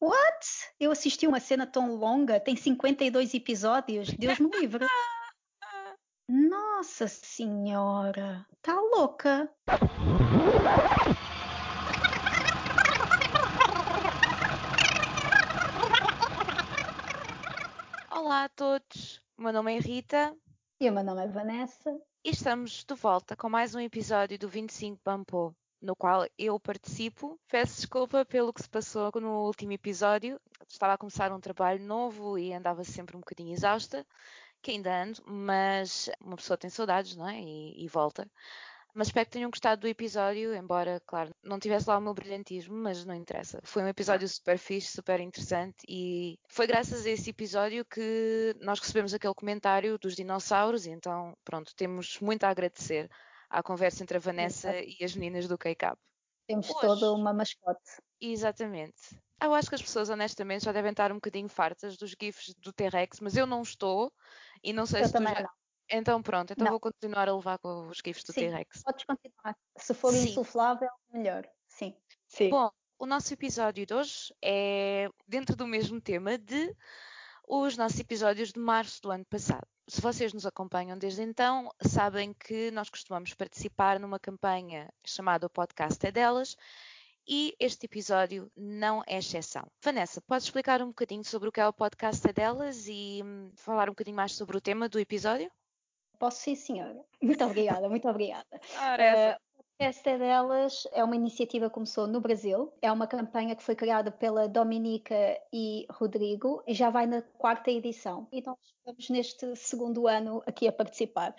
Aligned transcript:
What? 0.00 0.46
Eu 0.78 0.90
assisti 0.90 1.26
uma 1.26 1.40
cena 1.40 1.66
tão 1.66 1.94
longa, 1.96 2.40
tem 2.40 2.56
52 2.56 3.34
episódios, 3.34 4.08
Deus 4.08 4.38
me 4.38 4.50
livre. 4.50 4.86
Nossa 6.28 7.06
senhora, 7.06 8.46
tá 8.60 8.74
louca. 8.74 9.50
Olá 18.10 18.44
a 18.44 18.48
todos, 18.48 19.22
o 19.36 19.42
meu 19.42 19.52
nome 19.52 19.76
é 19.76 19.78
Rita. 19.78 20.36
E 20.80 20.88
o 20.88 20.92
meu 20.92 21.04
nome 21.04 21.24
é 21.24 21.28
Vanessa. 21.28 21.90
E 22.24 22.30
estamos 22.30 22.84
de 22.84 22.94
volta 22.94 23.36
com 23.36 23.48
mais 23.48 23.74
um 23.74 23.80
episódio 23.80 24.38
do 24.38 24.48
25 24.48 25.00
Bampo, 25.04 25.54
no 25.84 25.94
qual 25.94 26.26
eu 26.38 26.58
participo. 26.58 27.38
Peço 27.48 27.76
desculpa 27.76 28.24
pelo 28.24 28.52
que 28.52 28.62
se 28.62 28.68
passou 28.68 29.10
no 29.20 29.44
último 29.44 29.72
episódio. 29.72 30.40
Estava 30.66 30.94
a 30.94 30.98
começar 30.98 31.30
um 31.30 31.40
trabalho 31.40 31.84
novo 31.84 32.38
e 32.38 32.52
andava 32.52 32.82
sempre 32.82 33.16
um 33.16 33.20
bocadinho 33.20 33.52
exausta, 33.52 34.06
que 34.62 34.70
ainda 34.70 35.02
ando, 35.02 35.22
mas 35.26 36.10
uma 36.20 36.36
pessoa 36.36 36.56
tem 36.56 36.70
saudades, 36.70 37.14
não 37.14 37.28
é? 37.28 37.38
E, 37.38 37.84
e 37.84 37.88
volta. 37.88 38.26
Mas 38.94 39.08
espero 39.08 39.26
que 39.26 39.32
tenham 39.32 39.50
gostado 39.50 39.80
do 39.82 39.88
episódio, 39.88 40.54
embora, 40.54 41.02
claro, 41.04 41.34
não 41.42 41.58
tivesse 41.58 41.88
lá 41.88 41.98
o 41.98 42.00
meu 42.00 42.14
brilhantismo, 42.14 42.76
mas 42.76 43.04
não 43.04 43.14
interessa. 43.14 43.60
Foi 43.64 43.82
um 43.82 43.88
episódio 43.88 44.26
super 44.28 44.56
fixe, 44.56 44.92
super 44.92 45.20
interessante 45.20 45.76
e 45.88 46.38
foi 46.46 46.66
graças 46.66 47.04
a 47.04 47.10
esse 47.10 47.28
episódio 47.28 47.84
que 47.84 48.54
nós 48.60 48.78
recebemos 48.78 49.12
aquele 49.12 49.34
comentário 49.34 49.98
dos 49.98 50.14
dinossauros 50.14 50.86
e 50.86 50.90
então, 50.90 51.36
pronto, 51.44 51.74
temos 51.74 52.20
muito 52.20 52.44
a 52.44 52.50
agradecer 52.50 53.10
à 53.48 53.62
conversa 53.62 54.02
entre 54.02 54.16
a 54.16 54.20
Vanessa 54.20 54.70
Exato. 54.70 54.96
e 55.00 55.04
as 55.04 55.14
meninas 55.14 55.48
do 55.48 55.58
K-Cup. 55.58 55.98
Temos 56.46 56.68
Hoje, 56.70 56.80
toda 56.80 57.12
uma 57.12 57.32
mascote. 57.32 58.02
Exatamente. 58.20 59.18
Eu 59.42 59.54
acho 59.54 59.68
que 59.68 59.74
as 59.74 59.82
pessoas, 59.82 60.10
honestamente, 60.10 60.64
já 60.64 60.72
devem 60.72 60.90
estar 60.90 61.10
um 61.10 61.16
bocadinho 61.16 61.48
fartas 61.48 61.96
dos 61.96 62.14
GIFs 62.18 62.54
do 62.58 62.72
T-Rex, 62.72 63.20
mas 63.20 63.36
eu 63.36 63.46
não 63.46 63.62
estou 63.62 64.12
e 64.62 64.72
não 64.72 64.86
sei 64.86 65.02
eu 65.02 65.06
se 65.06 65.12
tu 65.12 65.22
já, 65.22 65.42
não. 65.42 65.50
Então 65.90 66.22
pronto, 66.22 66.52
então 66.52 66.64
não. 66.64 66.72
vou 66.72 66.80
continuar 66.80 67.28
a 67.28 67.34
levar 67.34 67.58
com 67.58 67.88
os 67.88 67.98
GIFs 68.04 68.24
do 68.24 68.32
T-Rex. 68.32 68.82
Podes 68.82 69.04
continuar. 69.04 69.56
Se 69.76 69.92
for 69.92 70.12
Sim. 70.12 70.24
insuflável, 70.24 70.88
melhor. 71.12 71.46
Sim. 71.68 71.94
Sim. 72.28 72.50
Bom, 72.50 72.70
o 72.98 73.06
nosso 73.06 73.34
episódio 73.34 73.84
de 73.84 73.92
hoje 73.92 74.34
é 74.42 75.08
dentro 75.26 75.56
do 75.56 75.66
mesmo 75.66 76.00
tema 76.00 76.38
de 76.38 76.74
os 77.46 77.76
nossos 77.76 77.98
episódios 78.00 78.52
de 78.52 78.58
março 78.58 79.02
do 79.02 79.10
ano 79.10 79.24
passado. 79.24 79.66
Se 79.86 80.00
vocês 80.00 80.32
nos 80.32 80.46
acompanham 80.46 80.96
desde 80.96 81.22
então, 81.22 81.70
sabem 81.80 82.32
que 82.32 82.70
nós 82.70 82.88
costumamos 82.88 83.34
participar 83.34 84.00
numa 84.00 84.18
campanha 84.18 84.88
chamada 85.04 85.46
O 85.46 85.50
Podcast 85.50 86.04
é 86.06 86.10
Delas 86.10 86.56
e 87.26 87.54
este 87.58 87.86
episódio 87.86 88.50
não 88.56 89.02
é 89.06 89.18
exceção. 89.18 89.66
Vanessa, 89.82 90.20
podes 90.22 90.44
explicar 90.46 90.82
um 90.82 90.88
bocadinho 90.88 91.24
sobre 91.24 91.48
o 91.48 91.52
que 91.52 91.60
é 91.60 91.66
o 91.66 91.72
Podcast 91.72 92.26
é 92.28 92.32
Delas 92.32 92.86
e 92.86 93.22
hum, 93.24 93.50
falar 93.56 93.88
um 93.88 93.92
bocadinho 93.92 94.16
mais 94.16 94.32
sobre 94.32 94.56
o 94.56 94.60
tema 94.60 94.88
do 94.88 94.98
episódio? 94.98 95.50
Posso 96.18 96.40
sim, 96.40 96.54
senhora. 96.54 97.04
Muito 97.20 97.44
obrigada, 97.44 97.88
muito 97.88 98.08
obrigada. 98.08 98.46
Ora, 98.78 99.38
uh, 99.38 99.43
esta 99.78 100.16
delas 100.16 100.86
é 100.92 101.02
uma 101.02 101.16
iniciativa 101.16 101.68
que 101.68 101.74
começou 101.74 102.06
no 102.06 102.20
Brasil, 102.20 102.72
é 102.80 102.90
uma 102.90 103.06
campanha 103.06 103.56
que 103.56 103.62
foi 103.62 103.74
criada 103.74 104.10
pela 104.10 104.48
Dominica 104.48 105.14
e 105.52 105.86
Rodrigo 105.90 106.62
e 106.66 106.74
já 106.74 106.90
vai 106.90 107.06
na 107.06 107.22
quarta 107.22 107.70
edição. 107.70 108.28
E 108.32 108.42
nós 108.42 108.56
estamos 108.62 109.10
neste 109.10 109.56
segundo 109.56 110.06
ano 110.06 110.42
aqui 110.46 110.68
a 110.68 110.72
participar. 110.72 111.34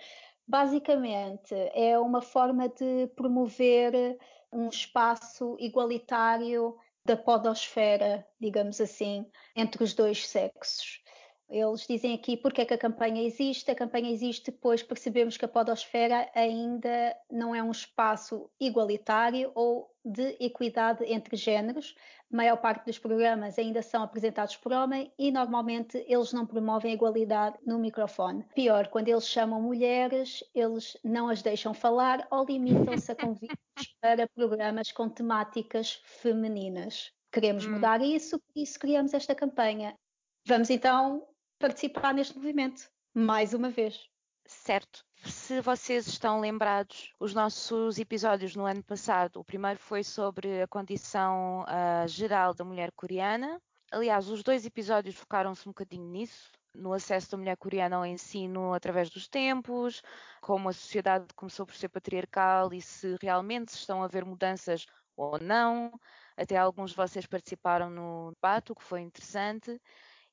Basicamente, 0.46 1.54
é 1.74 1.98
uma 1.98 2.22
forma 2.22 2.68
de 2.68 3.08
promover 3.16 4.18
um 4.52 4.68
espaço 4.68 5.56
igualitário 5.58 6.76
da 7.04 7.16
podosfera, 7.16 8.26
digamos 8.40 8.80
assim, 8.80 9.30
entre 9.54 9.82
os 9.82 9.94
dois 9.94 10.26
sexos. 10.26 11.02
Eles 11.48 11.86
dizem 11.86 12.12
aqui 12.12 12.36
porque 12.36 12.62
é 12.62 12.64
que 12.64 12.74
a 12.74 12.78
campanha 12.78 13.22
existe. 13.22 13.70
A 13.70 13.74
campanha 13.74 14.10
existe 14.10 14.50
pois 14.50 14.82
percebemos 14.82 15.36
que 15.36 15.44
a 15.44 15.48
podosfera 15.48 16.28
ainda 16.34 17.16
não 17.30 17.54
é 17.54 17.62
um 17.62 17.70
espaço 17.70 18.50
igualitário 18.60 19.52
ou 19.54 19.88
de 20.04 20.36
equidade 20.40 21.04
entre 21.04 21.36
géneros. 21.36 21.94
A 22.32 22.36
maior 22.36 22.56
parte 22.56 22.86
dos 22.86 22.98
programas 22.98 23.58
ainda 23.58 23.80
são 23.80 24.02
apresentados 24.02 24.56
por 24.56 24.72
homem 24.72 25.12
e 25.16 25.30
normalmente 25.30 26.04
eles 26.08 26.32
não 26.32 26.44
promovem 26.44 26.90
a 26.90 26.94
igualdade 26.94 27.58
no 27.64 27.78
microfone. 27.78 28.44
Pior, 28.54 28.88
quando 28.88 29.08
eles 29.08 29.28
chamam 29.28 29.62
mulheres, 29.62 30.42
eles 30.52 30.96
não 31.04 31.28
as 31.28 31.42
deixam 31.42 31.72
falar 31.72 32.26
ou 32.30 32.44
limitam-se 32.44 33.12
a 33.12 33.14
convites 33.16 33.56
para 34.00 34.28
programas 34.28 34.90
com 34.90 35.08
temáticas 35.08 36.00
femininas. 36.04 37.12
Queremos 37.32 37.66
hum. 37.66 37.72
mudar 37.72 38.02
isso, 38.02 38.38
por 38.38 38.60
isso 38.60 38.78
criamos 38.78 39.14
esta 39.14 39.34
campanha. 39.34 39.96
Vamos 40.44 40.70
então 40.70 41.26
participar 41.58 42.14
neste 42.14 42.36
movimento, 42.36 42.90
mais 43.14 43.54
uma 43.54 43.70
vez. 43.70 44.08
Certo. 44.46 45.04
Se 45.24 45.60
vocês 45.60 46.06
estão 46.06 46.40
lembrados, 46.40 47.12
os 47.18 47.34
nossos 47.34 47.98
episódios 47.98 48.54
no 48.54 48.64
ano 48.64 48.82
passado, 48.82 49.40
o 49.40 49.44
primeiro 49.44 49.78
foi 49.78 50.04
sobre 50.04 50.62
a 50.62 50.68
condição 50.68 51.62
uh, 51.62 52.06
geral 52.06 52.54
da 52.54 52.64
mulher 52.64 52.92
coreana. 52.92 53.60
Aliás, 53.90 54.28
os 54.28 54.42
dois 54.42 54.64
episódios 54.64 55.16
focaram-se 55.16 55.68
um 55.68 55.72
bocadinho 55.72 56.08
nisso, 56.08 56.52
no 56.74 56.92
acesso 56.92 57.30
da 57.30 57.36
mulher 57.38 57.56
coreana 57.56 57.96
ao 57.96 58.06
ensino 58.06 58.72
através 58.72 59.10
dos 59.10 59.26
tempos, 59.26 60.02
como 60.40 60.68
a 60.68 60.72
sociedade 60.72 61.26
começou 61.34 61.66
por 61.66 61.74
ser 61.74 61.88
patriarcal 61.88 62.72
e 62.72 62.80
se 62.80 63.16
realmente 63.20 63.68
estão 63.68 64.02
a 64.02 64.04
haver 64.04 64.24
mudanças 64.24 64.86
ou 65.16 65.38
não. 65.40 65.90
Até 66.36 66.56
alguns 66.56 66.90
de 66.90 66.96
vocês 66.96 67.26
participaram 67.26 67.88
no 67.90 68.32
debate, 68.32 68.72
o 68.72 68.74
que 68.74 68.84
foi 68.84 69.00
interessante. 69.00 69.80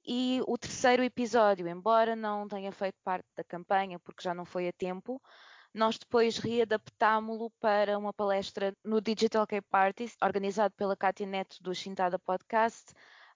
E 0.05 0.41
o 0.47 0.57
terceiro 0.57 1.01
episódio, 1.01 1.65
embora 1.65 2.13
não 2.13 2.45
tenha 2.45 2.73
feito 2.73 2.97
parte 3.05 3.25
da 3.37 3.43
campanha, 3.43 3.97
porque 3.99 4.21
já 4.21 4.33
não 4.33 4.43
foi 4.43 4.67
a 4.67 4.73
tempo, 4.73 5.21
nós 5.73 5.97
depois 5.97 6.37
readaptámo-lo 6.37 7.49
para 7.59 7.97
uma 7.97 8.11
palestra 8.11 8.75
no 8.83 8.99
Digital 8.99 9.47
K 9.47 9.61
Parties, 9.61 10.17
organizado 10.21 10.73
pela 10.75 10.97
Katia 10.97 11.25
Neto 11.25 11.63
do 11.63 11.73
Shintada 11.73 12.19
Podcast, 12.19 12.91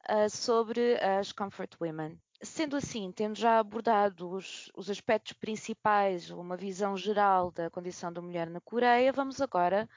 uh, 0.10 0.30
sobre 0.30 1.02
as 1.02 1.32
Comfort 1.32 1.74
Women. 1.80 2.20
Sendo 2.42 2.76
assim, 2.76 3.14
tendo 3.14 3.40
já 3.40 3.60
abordado 3.60 4.30
os, 4.30 4.70
os, 4.76 4.90
aspectos 4.90 5.34
principais, 5.34 6.30
uma 6.30 6.58
visão 6.58 6.98
geral 6.98 7.50
da 7.50 7.70
condição 7.70 8.12
da 8.12 8.22
mulher 8.22 8.50
na 8.50 8.60
Coreia, 8.60 9.14
vamos 9.14 9.40
agora 9.40 9.90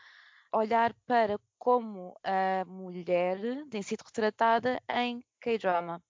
olhar 0.53 0.95
para 1.05 1.37
como 1.59 2.17
a 2.25 2.65
mulher 2.65 3.39
tem 3.69 3.83
sido 3.83 4.03
retratada 4.05 4.81
em 4.89 5.23
K-drama 5.41 6.01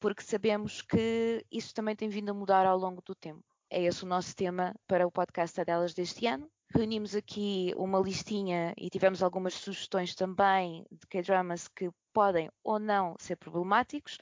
porque 0.00 0.22
sabemos 0.22 0.82
que 0.82 1.44
isso 1.50 1.74
também 1.74 1.96
tem 1.96 2.08
vindo 2.08 2.30
a 2.30 2.34
mudar 2.34 2.66
ao 2.66 2.78
longo 2.78 3.02
do 3.02 3.14
tempo. 3.14 3.42
É 3.70 3.82
esse 3.82 4.04
o 4.04 4.06
nosso 4.06 4.34
tema 4.34 4.74
para 4.86 5.06
o 5.06 5.10
podcast 5.10 5.62
delas 5.64 5.92
deste 5.92 6.26
ano. 6.26 6.50
Reunimos 6.74 7.14
aqui 7.14 7.72
uma 7.76 7.98
listinha 7.98 8.74
e 8.76 8.90
tivemos 8.90 9.22
algumas 9.22 9.54
sugestões 9.54 10.14
também 10.14 10.84
de 10.90 11.06
K-dramas 11.06 11.66
que 11.68 11.90
podem 12.12 12.50
ou 12.62 12.78
não 12.78 13.14
ser 13.18 13.36
problemáticos. 13.36 14.18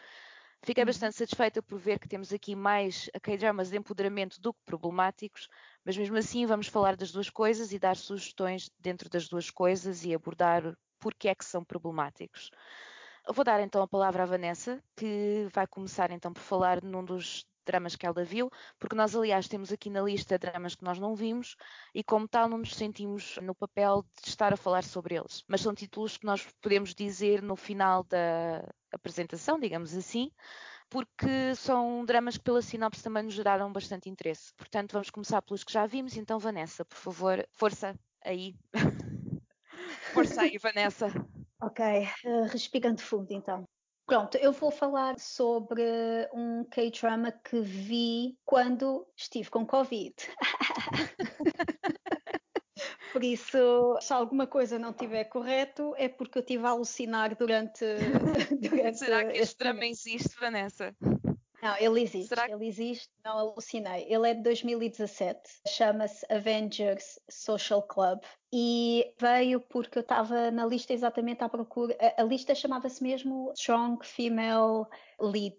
Fiquei 0.62 0.82
uhum. 0.82 0.86
bastante 0.86 1.16
satisfeita 1.16 1.62
por 1.62 1.78
ver 1.78 1.98
que 1.98 2.09
temos 2.09 2.32
aqui 2.32 2.56
mais 2.56 3.10
K-dramas 3.22 3.70
de 3.70 3.76
empoderamento 3.76 4.41
do 4.41 4.53
que 4.53 4.60
problemáticos, 4.65 5.48
mas 5.84 5.97
mesmo 5.97 6.16
assim 6.16 6.47
vamos 6.47 6.66
falar 6.66 6.97
das 6.97 7.12
duas 7.12 7.31
coisas 7.31 7.72
e 7.72 7.78
dar 7.78 7.97
sugestões 7.97 8.70
dentro 8.78 9.09
das 9.09 9.28
duas 9.28 9.50
coisas 9.50 10.04
e 10.04 10.15
abordar 10.15 10.76
porque 10.98 11.28
é 11.28 11.34
que 11.34 11.44
são 11.44 11.65
problemáticos. 11.65 12.50
Vou 13.32 13.44
dar 13.44 13.60
então 13.60 13.82
a 13.82 13.88
palavra 13.88 14.22
à 14.22 14.26
Vanessa, 14.26 14.82
que 14.97 15.48
vai 15.53 15.66
começar 15.66 16.10
então 16.10 16.32
por 16.32 16.42
falar 16.42 16.82
num 16.82 17.04
dos 17.04 17.44
dramas 17.66 17.97
que 17.97 18.06
ela 18.06 18.25
viu, 18.25 18.50
porque 18.78 18.94
nós, 18.94 19.14
aliás, 19.14 19.48
temos 19.48 19.72
aqui 19.72 19.91
na 19.91 20.00
lista 20.00 20.38
dramas 20.38 20.76
que 20.76 20.84
nós 20.84 20.98
não 20.98 21.14
vimos 21.14 21.56
e, 21.92 22.03
como 22.04 22.28
tal, 22.28 22.48
não 22.48 22.59
nos 22.59 22.75
sentimos 22.75 23.36
no 23.42 23.54
papel 23.54 24.06
de 24.22 24.28
estar 24.28 24.53
a 24.53 24.56
falar 24.56 24.84
sobre 24.84 25.16
eles. 25.16 25.42
Mas 25.48 25.60
são 25.60 25.75
títulos 25.75 26.16
que 26.16 26.25
nós 26.25 26.47
podemos 26.62 26.94
dizer 26.94 27.42
no 27.42 27.56
final 27.56 28.04
da 28.04 28.65
apresentação, 28.92 29.59
digamos 29.59 29.95
assim, 29.95 30.30
porque 30.89 31.54
são 31.56 32.04
dramas 32.04 32.36
que, 32.36 32.45
pela 32.45 32.62
sinopse, 32.62 33.03
também 33.03 33.24
nos 33.24 33.34
geraram 33.34 33.72
bastante 33.72 34.09
interesse. 34.09 34.54
Portanto, 34.54 34.92
vamos 34.92 35.10
começar 35.10 35.42
pelos 35.42 35.65
que 35.65 35.72
já 35.72 35.84
vimos. 35.84 36.16
Então, 36.16 36.39
Vanessa, 36.39 36.84
por 36.84 36.97
favor, 36.97 37.47
força 37.50 37.98
aí. 38.24 38.54
força 40.15 40.42
aí, 40.42 40.56
Vanessa. 40.62 41.09
Ok, 41.66 41.84
uh, 42.24 42.45
respirando 42.45 43.03
fundo 43.03 43.33
então. 43.33 43.65
Pronto, 44.07 44.39
eu 44.39 44.53
vou 44.53 44.71
falar 44.71 45.18
sobre 45.18 45.83
um 46.33 46.63
K-drama 46.63 47.33
que 47.33 47.60
vi 47.60 48.39
quando 48.45 49.04
estive 49.16 49.51
com 49.51 49.66
Covid. 49.66 50.15
Por 53.13 53.24
isso, 53.24 53.98
se 54.01 54.13
alguma 54.13 54.47
coisa 54.47 54.78
não 54.78 54.91
estiver 54.91 55.24
correto, 55.24 55.92
é 55.97 56.09
porque 56.09 56.39
eu 56.39 56.42
estive 56.42 56.65
a 56.66 56.71
alucinar 56.71 57.34
durante. 57.34 57.84
durante 58.60 58.98
Será 58.98 59.24
que 59.24 59.39
este 59.39 59.59
drama 59.59 59.86
existe, 59.86 60.39
Vanessa? 60.39 60.95
Não, 61.66 61.77
ele 61.78 62.03
existe, 62.03 62.28
Será 62.28 62.47
que... 62.47 62.53
ele 62.53 62.66
existe, 62.66 63.09
não 63.24 63.39
alucinei. 63.39 64.07
Ele 64.09 64.30
é 64.30 64.34
de 64.34 64.42
2017, 64.42 65.39
chama-se 65.66 66.24
Avengers 66.33 67.18
Social 67.28 67.83
Club 67.83 68.21
e 68.53 69.13
veio 69.18 69.60
porque 69.60 69.98
eu 69.98 70.03
estava 70.03 70.51
na 70.53 70.65
lista 70.65 70.92
exatamente 70.92 71.42
à 71.42 71.48
procura. 71.48 71.97
A, 72.01 72.22
a 72.22 72.24
lista 72.24 72.54
chamava-se 72.54 73.03
mesmo 73.03 73.53
Strong 73.57 74.07
Female 74.07 74.86
Lead, 75.21 75.59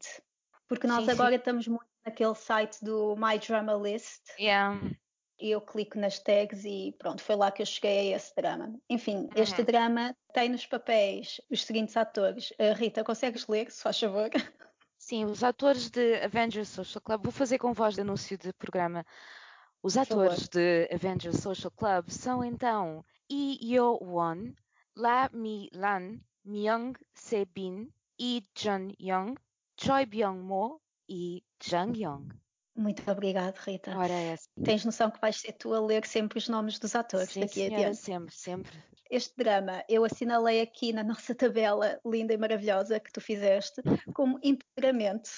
porque 0.67 0.87
nós 0.87 1.03
sim, 1.03 1.11
agora 1.11 1.31
sim. 1.31 1.35
estamos 1.35 1.67
muito 1.67 1.87
naquele 2.05 2.35
site 2.35 2.77
do 2.81 3.15
My 3.17 3.37
Drama 3.37 3.73
List. 3.73 4.21
Yeah. 4.39 4.79
E 5.39 5.51
eu 5.51 5.61
clico 5.61 5.99
nas 5.99 6.17
tags 6.17 6.63
e 6.65 6.95
pronto, 6.97 7.21
foi 7.21 7.35
lá 7.35 7.51
que 7.51 7.61
eu 7.61 7.65
cheguei 7.65 8.13
a 8.13 8.15
esse 8.15 8.33
drama. 8.33 8.73
Enfim, 8.89 9.17
uhum. 9.17 9.29
este 9.35 9.61
drama 9.61 10.15
tem 10.33 10.49
nos 10.49 10.65
papéis 10.65 11.39
os 11.51 11.63
seguintes 11.63 11.95
atores. 11.95 12.51
Uh, 12.51 12.73
Rita, 12.75 13.03
consegues 13.03 13.45
ler, 13.47 13.69
se 13.69 13.83
faz 13.83 13.99
favor? 13.99 14.29
Sim, 15.07 15.23
os 15.23 15.41
atores 15.41 15.89
de 15.89 16.15
Avengers 16.15 16.67
Social 16.67 17.01
Club, 17.01 17.23
vou 17.23 17.31
fazer 17.31 17.57
com 17.57 17.71
voz 17.71 17.95
de 17.95 18.01
anúncio 18.01 18.37
de 18.37 18.51
programa. 18.51 19.05
Os 19.81 19.95
atores 19.95 20.49
de 20.49 20.89
Avengers 20.93 21.37
Social 21.37 21.71
Club 21.71 22.09
são 22.09 22.43
então 22.43 23.05
Lee 23.31 23.57
Yo-won, 23.61 24.53
La 24.97 25.29
Mi-lan, 25.31 26.19
Myung 26.43 26.91
Se-bin, 27.13 27.89
Lee 28.19 28.43
Jun-young, 28.53 29.35
Choi 29.79 30.05
Byung-mo 30.05 30.81
e 31.07 31.41
Jang 31.63 31.97
Young. 31.97 32.27
Muito 32.75 33.09
obrigada, 33.09 33.57
Rita. 33.57 33.97
Ora, 33.97 34.11
é 34.11 34.33
assim. 34.33 34.49
Tens 34.61 34.83
noção 34.83 35.09
que 35.09 35.21
vais 35.21 35.37
ser 35.37 35.53
tu 35.53 35.73
a 35.73 35.79
ler 35.79 36.05
sempre 36.05 36.37
os 36.37 36.49
nomes 36.49 36.79
dos 36.79 36.95
atores 36.95 37.29
Sim, 37.29 37.39
daqui 37.39 37.53
senhora, 37.53 37.75
adiante? 37.75 37.97
sempre, 37.97 38.35
sempre. 38.35 38.83
Este 39.09 39.33
drama 39.37 39.83
eu 39.87 40.03
assinalei 40.03 40.61
aqui 40.61 40.91
na 40.93 41.03
nossa 41.03 41.33
tabela 41.33 41.99
linda 42.05 42.33
e 42.33 42.37
maravilhosa 42.37 42.99
que 42.99 43.11
tu 43.11 43.21
fizeste 43.21 43.81
como 44.13 44.39
integramente. 44.43 45.31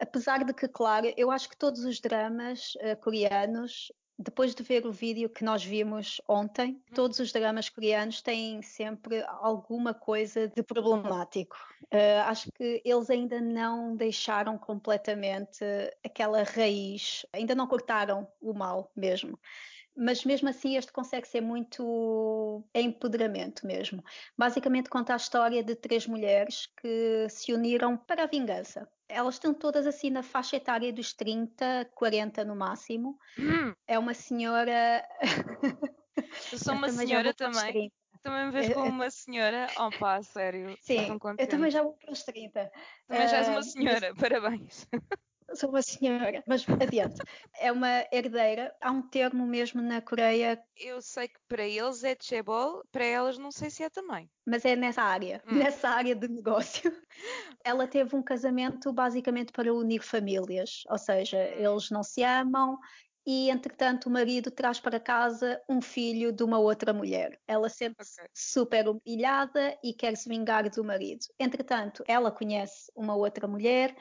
Apesar 0.00 0.44
de 0.44 0.52
que, 0.52 0.66
claro, 0.66 1.12
eu 1.16 1.30
acho 1.30 1.48
que 1.48 1.56
todos 1.56 1.84
os 1.84 2.00
dramas 2.00 2.74
uh, 2.76 3.00
coreanos 3.00 3.92
depois 4.18 4.54
de 4.54 4.62
ver 4.62 4.86
o 4.86 4.92
vídeo 4.92 5.28
que 5.28 5.44
nós 5.44 5.64
vimos 5.64 6.20
ontem, 6.28 6.80
todos 6.94 7.18
os 7.18 7.32
dramas 7.32 7.68
coreanos 7.68 8.22
têm 8.22 8.62
sempre 8.62 9.24
alguma 9.40 9.92
coisa 9.92 10.48
de 10.48 10.62
problemático. 10.62 11.56
Uh, 11.84 12.22
acho 12.26 12.50
que 12.52 12.80
eles 12.84 13.10
ainda 13.10 13.40
não 13.40 13.96
deixaram 13.96 14.56
completamente 14.56 15.64
aquela 16.04 16.42
raiz, 16.42 17.26
ainda 17.32 17.54
não 17.54 17.66
cortaram 17.66 18.28
o 18.40 18.52
mal 18.52 18.90
mesmo 18.94 19.38
mas 19.96 20.24
mesmo 20.24 20.48
assim 20.48 20.76
este 20.76 20.92
consegue 20.92 21.28
ser 21.28 21.40
muito 21.40 22.64
empoderamento 22.74 23.66
mesmo. 23.66 24.02
Basicamente 24.36 24.88
conta 24.88 25.12
a 25.12 25.16
história 25.16 25.62
de 25.62 25.74
três 25.74 26.06
mulheres 26.06 26.68
que 26.80 27.26
se 27.28 27.52
uniram 27.52 27.96
para 27.96 28.24
a 28.24 28.26
vingança. 28.26 28.88
Elas 29.08 29.34
estão 29.34 29.52
todas 29.52 29.86
assim 29.86 30.10
na 30.10 30.22
faixa 30.22 30.56
etária 30.56 30.92
dos 30.92 31.12
30, 31.12 31.90
40 31.94 32.44
no 32.44 32.56
máximo. 32.56 33.18
Hum. 33.38 33.74
É 33.86 33.98
uma 33.98 34.14
senhora. 34.14 35.06
Eu 36.52 36.58
sou 36.58 36.74
uma 36.76 36.88
senhora 36.88 37.34
também. 37.34 37.92
Também 38.22 38.46
me 38.46 38.52
vejo 38.52 38.74
como 38.74 38.88
uma 38.88 39.10
senhora? 39.10 39.66
Oh 39.76 39.90
pá, 39.98 40.22
sério. 40.22 40.76
Sim, 40.80 41.18
eu 41.38 41.48
também 41.48 41.70
já 41.72 41.82
vou 41.82 41.94
para 41.94 42.12
os 42.12 42.22
30. 42.22 42.70
Também 43.08 43.26
uh, 43.26 43.28
já 43.28 43.36
és 43.38 43.48
uma 43.48 43.62
senhora, 43.62 44.12
mas... 44.12 44.14
parabéns 44.20 44.88
sou 45.56 45.70
uma 45.70 45.82
senhora, 45.82 46.42
mas 46.46 46.64
adiante. 46.68 47.22
É 47.58 47.70
uma 47.70 48.04
herdeira. 48.12 48.74
Há 48.80 48.90
um 48.90 49.02
termo 49.02 49.46
mesmo 49.46 49.80
na 49.82 50.00
Coreia. 50.00 50.62
Eu 50.76 51.00
sei 51.00 51.28
que 51.28 51.38
para 51.48 51.66
eles 51.66 52.04
é 52.04 52.16
chebol, 52.20 52.82
para 52.90 53.04
elas 53.04 53.38
não 53.38 53.50
sei 53.50 53.70
se 53.70 53.82
é 53.82 53.90
também. 53.90 54.30
Mas 54.46 54.64
é 54.64 54.76
nessa 54.76 55.02
área, 55.02 55.42
hum. 55.46 55.54
nessa 55.56 55.88
área 55.88 56.14
de 56.14 56.28
negócio. 56.28 56.92
Ela 57.64 57.86
teve 57.86 58.16
um 58.16 58.22
casamento 58.22 58.92
basicamente 58.92 59.52
para 59.52 59.72
unir 59.72 60.02
famílias, 60.02 60.82
ou 60.88 60.98
seja, 60.98 61.38
hum. 61.38 61.64
eles 61.64 61.90
não 61.90 62.02
se 62.02 62.22
amam, 62.22 62.78
e 63.24 63.50
entretanto 63.50 64.06
o 64.06 64.10
marido 64.10 64.50
traz 64.50 64.80
para 64.80 64.98
casa 64.98 65.60
um 65.68 65.80
filho 65.80 66.32
de 66.32 66.42
uma 66.42 66.58
outra 66.58 66.92
mulher. 66.92 67.38
Ela 67.46 67.68
sente-se 67.68 68.20
okay. 68.20 68.30
super 68.34 68.88
humilhada 68.88 69.78
e 69.82 69.94
quer 69.94 70.16
se 70.16 70.28
vingar 70.28 70.68
do 70.68 70.84
marido. 70.84 71.24
Entretanto, 71.38 72.02
ela 72.08 72.32
conhece 72.32 72.90
uma 72.96 73.14
outra 73.14 73.46
mulher 73.46 73.94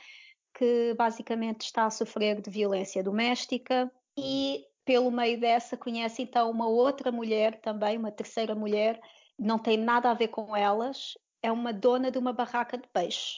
que 0.54 0.94
basicamente 0.96 1.62
está 1.62 1.86
a 1.86 1.90
sofrer 1.90 2.42
de 2.42 2.50
violência 2.50 3.04
doméstica 3.04 3.92
e 4.18 4.66
pelo 4.84 5.12
meio 5.12 5.40
dessa 5.40 5.78
conhece 5.78 6.24
então 6.24 6.50
uma 6.50 6.68
outra 6.68 7.12
mulher 7.12 7.60
também, 7.62 7.98
uma 7.98 8.12
terceira 8.12 8.56
mulher, 8.56 9.00
não 9.38 9.58
tem 9.58 9.78
nada 9.78 10.12
a 10.12 10.14
ver 10.14 10.28
com 10.28 10.56
elas, 10.56 11.18
é 11.42 11.52
uma 11.52 11.74
dona 11.74 12.12
de 12.12 12.18
uma 12.18 12.34
barraca 12.34 12.78
de 12.78 12.88
peixe. 12.90 13.38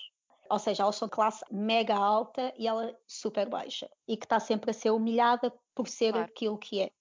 Ou 0.50 0.60
seja, 0.60 0.84
elas 0.84 0.96
são 0.96 1.08
classe 1.08 1.44
mega 1.52 1.96
alta 1.96 2.54
e 2.58 2.68
ela 2.68 2.96
super 3.08 3.50
baixa 3.50 3.90
e 4.08 4.18
que 4.18 4.26
está 4.26 4.40
sempre 4.40 4.72
a 4.72 4.74
ser 4.74 4.92
humilhada 4.92 5.54
por 5.74 5.88
ser 5.88 6.12
claro. 6.12 6.26
aquilo 6.30 6.58
que 6.58 6.82
é. 6.82 6.92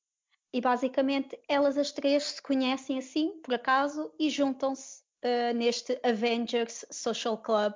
E 0.53 0.61
basicamente 0.61 1.39
elas 1.49 1.77
as 1.77 1.93
três 1.93 2.25
se 2.25 2.43
conhecem 2.43 2.99
assim, 2.99 3.41
por 3.43 3.55
acaso, 3.55 4.13
e 4.19 4.29
juntam-se 4.31 5.02
uh, 5.23 5.55
neste 5.55 5.99
Avengers 6.03 6.85
Social 6.91 7.39
Club 7.39 7.75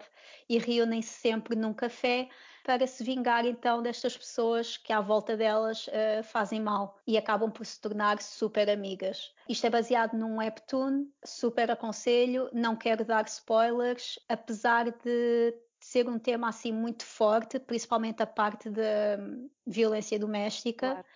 e 0.48 0.58
reúnem-se 0.58 1.08
sempre 1.08 1.56
num 1.56 1.72
café 1.72 2.28
para 2.66 2.84
se 2.84 3.04
vingar 3.04 3.46
então 3.46 3.80
destas 3.80 4.16
pessoas 4.16 4.76
que 4.76 4.92
à 4.92 5.00
volta 5.00 5.36
delas 5.36 5.86
uh, 5.86 6.22
fazem 6.24 6.60
mal 6.60 6.98
e 7.06 7.16
acabam 7.16 7.48
por 7.48 7.64
se 7.64 7.80
tornar 7.80 8.20
super 8.20 8.68
amigas. 8.68 9.32
Isto 9.48 9.68
é 9.68 9.70
baseado 9.70 10.14
num 10.14 10.38
webtoon, 10.38 11.06
super 11.24 11.70
aconselho, 11.70 12.50
não 12.52 12.74
quero 12.74 13.04
dar 13.04 13.24
spoilers, 13.26 14.18
apesar 14.28 14.90
de 14.90 15.54
ser 15.86 16.08
um 16.08 16.18
tema 16.18 16.48
assim 16.48 16.72
muito 16.72 17.04
forte, 17.04 17.60
principalmente 17.60 18.20
a 18.20 18.26
parte 18.26 18.68
da 18.68 18.82
hum, 19.20 19.48
violência 19.64 20.18
doméstica. 20.18 20.90
Claro, 20.90 21.06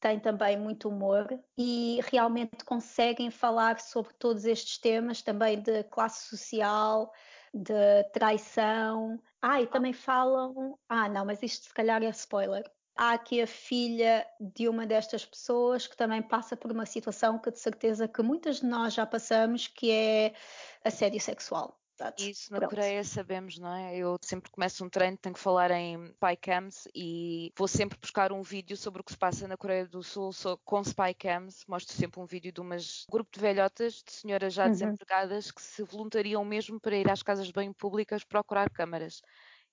tem 0.00 0.18
também 0.18 0.56
muito 0.56 0.88
humor 0.88 1.26
e 1.56 2.00
realmente 2.10 2.64
conseguem 2.64 3.30
falar 3.30 3.80
sobre 3.80 4.12
todos 4.14 4.44
estes 4.44 4.78
temas, 4.78 5.22
também 5.22 5.60
de 5.60 5.84
classe 5.84 6.28
social, 6.28 7.12
de 7.54 8.04
traição. 8.12 9.20
Ah, 9.40 9.62
e 9.62 9.66
também 9.66 9.92
falam. 9.92 10.78
Ah, 10.88 11.08
não, 11.08 11.24
mas 11.24 11.42
isto 11.42 11.66
se 11.66 11.74
calhar 11.74 12.02
é 12.02 12.08
spoiler. 12.10 12.64
Há 12.96 13.12
aqui 13.12 13.40
a 13.40 13.46
filha 13.46 14.26
de 14.40 14.68
uma 14.68 14.84
destas 14.84 15.24
pessoas 15.24 15.86
que 15.86 15.96
também 15.96 16.22
passa 16.22 16.56
por 16.56 16.72
uma 16.72 16.86
situação 16.86 17.38
que 17.38 17.52
de 17.52 17.58
certeza 17.60 18.08
que 18.08 18.22
muitas 18.22 18.56
de 18.56 18.66
nós 18.66 18.94
já 18.94 19.06
passamos, 19.06 19.68
que 19.68 19.90
é 19.92 20.34
assédio 20.84 21.20
sexual. 21.20 21.78
Isso 22.18 22.52
na 22.52 22.58
Pronto. 22.58 22.70
Coreia 22.70 23.02
sabemos, 23.02 23.58
não 23.58 23.74
é? 23.74 23.96
Eu 23.96 24.16
sempre 24.22 24.50
começo 24.50 24.84
um 24.84 24.88
treino, 24.88 25.16
tenho 25.16 25.34
que 25.34 25.40
falar 25.40 25.70
em 25.70 26.06
spycams 26.12 26.88
e 26.94 27.52
vou 27.56 27.66
sempre 27.66 27.98
buscar 28.00 28.32
um 28.32 28.42
vídeo 28.42 28.76
sobre 28.76 29.00
o 29.00 29.04
que 29.04 29.12
se 29.12 29.18
passa 29.18 29.48
na 29.48 29.56
Coreia 29.56 29.86
do 29.86 30.02
Sul 30.02 30.30
com 30.64 30.80
spycams. 30.82 31.64
Mostro 31.66 31.94
sempre 31.94 32.20
um 32.20 32.26
vídeo 32.26 32.52
de 32.52 32.60
umas 32.60 33.04
um 33.08 33.12
grupo 33.12 33.30
de 33.32 33.40
velhotas, 33.40 34.02
de 34.02 34.12
senhoras 34.12 34.54
já 34.54 34.64
uhum. 34.64 34.70
desempregadas, 34.70 35.50
que 35.50 35.60
se 35.60 35.82
voluntariam 35.82 36.44
mesmo 36.44 36.80
para 36.80 36.96
ir 36.96 37.10
às 37.10 37.22
casas 37.22 37.46
de 37.46 37.52
banho 37.52 37.74
públicas 37.74 38.24
procurar 38.24 38.70
câmaras. 38.70 39.20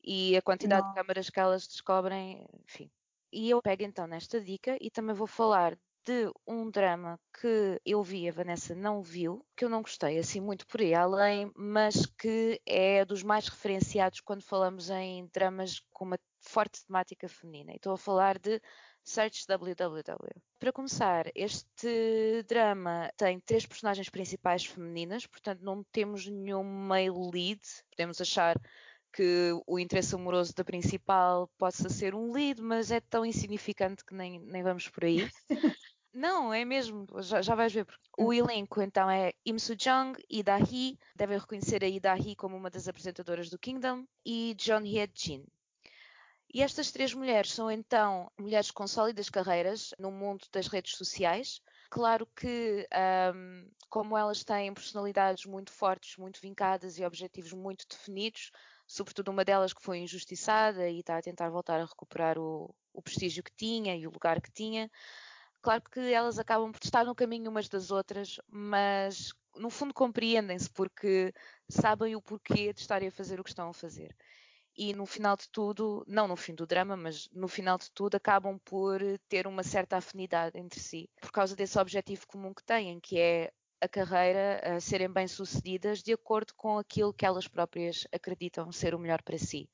E 0.04 0.36
a 0.36 0.42
quantidade 0.42 0.84
não. 0.84 0.90
de 0.90 0.96
câmaras 0.96 1.30
que 1.30 1.40
elas 1.40 1.68
descobrem, 1.68 2.46
enfim. 2.64 2.90
E 3.32 3.50
eu 3.50 3.62
pego 3.62 3.84
então 3.84 4.08
nesta 4.08 4.40
dica 4.40 4.78
e 4.80 4.90
também 4.90 5.16
vou 5.16 5.28
falar 5.28 5.78
de 6.06 6.32
um 6.48 6.70
drama 6.70 7.20
que 7.42 7.82
eu 7.84 8.04
vi, 8.04 8.30
a 8.30 8.32
Vanessa 8.32 8.76
não 8.76 9.02
viu, 9.02 9.44
que 9.56 9.66
eu 9.66 9.70
não 9.70 9.82
gostei 9.82 10.20
assim 10.20 10.40
muito 10.40 10.68
por 10.68 10.80
aí 10.80 10.94
além, 10.94 11.52
mas 11.56 12.06
que 12.06 12.62
é 12.66 13.04
dos 13.04 13.24
mais 13.24 13.48
referenciados 13.48 14.22
quando 14.22 14.44
falamos 14.44 14.90
em 14.92 15.28
dramas 15.34 15.82
com 15.92 16.06
uma 16.06 16.20
forte 16.42 16.86
temática 16.86 17.28
feminina. 17.28 17.74
Estou 17.74 17.94
a 17.94 17.98
falar 17.98 18.38
de 18.38 18.62
Search 19.04 19.46
WWW. 19.48 20.42
Para 20.60 20.72
começar, 20.72 21.26
este 21.34 22.44
drama 22.48 23.12
tem 23.18 23.40
três 23.40 23.66
personagens 23.66 24.10
principais 24.10 24.66
femininas, 24.66 25.26
portanto 25.26 25.62
não 25.62 25.84
temos 25.92 26.28
nenhum 26.28 26.64
male 26.64 27.10
lead. 27.34 27.62
Podemos 27.90 28.22
achar 28.22 28.56
que 29.16 29.52
o 29.66 29.80
interesse 29.80 30.14
amoroso 30.14 30.54
da 30.54 30.64
principal 30.64 31.50
possa 31.58 31.88
ser 31.88 32.14
um 32.14 32.32
lead, 32.32 32.62
mas 32.62 32.92
é 32.92 33.00
tão 33.00 33.26
insignificante 33.26 34.04
que 34.04 34.14
nem, 34.14 34.40
nem 34.40 34.62
vamos 34.62 34.90
por 34.90 35.06
aí. 35.06 35.30
Não, 36.16 36.54
é 36.54 36.64
mesmo, 36.64 37.06
já, 37.22 37.42
já 37.42 37.56
vais 37.56 37.74
ver. 37.74 37.86
O 38.18 38.30
hum. 38.30 38.34
elenco 38.34 38.82
então 38.82 39.10
é 39.10 39.34
Im 39.46 39.60
Soo-jung, 39.60 40.18
Ida 40.30 40.58
Hee, 40.58 40.98
devem 41.14 41.38
reconhecer 41.38 41.84
a 41.84 41.88
Ida 41.88 42.18
Hee 42.18 42.38
como 42.38 42.56
uma 42.56 42.70
das 42.70 42.88
apresentadoras 42.88 43.50
do 43.50 43.60
Kingdom, 43.60 44.06
e 44.26 44.56
John 44.58 44.80
Hye-jin. 44.80 45.46
E 46.54 46.62
estas 46.62 46.90
três 46.90 47.14
mulheres 47.14 47.52
são 47.52 47.70
então 47.70 48.32
mulheres 48.40 48.72
com 48.72 48.88
sólidas 48.88 49.30
carreiras 49.30 49.94
no 50.00 50.10
mundo 50.10 50.48
das 50.54 50.68
redes 50.68 50.96
sociais. 50.96 51.62
Claro 51.90 52.26
que, 52.34 52.88
um, 53.36 53.70
como 53.90 54.18
elas 54.18 54.42
têm 54.42 54.74
personalidades 54.74 55.46
muito 55.46 55.74
fortes, 55.74 56.16
muito 56.16 56.40
vincadas 56.40 56.98
e 56.98 57.04
objetivos 57.04 57.52
muito 57.52 57.86
definidos, 57.90 58.52
sobretudo 58.88 59.32
uma 59.32 59.44
delas 59.44 59.74
que 59.74 59.84
foi 59.84 59.98
injustiçada 59.98 60.90
e 60.90 61.02
está 61.02 61.18
a 61.18 61.22
tentar 61.22 61.50
voltar 61.50 61.82
a 61.82 61.86
recuperar 61.86 62.40
o, 62.40 62.74
o 62.94 63.02
prestígio 63.02 63.44
que 63.44 63.52
tinha 63.54 63.98
e 63.98 64.08
o 64.08 64.12
lugar 64.12 64.42
que 64.42 64.52
tinha, 64.54 64.90
Claro 65.66 65.82
que 65.92 66.00
elas 66.14 66.38
acabam 66.38 66.72
por 66.72 66.84
estar 66.84 67.04
no 67.06 67.16
caminho 67.16 67.50
umas 67.50 67.68
das 67.68 67.90
outras, 67.90 68.40
mas 68.48 69.34
no 69.56 69.72
fundo 69.72 69.96
compreendem-se 69.96 70.70
porque 70.70 71.34
sabem 71.68 72.16
o 72.16 72.22
porquê 72.22 72.72
de 72.72 72.82
estarem 72.82 73.08
a 73.08 73.12
fazer 73.12 73.40
o 73.40 73.44
que 73.44 73.50
estão 73.50 73.70
a 73.70 73.74
fazer. 73.74 74.16
e 74.78 74.94
no 74.94 75.06
final 75.06 75.38
de 75.38 75.50
tudo, 75.50 76.04
não 76.08 76.28
no 76.28 76.36
fim 76.36 76.56
do 76.56 76.68
drama, 76.68 76.98
mas 76.98 77.30
no 77.32 77.48
final 77.48 77.78
de 77.78 77.90
tudo, 77.92 78.16
acabam 78.16 78.60
por 78.66 79.02
ter 79.30 79.48
uma 79.48 79.64
certa 79.64 79.98
afinidade 79.98 80.58
entre 80.60 80.80
si, 80.80 81.10
por 81.22 81.32
causa 81.32 81.56
desse 81.56 81.80
objetivo 81.80 82.28
comum 82.28 82.54
que 82.54 82.64
têm, 82.64 83.00
que 83.00 83.20
é 83.20 83.52
a 83.82 83.88
carreira 83.90 84.62
a 84.78 84.82
serem 84.82 85.12
bem-sucedidas 85.12 86.04
de 86.04 86.14
acordo 86.14 86.54
com 86.56 86.78
aquilo 86.80 87.14
que 87.14 87.26
elas 87.26 87.48
próprias 87.48 88.08
acreditam 88.14 88.72
ser 88.72 88.96
o 88.96 89.00
melhor 89.00 89.24
para 89.24 89.38
si. 89.40 89.70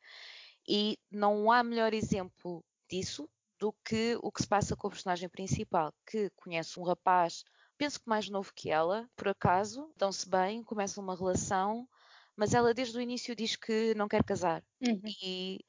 E 0.67 0.97
não 1.11 1.51
há 1.51 1.63
melhor 1.63 1.93
exemplo 1.93 2.63
disso 2.89 3.29
do 3.61 3.71
que 3.85 4.17
o 4.23 4.31
que 4.31 4.41
se 4.41 4.47
passa 4.47 4.75
com 4.75 4.87
a 4.87 4.89
personagem 4.89 5.29
principal, 5.29 5.93
que 6.03 6.31
conhece 6.31 6.79
um 6.79 6.83
rapaz, 6.83 7.43
penso 7.77 7.99
que 7.99 8.09
mais 8.09 8.27
novo 8.27 8.51
que 8.55 8.71
ela, 8.71 9.07
por 9.15 9.27
acaso, 9.27 9.93
dão-se 9.95 10.27
bem, 10.27 10.63
começam 10.63 11.03
uma 11.03 11.15
relação, 11.15 11.87
mas 12.35 12.55
ela 12.55 12.73
desde 12.73 12.97
o 12.97 13.01
início 13.01 13.35
diz 13.35 13.55
que 13.55 13.93
não 13.93 14.07
quer 14.07 14.23
casar. 14.23 14.63
Uhum. 14.81 14.99
E 15.23 15.59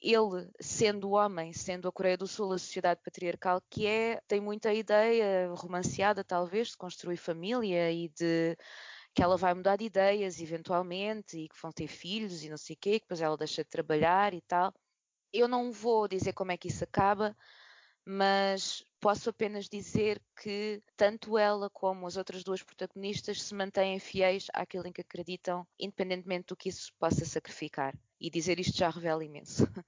ele, 0.00 0.50
sendo 0.62 1.10
homem, 1.10 1.52
sendo 1.52 1.86
a 1.88 1.92
Coreia 1.92 2.16
do 2.16 2.26
Sul 2.26 2.54
a 2.54 2.58
sociedade 2.58 3.02
patriarcal 3.04 3.60
que 3.68 3.86
é, 3.86 4.18
tem 4.26 4.40
muita 4.40 4.72
ideia 4.72 5.52
romanceada, 5.52 6.24
talvez, 6.24 6.68
de 6.68 6.76
construir 6.78 7.18
família 7.18 7.92
e 7.92 8.08
de 8.08 8.56
que 9.14 9.22
ela 9.22 9.36
vai 9.36 9.52
mudar 9.52 9.76
de 9.76 9.84
ideias 9.84 10.40
eventualmente 10.40 11.36
e 11.36 11.48
que 11.50 11.60
vão 11.60 11.70
ter 11.70 11.86
filhos 11.86 12.42
e 12.42 12.48
não 12.48 12.56
sei 12.56 12.74
o 12.76 12.78
quê, 12.80 12.92
que 12.98 13.04
depois 13.04 13.20
ela 13.20 13.36
deixa 13.36 13.62
de 13.62 13.68
trabalhar 13.68 14.32
e 14.32 14.40
tal. 14.40 14.72
Eu 15.32 15.46
não 15.46 15.70
vou 15.70 16.08
dizer 16.08 16.32
como 16.32 16.52
é 16.52 16.56
que 16.56 16.68
isso 16.68 16.84
acaba, 16.84 17.36
mas 18.04 18.84
posso 19.00 19.30
apenas 19.30 19.68
dizer 19.68 20.20
que 20.42 20.82
tanto 20.96 21.38
ela 21.38 21.70
como 21.70 22.06
as 22.06 22.16
outras 22.16 22.42
duas 22.42 22.62
protagonistas 22.62 23.42
se 23.42 23.54
mantêm 23.54 23.98
fiéis 23.98 24.46
àquilo 24.52 24.86
em 24.86 24.92
que 24.92 25.00
acreditam, 25.00 25.66
independentemente 25.78 26.48
do 26.48 26.56
que 26.56 26.68
isso 26.68 26.92
possa 26.98 27.24
sacrificar. 27.24 27.96
E 28.20 28.28
dizer 28.28 28.58
isto 28.58 28.76
já 28.76 28.90
revela 28.90 29.24
imenso. 29.24 29.64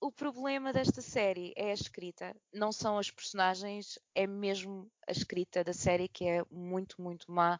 o 0.00 0.10
problema 0.10 0.72
desta 0.72 1.02
série 1.02 1.52
é 1.56 1.70
a 1.70 1.74
escrita, 1.74 2.34
não 2.52 2.72
são 2.72 2.98
as 2.98 3.10
personagens, 3.10 3.98
é 4.14 4.26
mesmo 4.26 4.90
a 5.06 5.12
escrita 5.12 5.62
da 5.62 5.72
série 5.72 6.08
que 6.08 6.24
é 6.24 6.42
muito, 6.50 7.02
muito 7.02 7.30
má. 7.30 7.58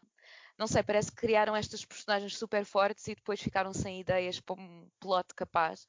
Não 0.57 0.67
sei, 0.67 0.83
parece 0.83 1.11
que 1.11 1.17
criaram 1.17 1.55
estas 1.55 1.85
personagens 1.85 2.37
super 2.37 2.65
fortes 2.65 3.07
e 3.07 3.15
depois 3.15 3.41
ficaram 3.41 3.73
sem 3.73 3.99
ideias 3.99 4.39
para 4.39 4.61
um 4.61 4.89
plot 4.99 5.33
capaz. 5.35 5.87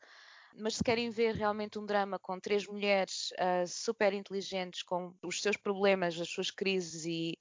Mas 0.54 0.76
se 0.76 0.85
querem 0.85 1.11
ver 1.11 1.35
realmente 1.35 1.78
um 1.78 1.87
drama 1.87 2.18
com 2.18 2.38
três 2.38 2.66
mulheres 2.66 3.30
uh, 3.32 3.66
super 3.66 4.12
inteligentes, 4.12 4.82
com 4.82 5.14
os 5.23 5.40
seus 5.40 5.56
problemas, 5.56 6.21
as 6.21 6.28
suas 6.28 6.50
crises 6.50 7.04
e 7.06 7.38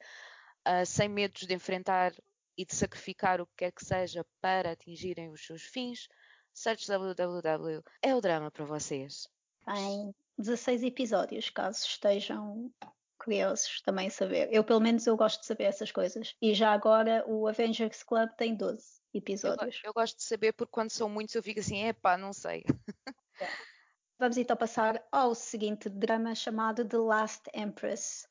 uh, 0.67 0.85
sem 0.85 1.09
medos 1.09 1.41
de 1.41 1.53
enfrentar 1.53 2.13
e 2.57 2.65
de 2.65 2.75
sacrificar 2.75 3.41
o 3.41 3.45
que 3.45 3.53
quer 3.57 3.71
que 3.71 3.83
seja 3.83 4.25
para 4.39 4.71
atingirem 4.71 5.31
os 5.31 5.45
seus 5.45 5.63
fins, 5.63 6.07
search 6.53 6.87
www. 6.87 7.83
É 8.01 8.15
o 8.15 8.21
drama 8.21 8.51
para 8.51 8.65
vocês. 8.65 9.27
Tem 9.65 10.13
16 10.37 10.83
episódios, 10.83 11.49
caso 11.49 11.85
estejam 11.85 12.71
curiosos 13.17 13.81
também 13.81 14.09
saber. 14.09 14.49
Eu, 14.51 14.63
pelo 14.63 14.79
menos, 14.79 15.05
eu 15.05 15.15
gosto 15.15 15.41
de 15.41 15.45
saber 15.45 15.65
essas 15.65 15.91
coisas. 15.91 16.35
E 16.41 16.53
já 16.53 16.71
agora 16.71 17.23
o 17.27 17.47
Avengers 17.47 18.03
Club 18.03 18.29
tem 18.37 18.55
12 18.55 19.00
episódios. 19.13 19.79
Eu, 19.83 19.89
eu 19.89 19.93
gosto 19.93 20.17
de 20.17 20.23
saber 20.23 20.53
porque 20.53 20.71
quando 20.71 20.89
são 20.89 21.09
muitos 21.09 21.35
eu 21.35 21.43
fico 21.43 21.59
assim, 21.59 21.85
epá, 21.85 22.17
não 22.17 22.33
sei. 22.33 22.63
É. 23.39 23.47
Vamos 24.21 24.37
então 24.37 24.55
passar 24.55 25.03
ao 25.11 25.33
seguinte 25.33 25.89
drama 25.89 26.35
chamado 26.35 26.85
The 26.85 26.97
Last 26.97 27.49
Empress. 27.55 28.27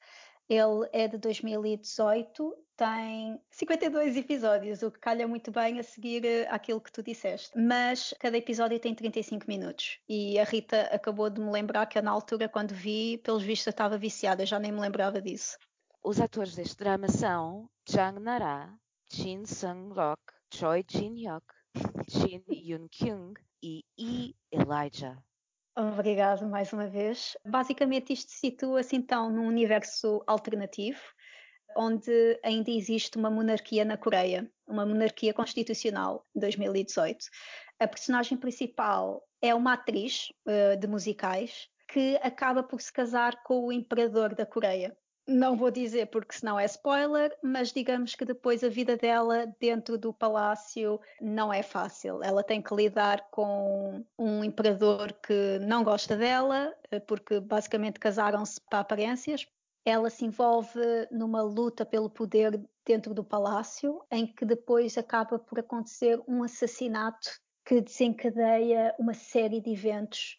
Ele 0.48 0.88
é 0.92 1.08
de 1.08 1.18
2018, 1.18 2.56
tem 2.76 3.40
52 3.50 4.16
episódios, 4.16 4.82
o 4.82 4.90
que 4.90 4.98
calha 4.98 5.26
muito 5.26 5.50
bem 5.50 5.78
a 5.78 5.82
seguir 5.82 6.24
eh, 6.24 6.48
aquilo 6.48 6.80
que 6.80 6.90
tu 6.90 7.02
disseste. 7.02 7.50
Mas 7.58 8.14
cada 8.18 8.36
episódio 8.36 8.78
tem 8.78 8.94
35 8.94 9.46
minutos. 9.48 9.98
E 10.08 10.38
a 10.38 10.44
Rita 10.44 10.82
acabou 10.92 11.28
de 11.28 11.40
me 11.40 11.50
lembrar 11.50 11.86
que 11.86 12.00
na 12.00 12.10
altura, 12.10 12.48
quando 12.48 12.72
vi, 12.72 13.18
pelos 13.18 13.42
vistos, 13.42 13.66
eu 13.66 13.72
estava 13.72 13.98
viciada, 13.98 14.46
já 14.46 14.58
nem 14.58 14.72
me 14.72 14.80
lembrava 14.80 15.20
disso. 15.20 15.58
Os 16.02 16.20
atores 16.20 16.54
deste 16.54 16.76
drama 16.76 17.08
são 17.08 17.68
Jang 17.84 18.18
Nara, 18.18 18.72
Jin 19.12 19.44
Sung-rock, 19.44 20.20
Choi 20.52 20.82
Jin-hyuk, 20.82 21.44
Shin 22.08 22.42
Yoon-kyung 22.48 23.34
e 23.62 23.84
E. 23.96 24.34
Elijah. 24.50 25.16
Obrigado 25.76 26.44
mais 26.46 26.72
uma 26.72 26.88
vez. 26.88 27.36
Basicamente, 27.46 28.12
isto 28.12 28.32
situa-se 28.32 28.96
então 28.96 29.30
num 29.30 29.46
universo 29.46 30.22
alternativo, 30.26 31.00
onde 31.76 32.38
ainda 32.44 32.70
existe 32.70 33.16
uma 33.16 33.30
monarquia 33.30 33.84
na 33.84 33.96
Coreia, 33.96 34.50
uma 34.66 34.84
monarquia 34.84 35.32
constitucional, 35.32 36.26
2018. 36.34 37.26
A 37.78 37.86
personagem 37.86 38.36
principal 38.36 39.22
é 39.40 39.54
uma 39.54 39.74
atriz 39.74 40.32
uh, 40.46 40.76
de 40.76 40.88
musicais 40.88 41.68
que 41.92 42.16
acaba 42.22 42.62
por 42.62 42.80
se 42.80 42.92
casar 42.92 43.40
com 43.44 43.66
o 43.66 43.72
imperador 43.72 44.34
da 44.34 44.44
Coreia. 44.44 44.96
Não 45.26 45.56
vou 45.56 45.70
dizer 45.70 46.06
porque 46.06 46.34
senão 46.34 46.58
é 46.58 46.64
spoiler, 46.64 47.36
mas 47.42 47.72
digamos 47.72 48.14
que 48.14 48.24
depois 48.24 48.64
a 48.64 48.68
vida 48.68 48.96
dela 48.96 49.46
dentro 49.60 49.96
do 49.96 50.12
palácio 50.12 51.00
não 51.20 51.52
é 51.52 51.62
fácil. 51.62 52.22
Ela 52.22 52.42
tem 52.42 52.60
que 52.60 52.74
lidar 52.74 53.28
com 53.30 54.04
um 54.18 54.42
imperador 54.42 55.12
que 55.12 55.58
não 55.60 55.84
gosta 55.84 56.16
dela, 56.16 56.74
eh, 56.90 56.98
porque 56.98 57.38
basicamente 57.38 58.00
casaram-se 58.00 58.60
para 58.62 58.80
aparências. 58.80 59.46
Ela 59.84 60.10
se 60.10 60.24
envolve 60.24 60.80
numa 61.10 61.42
luta 61.42 61.86
pelo 61.86 62.10
poder 62.10 62.60
dentro 62.84 63.14
do 63.14 63.22
palácio, 63.22 64.02
em 64.10 64.26
que 64.26 64.44
depois 64.44 64.98
acaba 64.98 65.38
por 65.38 65.60
acontecer 65.60 66.20
um 66.26 66.42
assassinato 66.42 67.40
que 67.64 67.80
desencadeia 67.80 68.94
uma 68.98 69.14
série 69.14 69.60
de 69.60 69.70
eventos 69.70 70.38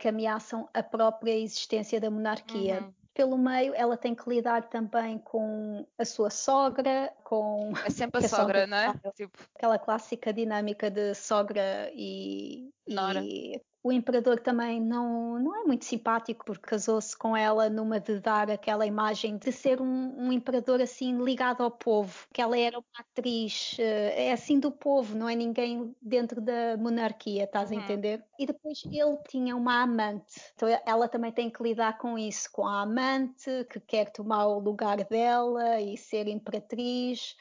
que 0.00 0.08
ameaçam 0.08 0.68
a 0.74 0.82
própria 0.82 1.38
existência 1.38 2.00
da 2.00 2.10
monarquia. 2.10 2.80
Uhum 2.80 3.01
pelo 3.14 3.36
meio 3.36 3.74
ela 3.74 3.96
tem 3.96 4.14
que 4.14 4.28
lidar 4.28 4.68
também 4.68 5.18
com 5.18 5.86
a 5.98 6.04
sua 6.04 6.30
sogra, 6.30 7.12
com. 7.24 7.72
É 7.84 7.90
sempre 7.90 8.24
a 8.24 8.28
sogra, 8.28 8.66
não 8.66 8.76
é? 8.76 8.94
Tipo... 9.14 9.38
Aquela 9.54 9.78
clássica 9.78 10.32
dinâmica 10.32 10.90
de 10.90 11.14
sogra 11.14 11.90
e, 11.94 12.70
e 12.86 13.60
o 13.82 13.90
imperador 13.90 14.38
também 14.38 14.80
não, 14.80 15.38
não 15.40 15.60
é 15.60 15.64
muito 15.64 15.84
simpático 15.84 16.44
porque 16.44 16.68
casou-se 16.68 17.16
com 17.16 17.36
ela 17.36 17.68
numa 17.68 17.98
de 17.98 18.20
dar 18.20 18.48
aquela 18.48 18.86
imagem 18.86 19.36
de 19.36 19.50
ser 19.50 19.80
um, 19.80 20.14
um, 20.18 20.32
imperador 20.32 20.80
assim 20.80 21.22
ligado 21.22 21.62
ao 21.62 21.70
povo, 21.70 22.28
que 22.32 22.40
ela 22.40 22.56
era 22.56 22.78
uma 22.78 22.84
atriz, 22.98 23.76
eh, 23.80 24.28
é 24.28 24.32
assim 24.32 24.60
do 24.60 24.70
povo, 24.70 25.16
não 25.16 25.28
é 25.28 25.34
ninguém 25.34 25.94
dentro 26.00 26.40
da 26.40 26.76
monarquia, 26.76 27.44
estás 27.44 27.70
uhum. 27.70 27.78
a 27.78 27.82
entender? 27.82 28.24
E 28.38 28.46
depois 28.46 28.84
ele 28.86 29.18
tinha 29.28 29.56
uma 29.56 29.82
amante, 29.82 30.40
então 30.54 30.68
ela 30.86 31.08
também 31.08 31.32
tem 31.32 31.50
que 31.50 31.62
lidar 31.62 31.98
com 31.98 32.16
isso, 32.16 32.50
com 32.52 32.64
a 32.64 32.82
amante 32.82 33.66
que 33.68 33.80
quer 33.80 34.12
tomar 34.12 34.46
o 34.46 34.60
lugar 34.60 35.02
dela 35.04 35.80
e 35.80 35.96
ser 35.96 36.28
imperatriz 36.28 37.36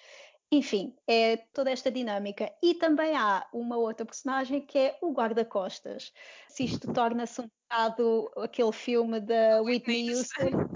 enfim, 0.51 0.93
é 1.07 1.37
toda 1.53 1.71
esta 1.71 1.89
dinâmica. 1.89 2.51
E 2.61 2.73
também 2.75 3.15
há 3.15 3.47
uma 3.53 3.77
outra 3.77 4.05
personagem 4.05 4.59
que 4.59 4.77
é 4.77 4.97
o 5.01 5.13
guarda-costas. 5.13 6.11
Se 6.49 6.65
isto 6.65 6.91
torna-se 6.91 7.41
um 7.41 7.49
bocado 7.69 8.29
aquele 8.37 8.73
filme 8.73 9.21
da 9.21 9.61
Whitney 9.61 10.13
Houston. 10.13 10.67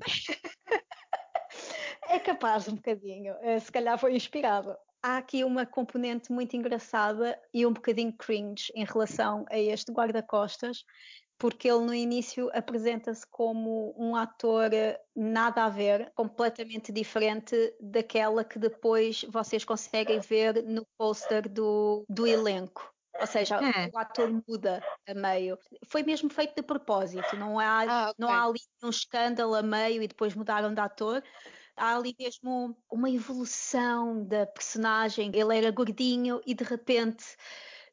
é 2.08 2.18
capaz 2.20 2.68
um 2.68 2.76
bocadinho, 2.76 3.34
eh, 3.40 3.58
se 3.58 3.72
calhar 3.72 3.98
foi 3.98 4.14
inspirado. 4.14 4.76
Há 5.02 5.18
aqui 5.18 5.44
uma 5.44 5.66
componente 5.66 6.32
muito 6.32 6.56
engraçada 6.56 7.38
e 7.52 7.66
um 7.66 7.72
bocadinho 7.72 8.12
cringe 8.16 8.72
em 8.74 8.84
relação 8.84 9.44
a 9.50 9.58
este 9.58 9.92
guarda-costas, 9.92 10.84
porque 11.38 11.68
ele 11.68 11.80
no 11.80 11.94
início 11.94 12.50
apresenta-se 12.54 13.26
como 13.26 13.94
um 13.98 14.14
ator 14.14 14.70
nada 15.14 15.64
a 15.64 15.68
ver, 15.68 16.12
completamente 16.14 16.92
diferente 16.92 17.54
daquela 17.80 18.44
que 18.44 18.58
depois 18.58 19.24
vocês 19.28 19.64
conseguem 19.64 20.20
ver 20.20 20.62
no 20.62 20.86
póster 20.96 21.48
do, 21.48 22.04
do 22.08 22.26
elenco. 22.26 22.92
Ou 23.20 23.26
seja, 23.26 23.56
é. 23.56 23.90
o 23.92 23.98
ator 23.98 24.42
muda 24.48 24.82
a 25.08 25.14
meio. 25.14 25.56
Foi 25.86 26.02
mesmo 26.02 26.28
feito 26.28 26.54
de 26.56 26.62
propósito, 26.62 27.36
não 27.36 27.60
há, 27.60 27.82
ah, 27.82 28.10
okay. 28.10 28.14
não 28.18 28.28
há 28.28 28.44
ali 28.44 28.60
um 28.82 28.90
escândalo 28.90 29.54
a 29.54 29.62
meio 29.62 30.02
e 30.02 30.08
depois 30.08 30.34
mudaram 30.34 30.74
de 30.74 30.80
ator. 30.80 31.22
Há 31.76 31.96
ali 31.96 32.14
mesmo 32.18 32.76
uma 32.90 33.10
evolução 33.10 34.24
da 34.24 34.46
personagem. 34.46 35.30
Ele 35.34 35.56
era 35.56 35.70
gordinho 35.70 36.40
e 36.46 36.54
de 36.54 36.64
repente 36.64 37.24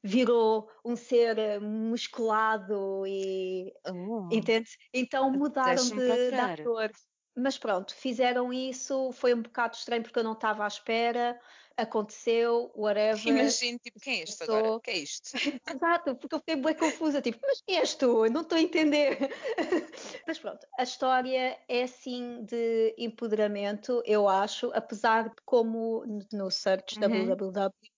virou 0.04 0.70
um 0.84 0.96
ser 0.96 1.38
eh, 1.38 1.60
musculado 1.60 3.06
e 3.06 3.72
oh. 3.88 4.28
entende? 4.32 4.70
Então 4.94 5.32
mudaram 5.32 5.84
de, 5.84 6.30
de 6.30 6.36
ator. 6.36 6.92
Mas 7.36 7.58
pronto, 7.58 7.96
fizeram 7.96 8.52
isso, 8.52 9.12
foi 9.14 9.34
um 9.34 9.42
bocado 9.42 9.76
estranho 9.76 10.04
porque 10.04 10.20
eu 10.20 10.24
não 10.24 10.34
estava 10.34 10.66
à 10.66 10.68
espera, 10.68 11.40
aconteceu, 11.78 12.72
whatever. 12.76 13.26
Imagino, 13.26 13.80
tipo, 13.80 14.00
quem 14.02 14.20
é 14.20 14.24
este 14.24 14.44
agora? 14.44 14.74
O 14.74 14.82
que 14.82 14.92
é 14.92 14.98
isto? 14.98 15.32
Exato, 15.74 16.16
porque 16.18 16.36
eu 16.36 16.40
fiquei 16.40 16.56
bem 16.58 16.76
confusa, 16.76 17.22
tipo, 17.22 17.40
mas 17.42 17.62
quem 17.62 17.78
és 17.78 17.96
tu? 17.96 18.26
Eu 18.26 18.32
não 18.32 18.42
estou 18.42 18.58
a 18.58 18.62
entender. 18.62 19.18
mas 20.28 20.40
pronto, 20.40 20.68
a 20.78 20.84
história 20.84 21.58
é 21.70 21.88
sim 21.88 22.44
de 22.44 22.94
empoderamento, 22.98 24.04
eu 24.06 24.28
acho, 24.28 24.70
apesar 24.74 25.30
de 25.30 25.36
como 25.46 26.04
no 26.34 26.52
search 26.52 27.00
uhum. 27.00 27.28
www 27.28 27.91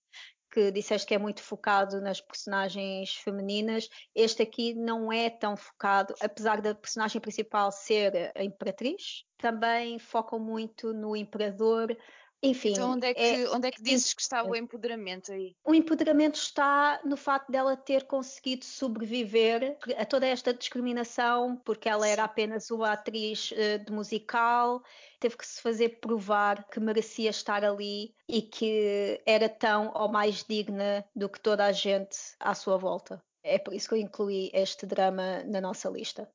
que 0.54 0.72
disseste 0.72 1.08
que 1.08 1.16
é 1.16 1.18
muito 1.18 1.42
focado 1.42 2.00
nas 2.00 2.22
personagens 2.22 3.16
femininas, 3.16 3.90
este 4.14 4.44
aqui 4.44 4.76
não 4.76 5.12
é 5.12 5.28
tão 5.28 5.58
focado, 5.58 6.14
apesar 6.22 6.62
da 6.62 6.76
personagem 6.76 7.20
principal 7.20 7.72
ser 7.72 8.32
a 8.36 8.44
Imperatriz, 8.44 9.26
também 9.36 9.98
focam 9.98 10.40
muito 10.40 10.94
no 10.94 11.16
Imperador. 11.16 11.98
Enfim, 12.46 12.72
então 12.74 12.92
onde 12.92 13.08
é 13.08 13.14
que, 13.14 13.22
é, 13.22 13.50
onde 13.50 13.68
é 13.70 13.72
que 13.72 13.82
dizes 13.82 14.14
que 14.14 14.22
está 14.22 14.44
o 14.44 14.54
empoderamento 14.54 15.32
aí? 15.32 15.56
O 15.64 15.74
empoderamento 15.74 16.36
está 16.36 17.00
no 17.06 17.16
facto 17.16 17.50
dela 17.50 17.78
ter 17.78 18.04
conseguido 18.04 18.66
sobreviver 18.66 19.78
a 19.98 20.06
toda 20.06 20.28
esta 20.28 20.54
discriminação, 20.54 21.56
porque 21.64 21.88
ela 21.88 22.06
era 22.06 22.26
apenas 22.26 22.70
uma 22.70 22.92
atriz 22.92 23.52
uh, 23.52 23.86
de 23.86 23.94
musical, 23.94 24.84
teve 25.22 25.38
que 25.38 25.48
se 25.48 25.62
fazer 25.62 26.02
provar 26.02 26.68
que 26.68 26.82
merecia 26.82 27.30
estar 27.30 27.64
ali 27.64 28.14
e 28.28 28.42
que 28.42 29.22
era 29.26 29.48
tão 29.48 29.94
ou 29.96 30.10
mais 30.10 30.44
digna 30.44 31.06
do 31.16 31.30
que 31.30 31.40
toda 31.40 31.64
a 31.66 31.72
gente 31.72 32.18
à 32.42 32.54
sua 32.54 32.76
volta. 32.76 33.24
É 33.42 33.58
por 33.58 33.74
isso 33.74 33.88
que 33.88 33.96
eu 33.96 34.00
incluí 34.00 34.52
este 34.54 34.86
drama 34.86 35.44
na 35.46 35.62
nossa 35.62 35.90
lista. 35.90 36.30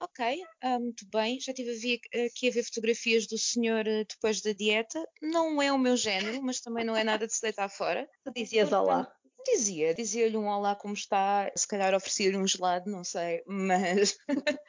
Ok, 0.00 0.44
ah, 0.62 0.78
muito 0.78 1.04
bem. 1.10 1.40
Já 1.40 1.52
estive 1.52 2.00
aqui 2.26 2.48
a 2.48 2.52
ver 2.52 2.62
fotografias 2.62 3.26
do 3.26 3.36
senhor 3.36 3.86
eh, 3.86 4.04
depois 4.04 4.40
da 4.40 4.52
dieta. 4.52 5.04
Não 5.20 5.60
é 5.60 5.72
o 5.72 5.78
meu 5.78 5.96
género, 5.96 6.40
mas 6.42 6.60
também 6.60 6.84
não 6.84 6.96
é 6.96 7.02
nada 7.02 7.26
de 7.26 7.34
se 7.34 7.42
deitar 7.42 7.68
fora. 7.68 8.08
Tu 8.24 8.32
dizias 8.34 8.68
Portanto, 8.68 8.88
olá. 8.88 9.14
Dizia, 9.44 9.94
dizia-lhe 9.94 10.36
um 10.36 10.46
olá 10.46 10.76
como 10.76 10.94
está, 10.94 11.50
se 11.56 11.66
calhar 11.66 11.94
oferecia-lhe 11.94 12.36
um 12.36 12.46
gelado, 12.46 12.90
não 12.90 13.02
sei, 13.02 13.42
mas. 13.46 14.16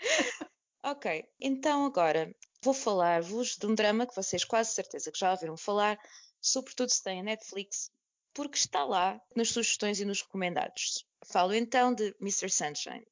ok, 0.84 1.26
então 1.40 1.86
agora 1.86 2.34
vou 2.64 2.74
falar-vos 2.74 3.56
de 3.58 3.66
um 3.68 3.76
drama 3.76 4.08
que 4.08 4.16
vocês 4.16 4.44
quase 4.44 4.72
certeza 4.72 5.12
que 5.12 5.20
já 5.20 5.32
ouviram 5.32 5.58
falar, 5.58 6.00
sobretudo 6.42 6.90
se 6.90 7.04
têm 7.04 7.20
a 7.20 7.24
Netflix, 7.24 7.92
porque 8.34 8.58
está 8.58 8.86
lá 8.86 9.22
nas 9.36 9.50
sugestões 9.50 10.00
e 10.00 10.06
nos 10.06 10.22
recomendados. 10.22 11.06
Falo 11.26 11.54
então 11.54 11.94
de 11.94 12.16
Mr. 12.22 12.50
Sunshine. 12.50 13.06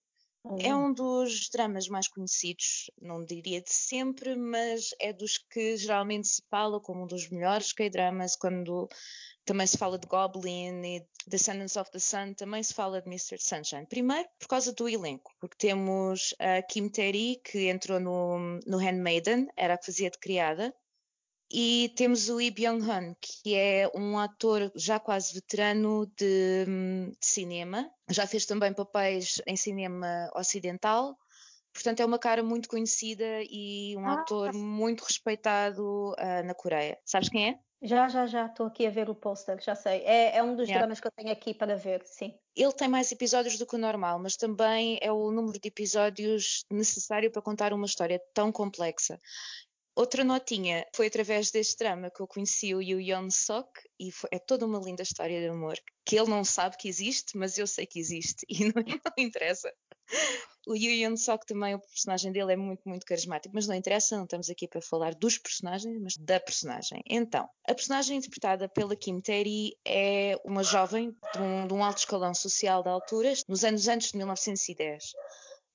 É 0.59 0.75
um 0.75 0.93
dos 0.93 1.49
dramas 1.49 1.87
mais 1.87 2.07
conhecidos, 2.07 2.89
não 3.01 3.23
diria 3.23 3.61
de 3.61 3.71
sempre, 3.71 4.35
mas 4.35 4.89
é 4.99 5.11
dos 5.11 5.37
que 5.37 5.77
geralmente 5.77 6.27
se 6.27 6.43
fala 6.49 6.79
como 6.79 7.03
um 7.03 7.07
dos 7.07 7.29
melhores 7.29 7.73
K-dramas, 7.73 8.35
quando 8.35 8.87
também 9.45 9.65
se 9.65 9.77
fala 9.77 9.97
de 9.97 10.07
Goblin 10.07 10.81
e 10.83 11.05
Descendants 11.25 11.77
of 11.77 11.89
the 11.91 11.99
Sun, 11.99 12.33
também 12.33 12.61
se 12.61 12.73
fala 12.73 13.01
de 13.01 13.07
Mr. 13.07 13.37
Sunshine. 13.39 13.85
Primeiro, 13.87 14.27
por 14.37 14.47
causa 14.47 14.73
do 14.73 14.87
elenco, 14.89 15.33
porque 15.39 15.55
temos 15.57 16.35
a 16.39 16.61
Kim 16.61 16.89
Tae-ri, 16.89 17.41
que 17.43 17.69
entrou 17.69 17.99
no, 17.99 18.59
no 18.65 18.77
Handmaiden, 18.77 19.47
era 19.55 19.73
a 19.73 19.77
que 19.77 19.85
fazia 19.85 20.09
de 20.09 20.17
criada, 20.17 20.73
e 21.51 21.93
temos 21.95 22.27
o 22.29 22.35
Lee 22.35 22.51
Byung-hun, 22.51 23.15
que 23.21 23.55
é 23.55 23.89
um 23.95 24.19
ator 24.19 24.71
já 24.75 24.99
quase 24.99 25.33
veterano 25.33 26.05
de, 26.17 26.65
de, 26.65 27.17
cinema. 27.21 27.89
Já 28.09 28.27
fez 28.27 28.45
também 28.45 28.73
papéis 28.73 29.41
em 29.47 29.55
cinema 29.55 30.29
ocidental. 30.35 31.17
Portanto, 31.73 31.99
é 32.01 32.05
uma 32.05 32.19
cara 32.19 32.43
muito 32.43 32.67
conhecida 32.67 33.41
e 33.49 33.95
um 33.97 34.07
ah, 34.07 34.13
ator 34.15 34.53
muito 34.53 35.03
respeitado 35.03 36.11
uh, 36.13 36.45
na 36.45 36.53
Coreia. 36.53 36.97
Sabes 37.05 37.29
quem 37.29 37.49
é? 37.49 37.59
Já, 37.81 38.07
já, 38.07 38.25
já. 38.25 38.47
Estou 38.47 38.65
aqui 38.65 38.87
a 38.87 38.89
ver 38.89 39.09
o 39.09 39.15
póster, 39.15 39.61
já 39.61 39.75
sei. 39.75 40.01
É, 40.01 40.37
é 40.37 40.43
um 40.43 40.55
dos 40.55 40.67
yeah. 40.67 40.79
dramas 40.79 40.99
que 40.99 41.07
eu 41.07 41.11
tenho 41.11 41.31
aqui 41.31 41.53
para 41.53 41.75
ver, 41.75 42.01
sim. 42.05 42.33
Ele 42.55 42.73
tem 42.73 42.87
mais 42.87 43.11
episódios 43.11 43.59
do 43.59 43.67
que 43.67 43.75
o 43.75 43.79
normal, 43.79 44.17
mas 44.17 44.35
também 44.35 44.97
é 45.01 45.11
o 45.11 45.31
número 45.31 45.59
de 45.59 45.67
episódios 45.67 46.65
necessário 46.71 47.31
para 47.31 47.41
contar 47.41 47.73
uma 47.73 47.85
história 47.85 48.19
tão 48.33 48.51
complexa. 48.51 49.19
Outra 49.97 50.23
notinha, 50.23 50.85
foi 50.95 51.07
através 51.07 51.49
deste 51.49 51.75
drama 51.79 52.11
que 52.11 52.21
eu 52.21 52.27
conheci 52.27 52.75
o 52.75 52.79
Yu 52.79 53.01
Yeon 53.01 53.31
Sok 53.31 53.67
e 53.99 54.11
foi, 54.11 54.29
é 54.31 54.37
toda 54.37 54.63
uma 54.63 54.77
linda 54.77 55.01
história 55.01 55.41
de 55.41 55.47
amor 55.47 55.75
que 56.05 56.15
ele 56.15 56.29
não 56.29 56.43
sabe 56.43 56.77
que 56.77 56.87
existe, 56.87 57.35
mas 57.35 57.57
eu 57.57 57.65
sei 57.65 57.87
que 57.87 57.99
existe 57.99 58.45
e 58.47 58.65
não, 58.65 58.73
não 58.75 59.13
interessa. 59.17 59.73
O 60.67 60.75
Yu 60.75 60.91
Yeon 60.91 61.17
Sok 61.17 61.47
também, 61.47 61.73
o 61.73 61.79
personagem 61.79 62.31
dele 62.31 62.53
é 62.53 62.55
muito, 62.55 62.87
muito 62.87 63.07
carismático, 63.07 63.55
mas 63.55 63.65
não 63.65 63.73
interessa, 63.73 64.15
não 64.15 64.25
estamos 64.25 64.51
aqui 64.51 64.67
para 64.67 64.83
falar 64.83 65.15
dos 65.15 65.39
personagens, 65.39 65.99
mas 65.99 66.15
da 66.15 66.39
personagem. 66.39 67.01
Então, 67.09 67.49
a 67.67 67.73
personagem 67.73 68.17
interpretada 68.17 68.69
pela 68.69 68.95
Kim 68.95 69.19
Tae-ri 69.19 69.75
é 69.83 70.39
uma 70.45 70.63
jovem 70.63 71.09
de 71.33 71.41
um, 71.41 71.65
de 71.65 71.73
um 71.73 71.83
alto 71.83 71.97
escalão 71.97 72.35
social 72.35 72.83
de 72.83 72.89
alturas, 72.89 73.41
nos 73.47 73.63
anos 73.63 73.87
antes 73.87 74.11
de 74.11 74.17
1910 74.17 75.03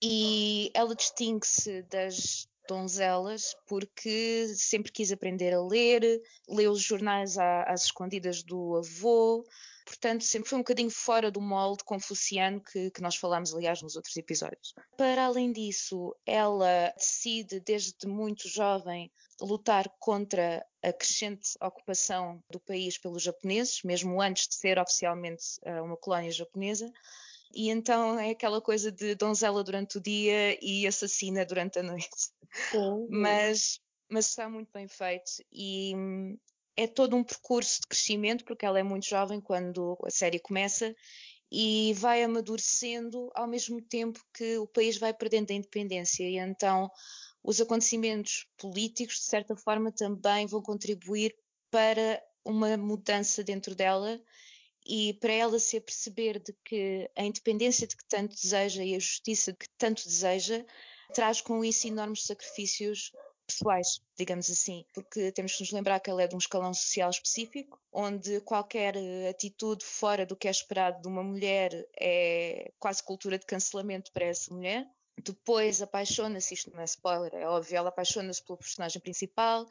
e 0.04 0.70
ela 0.74 0.96
distingue-se 0.96 1.82
das 1.82 2.48
donzelas, 2.68 3.54
porque 3.66 4.46
sempre 4.56 4.92
quis 4.92 5.12
aprender 5.12 5.52
a 5.52 5.62
ler, 5.62 6.20
leu 6.48 6.72
os 6.72 6.82
jornais 6.82 7.36
às 7.38 7.84
escondidas 7.84 8.42
do 8.42 8.76
avô, 8.76 9.44
portanto 9.84 10.24
sempre 10.24 10.48
foi 10.48 10.58
um 10.58 10.62
bocadinho 10.62 10.90
fora 10.90 11.30
do 11.30 11.40
molde 11.40 11.84
confuciano 11.84 12.60
que, 12.60 12.90
que, 12.90 13.02
nós 13.02 13.16
falámos, 13.16 13.54
aliás, 13.54 13.82
nos 13.82 13.96
outros 13.96 14.16
episódios. 14.16 14.74
Para 14.96 15.26
além 15.26 15.52
disso, 15.52 16.14
ela 16.26 16.92
decide, 16.96 17.60
desde 17.60 18.06
muito 18.06 18.48
jovem, 18.48 19.10
lutar 19.40 19.88
contra 19.98 20.64
a 20.82 20.92
crescente 20.92 21.50
ocupação 21.60 22.42
do 22.50 22.60
país 22.60 22.98
pelos 22.98 23.22
japoneses, 23.22 23.82
mesmo 23.84 24.20
antes 24.20 24.48
de 24.48 24.54
ser 24.54 24.78
oficialmente 24.78 25.44
eh, 25.64 25.80
uma 25.80 25.96
colónia 25.96 26.30
japonesa. 26.30 26.90
E 27.54 27.70
então 27.70 28.18
é 28.18 28.30
aquela 28.30 28.60
coisa 28.60 28.90
de 28.90 29.14
donzela 29.14 29.62
durante 29.62 29.98
o 29.98 30.00
dia 30.00 30.58
e 30.62 30.86
assassina 30.86 31.44
durante 31.44 31.78
a 31.78 31.82
noite. 31.82 32.08
Mas, 33.08 33.80
mas 34.10 34.28
está 34.28 34.46
muito 34.46 34.70
bem 34.74 34.86
feito 34.86 35.30
e 35.50 35.94
hum, 35.96 36.38
é 36.76 36.86
todo 36.86 37.16
um 37.16 37.24
percurso 37.24 37.80
de 37.80 37.86
crescimento, 37.88 38.44
porque 38.44 38.66
ela 38.66 38.78
é 38.78 38.82
muito 38.82 39.06
jovem 39.06 39.40
quando 39.40 39.96
a 40.04 40.10
série 40.10 40.38
começa 40.38 40.94
e 41.50 41.92
vai 41.94 42.22
amadurecendo 42.22 43.30
ao 43.34 43.46
mesmo 43.46 43.80
tempo 43.80 44.20
que 44.34 44.58
o 44.58 44.66
país 44.66 44.98
vai 44.98 45.12
perdendo 45.12 45.50
a 45.50 45.54
independência. 45.54 46.24
E 46.24 46.38
então 46.38 46.90
os 47.42 47.60
acontecimentos 47.60 48.46
políticos, 48.56 49.16
de 49.16 49.24
certa 49.24 49.56
forma, 49.56 49.92
também 49.92 50.46
vão 50.46 50.62
contribuir 50.62 51.34
para 51.70 52.22
uma 52.44 52.76
mudança 52.76 53.42
dentro 53.42 53.74
dela 53.74 54.20
e 54.86 55.14
para 55.14 55.32
ela 55.32 55.58
se 55.58 55.76
aperceber 55.76 56.38
de 56.40 56.52
que 56.64 57.10
a 57.16 57.24
independência 57.24 57.86
de 57.86 57.96
que 57.96 58.04
tanto 58.04 58.34
deseja 58.34 58.82
e 58.84 58.94
a 58.94 58.98
justiça 58.98 59.52
de 59.52 59.58
que 59.58 59.68
tanto 59.78 60.04
deseja 60.04 60.64
traz 61.14 61.40
com 61.40 61.64
isso 61.64 61.86
enormes 61.86 62.24
sacrifícios 62.24 63.12
pessoais, 63.46 64.00
digamos 64.16 64.48
assim, 64.50 64.84
porque 64.94 65.30
temos 65.32 65.54
que 65.54 65.62
nos 65.62 65.72
lembrar 65.72 66.00
que 66.00 66.08
ela 66.08 66.22
é 66.22 66.26
de 66.26 66.34
um 66.34 66.38
escalão 66.38 66.72
social 66.72 67.10
específico, 67.10 67.78
onde 67.92 68.40
qualquer 68.40 68.96
eh, 68.96 69.28
atitude 69.28 69.84
fora 69.84 70.24
do 70.24 70.36
que 70.36 70.48
é 70.48 70.50
esperado 70.50 71.02
de 71.02 71.08
uma 71.08 71.22
mulher 71.22 71.86
é 71.98 72.72
quase 72.78 73.02
cultura 73.02 73.38
de 73.38 73.46
cancelamento 73.46 74.10
para 74.12 74.26
essa 74.26 74.52
mulher. 74.54 74.88
Depois 75.22 75.82
apaixona-se, 75.82 76.54
isto 76.54 76.70
não 76.72 76.80
é 76.80 76.84
spoiler, 76.84 77.34
é 77.34 77.46
óbvio, 77.46 77.76
ela 77.76 77.90
apaixona-se 77.90 78.42
pelo 78.42 78.58
personagem 78.58 79.00
principal, 79.00 79.66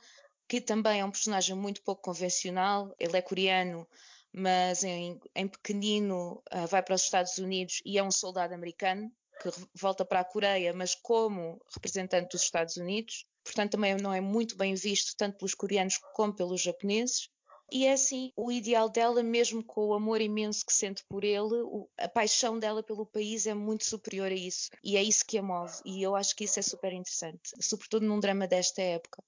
que 0.47 0.61
também 0.61 0.99
é 0.99 1.05
um 1.05 1.11
personagem 1.11 1.55
muito 1.55 1.81
pouco 1.81 2.01
convencional, 2.01 2.93
ele 2.99 3.17
é 3.17 3.21
coreano, 3.21 3.87
mas 4.33 4.83
em, 4.83 5.19
em 5.35 5.47
pequenino 5.47 6.41
uh, 6.53 6.67
vai 6.67 6.81
para 6.81 6.95
os 6.95 7.03
Estados 7.03 7.37
Unidos 7.37 7.81
e 7.85 7.97
é 7.97 8.03
um 8.03 8.11
soldado 8.11 8.53
americano 8.53 9.11
que 9.41 9.49
volta 9.73 10.05
para 10.05 10.19
a 10.19 10.25
Coreia, 10.25 10.73
mas 10.73 10.93
como 10.93 11.59
representante 11.73 12.31
dos 12.31 12.43
Estados 12.43 12.77
Unidos. 12.77 13.25
Portanto, 13.43 13.71
também 13.71 13.95
não 13.95 14.13
é 14.13 14.21
muito 14.21 14.55
bem 14.55 14.75
visto 14.75 15.15
tanto 15.17 15.39
pelos 15.39 15.55
coreanos 15.55 15.97
como 16.13 16.33
pelos 16.33 16.61
japoneses. 16.61 17.27
E 17.73 17.85
é 17.85 17.93
assim, 17.93 18.33
o 18.35 18.51
ideal 18.51 18.89
dela, 18.89 19.23
mesmo 19.23 19.63
com 19.63 19.87
o 19.87 19.93
amor 19.93 20.19
imenso 20.19 20.65
que 20.65 20.73
sente 20.73 21.05
por 21.07 21.23
ele, 21.23 21.55
a 21.97 22.09
paixão 22.09 22.59
dela 22.59 22.83
pelo 22.83 23.05
país 23.05 23.47
é 23.47 23.53
muito 23.53 23.85
superior 23.85 24.29
a 24.29 24.35
isso. 24.35 24.69
E 24.83 24.97
é 24.97 25.01
isso 25.01 25.25
que 25.25 25.37
a 25.37 25.41
move. 25.41 25.73
E 25.85 26.03
eu 26.03 26.13
acho 26.13 26.35
que 26.35 26.43
isso 26.43 26.59
é 26.59 26.61
super 26.61 26.91
interessante, 26.91 27.51
sobretudo 27.61 28.05
num 28.05 28.19
drama 28.19 28.45
desta 28.45 28.81
época. 28.81 29.23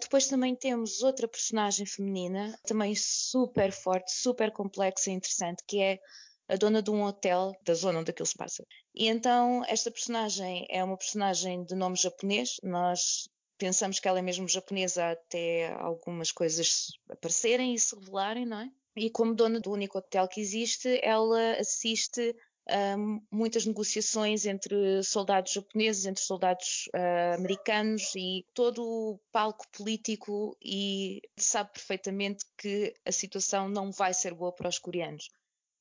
Depois 0.00 0.26
também 0.26 0.54
temos 0.54 1.02
outra 1.02 1.28
personagem 1.28 1.86
feminina, 1.86 2.58
também 2.64 2.94
super 2.94 3.72
forte, 3.72 4.12
super 4.12 4.50
complexa 4.50 5.10
e 5.10 5.14
interessante, 5.14 5.62
que 5.66 5.80
é 5.80 6.00
a 6.48 6.56
dona 6.56 6.82
de 6.82 6.90
um 6.90 7.02
hotel 7.02 7.56
da 7.62 7.74
zona 7.74 8.00
onde 8.00 8.10
aquilo 8.10 8.26
se 8.26 8.36
passa. 8.36 8.64
E 8.94 9.08
então 9.08 9.64
esta 9.66 9.90
personagem 9.90 10.66
é 10.68 10.82
uma 10.84 10.96
personagem 10.96 11.64
de 11.64 11.74
nome 11.74 11.96
japonês. 11.96 12.56
Nós 12.62 13.28
pensamos 13.56 13.98
que 13.98 14.08
ela 14.08 14.18
é 14.18 14.22
mesmo 14.22 14.48
japonesa 14.48 15.12
até 15.12 15.72
algumas 15.74 16.30
coisas 16.30 16.88
aparecerem 17.08 17.74
e 17.74 17.78
se 17.78 17.94
revelarem, 17.94 18.44
não 18.44 18.60
é? 18.60 18.70
E 18.96 19.10
como 19.10 19.34
dona 19.34 19.58
do 19.58 19.72
único 19.72 19.98
hotel 19.98 20.28
que 20.28 20.40
existe, 20.40 21.00
ela 21.02 21.54
assiste 21.54 22.34
um, 22.70 23.20
muitas 23.30 23.66
negociações 23.66 24.46
entre 24.46 25.02
soldados 25.02 25.52
japoneses, 25.52 26.06
entre 26.06 26.22
soldados 26.22 26.88
uh, 26.94 27.34
americanos 27.34 28.14
e 28.16 28.44
todo 28.54 28.82
o 28.82 29.20
palco 29.30 29.66
político 29.68 30.56
e 30.62 31.20
sabe 31.36 31.72
perfeitamente 31.72 32.44
que 32.56 32.94
a 33.04 33.12
situação 33.12 33.68
não 33.68 33.92
vai 33.92 34.14
ser 34.14 34.34
boa 34.34 34.52
para 34.52 34.68
os 34.68 34.78
coreanos. 34.78 35.28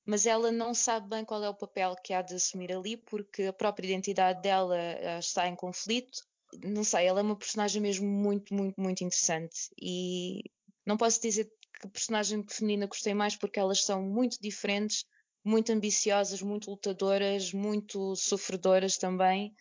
Mas 0.05 0.25
ela 0.25 0.51
não 0.51 0.73
sabe 0.73 1.07
bem 1.07 1.23
qual 1.23 1.41
é 1.43 1.49
o 1.49 1.55
papel 1.55 1.95
que 2.03 2.13
há 2.13 2.21
de 2.21 2.35
assumir 2.35 2.73
ali, 2.73 2.97
porque 2.97 3.43
a 3.43 3.53
própria 3.53 3.87
identidade 3.87 4.41
dela 4.41 4.75
uh, 4.75 5.19
está 5.19 5.47
em 5.47 5.55
conflito. 5.55 6.21
Não 6.63 6.83
sei, 6.83 7.07
ela 7.07 7.21
é 7.21 7.23
uma 7.23 7.37
personagem 7.37 7.81
mesmo 7.81 8.05
muito, 8.05 8.53
muito, 8.53 8.79
muito 8.79 9.03
interessante. 9.03 9.69
E 9.81 10.43
não 10.85 10.97
posso 10.97 11.21
dizer 11.21 11.49
que 11.79 11.87
personagem 11.87 12.43
feminina 12.47 12.87
gostei 12.87 13.13
mais 13.13 13.35
porque 13.37 13.59
elas 13.59 13.83
são 13.83 14.01
muito 14.01 14.37
diferentes, 14.41 15.05
muito 15.43 15.71
ambiciosas, 15.71 16.41
muito 16.41 16.71
lutadoras, 16.71 17.51
muito 17.51 18.15
sofredoras 18.15 18.97
também. 18.97 19.53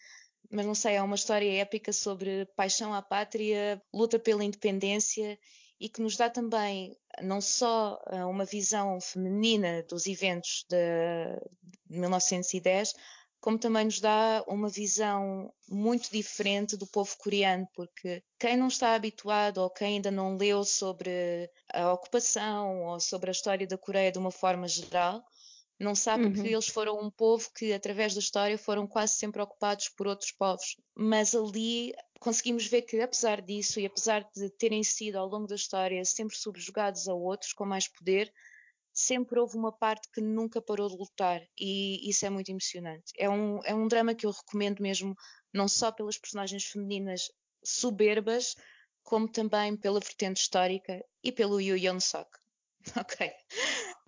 Mas 0.50 0.66
não 0.66 0.74
sei, 0.74 0.96
é 0.96 1.02
uma 1.02 1.14
história 1.16 1.60
épica 1.60 1.92
sobre 1.92 2.46
paixão 2.56 2.92
à 2.92 3.00
pátria, 3.00 3.82
luta 3.92 4.18
pela 4.18 4.44
independência 4.44 5.38
e 5.80 5.88
que 5.88 6.00
nos 6.00 6.16
dá 6.16 6.30
também 6.30 6.96
não 7.20 7.40
só 7.40 8.00
eh, 8.06 8.24
uma 8.24 8.44
visão 8.44 9.00
feminina 9.00 9.82
dos 9.88 10.06
eventos 10.06 10.64
de 10.68 10.76
1910, 11.90 12.94
como 13.40 13.58
também 13.58 13.86
nos 13.86 13.98
dá 13.98 14.44
uma 14.46 14.68
visão 14.68 15.52
muito 15.68 16.08
diferente 16.12 16.76
do 16.76 16.86
povo 16.86 17.16
coreano, 17.18 17.66
porque 17.74 18.22
quem 18.38 18.56
não 18.56 18.68
está 18.68 18.94
habituado 18.94 19.58
ou 19.58 19.68
quem 19.68 19.96
ainda 19.96 20.12
não 20.12 20.36
leu 20.36 20.62
sobre 20.62 21.50
a 21.74 21.92
ocupação 21.92 22.84
ou 22.84 23.00
sobre 23.00 23.30
a 23.30 23.32
história 23.32 23.66
da 23.66 23.76
Coreia 23.76 24.12
de 24.12 24.18
uma 24.18 24.30
forma 24.30 24.68
geral, 24.68 25.20
não 25.82 25.94
sabe 25.94 26.24
uhum. 26.24 26.32
que 26.32 26.48
eles 26.48 26.68
foram 26.68 26.98
um 27.00 27.10
povo 27.10 27.50
que, 27.54 27.72
através 27.72 28.14
da 28.14 28.20
história, 28.20 28.56
foram 28.56 28.86
quase 28.86 29.14
sempre 29.14 29.42
ocupados 29.42 29.88
por 29.88 30.06
outros 30.06 30.30
povos. 30.30 30.76
Mas 30.94 31.34
ali 31.34 31.92
conseguimos 32.20 32.66
ver 32.66 32.82
que, 32.82 33.00
apesar 33.00 33.42
disso 33.42 33.80
e 33.80 33.86
apesar 33.86 34.24
de 34.34 34.48
terem 34.50 34.84
sido, 34.84 35.16
ao 35.16 35.28
longo 35.28 35.46
da 35.46 35.56
história, 35.56 36.04
sempre 36.04 36.36
subjugados 36.36 37.08
a 37.08 37.14
outros 37.14 37.52
com 37.52 37.66
mais 37.66 37.88
poder, 37.88 38.32
sempre 38.92 39.40
houve 39.40 39.56
uma 39.56 39.72
parte 39.72 40.08
que 40.12 40.20
nunca 40.20 40.60
parou 40.62 40.88
de 40.88 40.96
lutar 40.96 41.42
e 41.58 42.08
isso 42.08 42.24
é 42.24 42.30
muito 42.30 42.50
emocionante. 42.50 43.12
É 43.18 43.28
um, 43.28 43.58
é 43.64 43.74
um 43.74 43.88
drama 43.88 44.14
que 44.14 44.26
eu 44.26 44.30
recomendo 44.30 44.80
mesmo, 44.80 45.16
não 45.52 45.66
só 45.66 45.90
pelas 45.90 46.18
personagens 46.18 46.64
femininas 46.64 47.22
soberbas, 47.64 48.54
como 49.02 49.28
também 49.28 49.76
pela 49.76 49.98
vertente 49.98 50.40
histórica 50.40 51.04
e 51.24 51.32
pelo 51.32 51.60
Yu 51.60 51.76
Yeon 51.76 52.00
Sok. 52.00 52.30
Ok. 52.98 53.32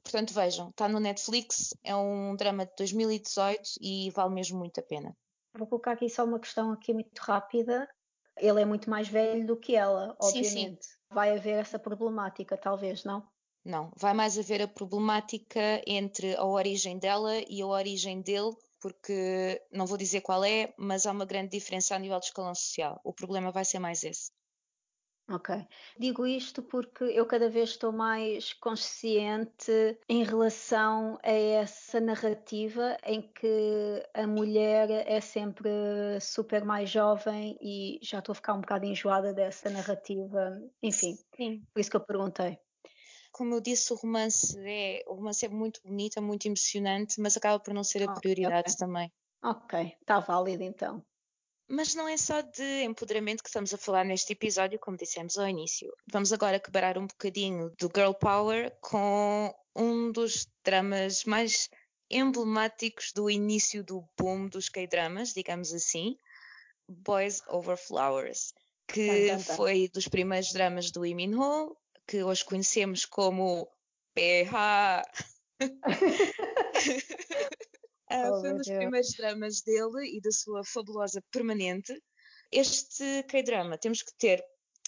Portanto, 0.04 0.34
vejam, 0.34 0.68
está 0.68 0.86
no 0.86 1.00
Netflix, 1.00 1.74
é 1.82 1.96
um 1.96 2.36
drama 2.36 2.66
de 2.66 2.72
2018 2.76 3.62
e 3.80 4.10
vale 4.10 4.34
mesmo 4.34 4.58
muito 4.58 4.78
a 4.78 4.82
pena. 4.82 5.16
Vou 5.56 5.66
colocar 5.66 5.92
aqui 5.92 6.08
só 6.10 6.24
uma 6.24 6.38
questão 6.38 6.70
aqui 6.72 6.92
muito 6.92 7.18
rápida. 7.18 7.88
Ele 8.36 8.60
é 8.60 8.64
muito 8.64 8.90
mais 8.90 9.08
velho 9.08 9.46
do 9.46 9.56
que 9.56 9.74
ela, 9.74 10.14
obviamente. 10.20 10.84
Sim, 10.84 10.92
sim. 10.92 10.98
Vai 11.10 11.36
haver 11.36 11.60
essa 11.60 11.78
problemática, 11.78 12.56
talvez, 12.56 13.02
não? 13.04 13.26
Não, 13.64 13.90
vai 13.96 14.12
mais 14.12 14.38
haver 14.38 14.60
a 14.60 14.68
problemática 14.68 15.82
entre 15.86 16.36
a 16.36 16.44
origem 16.44 16.98
dela 16.98 17.32
e 17.48 17.62
a 17.62 17.66
origem 17.66 18.20
dele, 18.20 18.54
porque 18.80 19.62
não 19.72 19.86
vou 19.86 19.96
dizer 19.96 20.20
qual 20.20 20.44
é, 20.44 20.74
mas 20.76 21.06
há 21.06 21.12
uma 21.12 21.24
grande 21.24 21.50
diferença 21.50 21.94
a 21.94 21.98
nível 21.98 22.18
de 22.18 22.26
escalão 22.26 22.54
social. 22.54 23.00
O 23.02 23.12
problema 23.12 23.50
vai 23.50 23.64
ser 23.64 23.78
mais 23.78 24.02
esse. 24.04 24.30
Ok. 25.30 25.66
Digo 25.98 26.26
isto 26.26 26.62
porque 26.62 27.04
eu 27.04 27.24
cada 27.24 27.48
vez 27.48 27.70
estou 27.70 27.90
mais 27.90 28.52
consciente 28.52 29.98
em 30.06 30.22
relação 30.22 31.18
a 31.22 31.30
essa 31.30 31.98
narrativa 31.98 32.96
em 33.04 33.22
que 33.22 34.06
a 34.12 34.26
mulher 34.26 34.90
é 34.90 35.20
sempre 35.22 35.70
super 36.20 36.62
mais 36.64 36.90
jovem 36.90 37.56
e 37.60 37.98
já 38.02 38.18
estou 38.18 38.32
a 38.32 38.36
ficar 38.36 38.52
um 38.52 38.60
bocado 38.60 38.84
enjoada 38.84 39.32
dessa 39.32 39.70
narrativa. 39.70 40.60
Enfim, 40.82 41.16
Sim. 41.34 41.62
por 41.72 41.80
isso 41.80 41.90
que 41.90 41.96
eu 41.96 42.04
perguntei 42.04 42.58
como 43.32 43.52
eu 43.52 43.60
disse, 43.60 43.92
o 43.92 43.96
romance 43.96 44.56
é, 44.64 45.02
o 45.08 45.14
romance 45.14 45.44
é 45.44 45.48
muito 45.48 45.80
bonito, 45.82 46.18
é 46.18 46.20
muito 46.20 46.46
emocionante, 46.46 47.20
mas 47.20 47.36
acaba 47.36 47.58
por 47.58 47.74
não 47.74 47.82
ser 47.82 48.08
a 48.08 48.12
prioridade 48.12 48.72
okay. 48.72 48.76
também. 48.76 49.12
Ok, 49.42 49.96
está 50.00 50.20
válido 50.20 50.62
então. 50.62 51.04
Mas 51.68 51.94
não 51.94 52.06
é 52.06 52.16
só 52.16 52.42
de 52.42 52.82
empoderamento 52.82 53.42
que 53.42 53.48
estamos 53.48 53.72
a 53.72 53.78
falar 53.78 54.04
neste 54.04 54.32
episódio, 54.32 54.78
como 54.78 54.96
dissemos 54.96 55.38
ao 55.38 55.48
início. 55.48 55.90
Vamos 56.12 56.32
agora 56.32 56.60
quebrar 56.60 56.98
um 56.98 57.06
bocadinho 57.06 57.72
do 57.78 57.90
girl 57.94 58.12
power 58.12 58.70
com 58.80 59.54
um 59.74 60.12
dos 60.12 60.46
dramas 60.62 61.24
mais 61.24 61.68
emblemáticos 62.10 63.12
do 63.14 63.30
início 63.30 63.82
do 63.82 64.04
boom 64.18 64.46
dos 64.48 64.68
K-dramas, 64.68 65.32
digamos 65.32 65.72
assim, 65.72 66.16
Boys 66.86 67.40
Over 67.48 67.78
Flowers, 67.78 68.52
que 68.86 69.30
foi 69.56 69.88
dos 69.88 70.06
primeiros 70.06 70.52
dramas 70.52 70.90
do 70.90 71.00
Lee 71.00 71.14
Min 71.14 71.34
Ho, 71.34 71.74
que 72.06 72.22
hoje 72.22 72.44
conhecemos 72.44 73.06
como 73.06 73.66
PH. 74.14 75.02
uh, 78.14 78.32
oh, 78.32 78.40
foi 78.40 78.52
um 78.52 78.56
dos 78.56 78.66
Deus. 78.66 78.78
primeiros 78.78 79.10
dramas 79.16 79.60
dele 79.62 80.16
e 80.16 80.20
da 80.20 80.30
sua 80.30 80.62
fabulosa 80.64 81.22
permanente. 81.30 81.92
Este 82.50 83.22
K-drama 83.24 83.78
temos 83.78 84.02
que 84.02 84.12
ter 84.16 84.44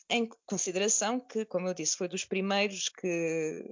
em 0.08 0.28
consideração 0.46 1.18
que, 1.18 1.44
como 1.44 1.68
eu 1.68 1.74
disse, 1.74 1.96
foi 1.96 2.08
dos 2.08 2.24
primeiros 2.24 2.88
que, 2.88 3.64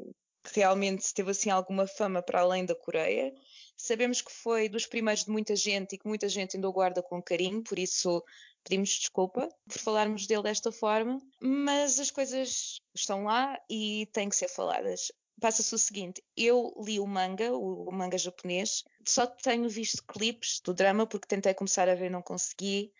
que 0.42 0.60
realmente 0.60 1.14
teve 1.14 1.30
assim 1.30 1.50
alguma 1.50 1.86
fama 1.86 2.22
para 2.22 2.40
além 2.40 2.64
da 2.64 2.74
Coreia. 2.74 3.32
Sabemos 3.76 4.20
que 4.20 4.32
foi 4.32 4.68
dos 4.68 4.86
primeiros 4.86 5.24
de 5.24 5.30
muita 5.30 5.54
gente 5.54 5.94
e 5.94 5.98
que 5.98 6.08
muita 6.08 6.28
gente 6.28 6.56
ainda 6.56 6.68
o 6.68 6.72
guarda 6.72 7.02
com 7.02 7.22
carinho, 7.22 7.62
por 7.62 7.78
isso 7.78 8.22
pedimos 8.64 8.90
desculpa 8.90 9.48
por 9.68 9.78
falarmos 9.78 10.26
dele 10.26 10.42
desta 10.42 10.72
forma, 10.72 11.20
mas 11.40 12.00
as 12.00 12.10
coisas 12.10 12.80
estão 12.94 13.24
lá 13.24 13.58
e 13.68 14.08
têm 14.12 14.28
que 14.28 14.36
ser 14.36 14.48
faladas. 14.48 15.12
Passa-se 15.40 15.74
o 15.74 15.78
seguinte: 15.78 16.22
eu 16.36 16.74
li 16.84 17.00
o 17.00 17.06
manga, 17.06 17.52
o 17.52 17.90
manga 17.92 18.16
japonês, 18.16 18.84
só 19.06 19.26
tenho 19.26 19.68
visto 19.68 20.04
clipes 20.04 20.60
do 20.60 20.72
drama 20.72 21.06
porque 21.06 21.26
tentei 21.26 21.54
começar 21.54 21.88
a 21.88 21.94
ver 21.94 22.06
e 22.06 22.10
não 22.10 22.22
consegui. 22.22 22.92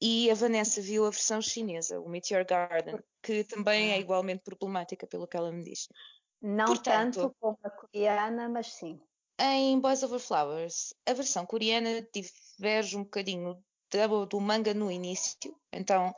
E 0.00 0.30
a 0.30 0.34
Vanessa 0.34 0.80
viu 0.80 1.04
a 1.04 1.10
versão 1.10 1.42
chinesa, 1.42 2.00
o 2.00 2.08
Meteor 2.08 2.44
Garden, 2.46 2.98
que 3.22 3.44
também 3.44 3.90
é 3.90 3.94
ah. 3.94 3.98
igualmente 3.98 4.42
problemática, 4.42 5.06
pelo 5.06 5.26
que 5.26 5.36
ela 5.36 5.52
me 5.52 5.62
diz. 5.62 5.88
Não 6.40 6.64
Portanto, 6.64 7.20
tanto 7.20 7.36
como 7.38 7.58
a 7.62 7.70
coreana, 7.70 8.48
mas 8.48 8.68
sim. 8.68 8.98
Em 9.38 9.78
Boys 9.78 10.02
Over 10.02 10.18
Flowers, 10.18 10.94
a 11.06 11.12
versão 11.12 11.44
coreana 11.44 12.06
diverge 12.12 12.96
um 12.96 13.04
bocadinho 13.04 13.62
do, 13.90 14.26
do 14.26 14.40
manga 14.40 14.72
no 14.72 14.90
início. 14.90 15.54
Então, 15.72 16.14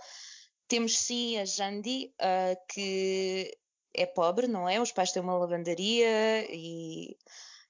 temos 0.68 0.96
sim 0.98 1.38
a 1.38 1.44
Jandi, 1.44 2.14
uh, 2.20 2.56
que 2.68 3.56
é 3.94 4.06
pobre, 4.06 4.46
não 4.46 4.68
é? 4.68 4.80
Os 4.80 4.92
pais 4.92 5.12
têm 5.12 5.22
uma 5.22 5.36
lavandaria 5.36 6.46
e 6.50 7.16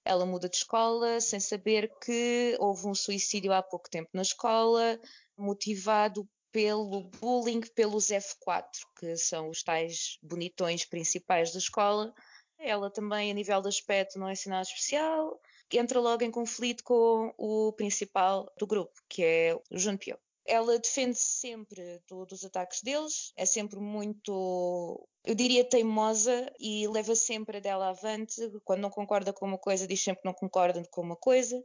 ela 0.05 0.27
muda 0.27 0.49
de 0.49 0.57
escola 0.57 1.21
sem 1.21 1.41
saber 1.41 1.91
que 2.05 2.57
houve 2.59 2.87
um 2.87 2.95
suicídio 2.95 3.53
há 3.53 3.63
pouco 3.63 3.89
tempo 3.91 4.11
na 4.13 4.23
escola, 4.23 4.99
motivado 5.37 6.29
pelo 6.51 7.05
bullying 7.21 7.61
pelos 7.75 8.09
F4, 8.09 8.67
que 8.99 9.17
são 9.17 9.49
os 9.49 9.63
tais 9.63 10.19
bonitões 10.23 10.85
principais 10.85 11.53
da 11.53 11.59
escola. 11.59 12.15
Ela 12.59 12.91
também, 12.91 13.31
a 13.31 13.35
nível 13.35 13.61
de 13.63 13.69
aspecto, 13.69 14.19
não 14.19 14.29
é 14.29 14.33
assim 14.33 14.51
nada 14.51 14.63
especial 14.63 15.41
entra 15.79 16.01
logo 16.01 16.23
em 16.23 16.31
conflito 16.31 16.85
com 16.85 17.33
o 17.37 17.73
principal 17.73 18.53
do 18.59 18.67
grupo, 18.67 18.93
que 19.09 19.25
é 19.25 19.55
o 19.71 19.79
Junpyo. 19.79 20.19
Ela 20.45 20.79
defende-se 20.79 21.25
sempre 21.25 22.01
do, 22.09 22.27
dos 22.27 22.45
ataques 22.45 22.83
deles, 22.83 23.33
é 23.37 23.47
sempre 23.47 23.79
muito, 23.79 25.09
eu 25.25 25.35
diria, 25.35 25.65
teimosa 25.65 26.53
e 26.59 26.87
leva 26.89 27.15
sempre 27.15 27.59
a 27.59 27.61
dela 27.61 27.91
avante. 27.91 28.41
Quando 28.65 28.81
não 28.81 28.91
concorda 28.91 29.33
com 29.33 29.47
uma 29.47 29.59
coisa, 29.59 29.87
diz 29.87 30.03
sempre 30.03 30.23
que 30.23 30.29
não 30.29 30.35
concorda 30.35 30.83
com 30.91 31.01
uma 31.01 31.17
coisa. 31.17 31.63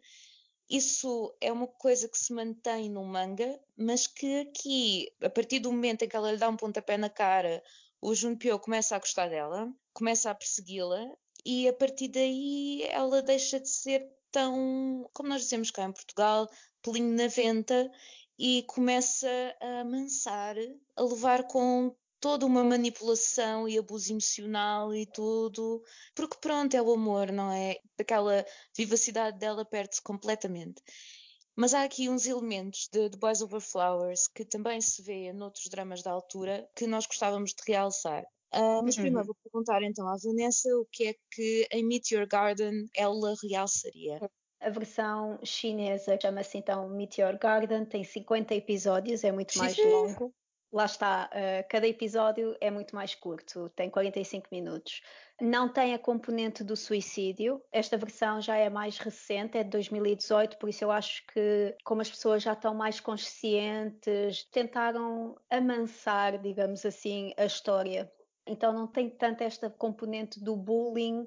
Isso 0.69 1.33
é 1.39 1.51
uma 1.51 1.67
coisa 1.67 2.09
que 2.09 2.17
se 2.17 2.33
mantém 2.33 2.89
no 2.89 3.03
manga, 3.05 3.59
mas 3.77 4.05
que 4.05 4.41
aqui, 4.41 5.09
a 5.23 5.29
partir 5.29 5.59
do 5.59 5.71
momento 5.71 6.03
em 6.03 6.09
que 6.09 6.15
ela 6.15 6.31
lhe 6.31 6.37
dá 6.37 6.49
um 6.49 6.57
pontapé 6.57 6.97
na 6.97 7.09
cara, 7.09 7.63
o 8.01 8.13
Junpyo 8.13 8.59
começa 8.59 8.95
a 8.95 8.99
gostar 8.99 9.29
dela, 9.29 9.73
começa 9.93 10.29
a 10.29 10.35
persegui-la 10.35 11.09
e 11.45 11.67
a 11.67 11.73
partir 11.73 12.09
daí 12.09 12.83
ela 12.89 13.21
deixa 13.21 13.59
de 13.59 13.69
ser 13.69 14.11
tão, 14.29 15.09
como 15.13 15.29
nós 15.29 15.43
dizemos 15.43 15.71
cá 15.71 15.83
em 15.83 15.91
Portugal, 15.93 16.49
pelinho 16.81 17.15
na 17.15 17.27
venta 17.27 17.89
e 18.37 18.63
começa 18.63 19.29
a 19.61 19.81
amansar, 19.81 20.55
a 20.95 21.01
levar 21.01 21.47
com 21.47 21.95
toda 22.19 22.45
uma 22.45 22.63
manipulação 22.63 23.67
e 23.67 23.77
abuso 23.77 24.11
emocional 24.11 24.93
e 24.93 25.05
tudo, 25.05 25.83
porque 26.15 26.37
pronto, 26.39 26.75
é 26.75 26.81
o 26.81 26.93
amor, 26.93 27.31
não 27.31 27.51
é? 27.51 27.77
Aquela 27.99 28.45
vivacidade 28.75 29.37
dela 29.37 29.65
perde-se 29.65 30.01
completamente. 30.01 30.81
Mas 31.55 31.73
há 31.73 31.83
aqui 31.83 32.07
uns 32.07 32.27
elementos 32.27 32.87
de, 32.91 33.09
de 33.09 33.17
Boys 33.17 33.41
Over 33.41 33.61
Flowers 33.61 34.27
que 34.27 34.45
também 34.45 34.79
se 34.79 35.01
vê 35.01 35.33
noutros 35.33 35.67
dramas 35.69 36.03
da 36.03 36.11
altura 36.11 36.67
que 36.75 36.85
nós 36.85 37.07
gostávamos 37.07 37.51
de 37.51 37.63
realçar. 37.65 38.23
Uh, 38.53 38.81
mas 38.83 38.95
uhum. 38.95 39.03
primeiro 39.03 39.25
vou 39.25 39.35
perguntar 39.43 39.83
então 39.83 40.07
à 40.07 40.15
Vanessa 40.23 40.69
o 40.77 40.85
que 40.91 41.07
é 41.07 41.15
que 41.31 41.67
em 41.71 41.83
Meet 41.83 42.11
Your 42.11 42.27
Garden 42.27 42.87
ela 42.95 43.35
realçaria. 43.43 44.19
A 44.67 44.69
versão 44.69 45.39
chinesa 45.45 46.19
chama-se 46.21 46.57
então 46.57 46.89
Meteor 46.89 47.39
Garden, 47.39 47.85
tem 47.85 48.03
50 48.03 48.53
episódios, 48.53 49.23
é 49.23 49.31
muito 49.31 49.57
mais 49.57 49.77
longo. 49.77 50.33
Lá 50.73 50.83
está, 50.83 51.29
uh, 51.31 51.65
cada 51.69 51.87
episódio 51.87 52.53
é 52.59 52.69
muito 52.69 52.93
mais 52.93 53.15
curto, 53.15 53.69
tem 53.69 53.89
45 53.89 54.49
minutos. 54.51 55.01
Não 55.39 55.71
tem 55.71 55.93
a 55.93 55.99
componente 55.99 56.65
do 56.65 56.75
suicídio. 56.75 57.63
Esta 57.71 57.95
versão 57.95 58.41
já 58.41 58.57
é 58.57 58.69
mais 58.69 58.97
recente, 58.97 59.57
é 59.57 59.63
de 59.63 59.69
2018, 59.69 60.57
por 60.57 60.67
isso 60.67 60.83
eu 60.83 60.91
acho 60.91 61.25
que, 61.27 61.73
como 61.85 62.01
as 62.01 62.09
pessoas 62.09 62.43
já 62.43 62.51
estão 62.51 62.75
mais 62.75 62.99
conscientes, 62.99 64.43
tentaram 64.51 65.37
amansar, 65.49 66.37
digamos 66.41 66.85
assim, 66.85 67.31
a 67.37 67.45
história 67.45 68.11
Então 68.45 68.73
não 68.73 68.85
tem 68.85 69.09
tanto 69.09 69.43
esta 69.45 69.69
componente 69.69 70.43
do 70.43 70.57
bullying, 70.57 71.25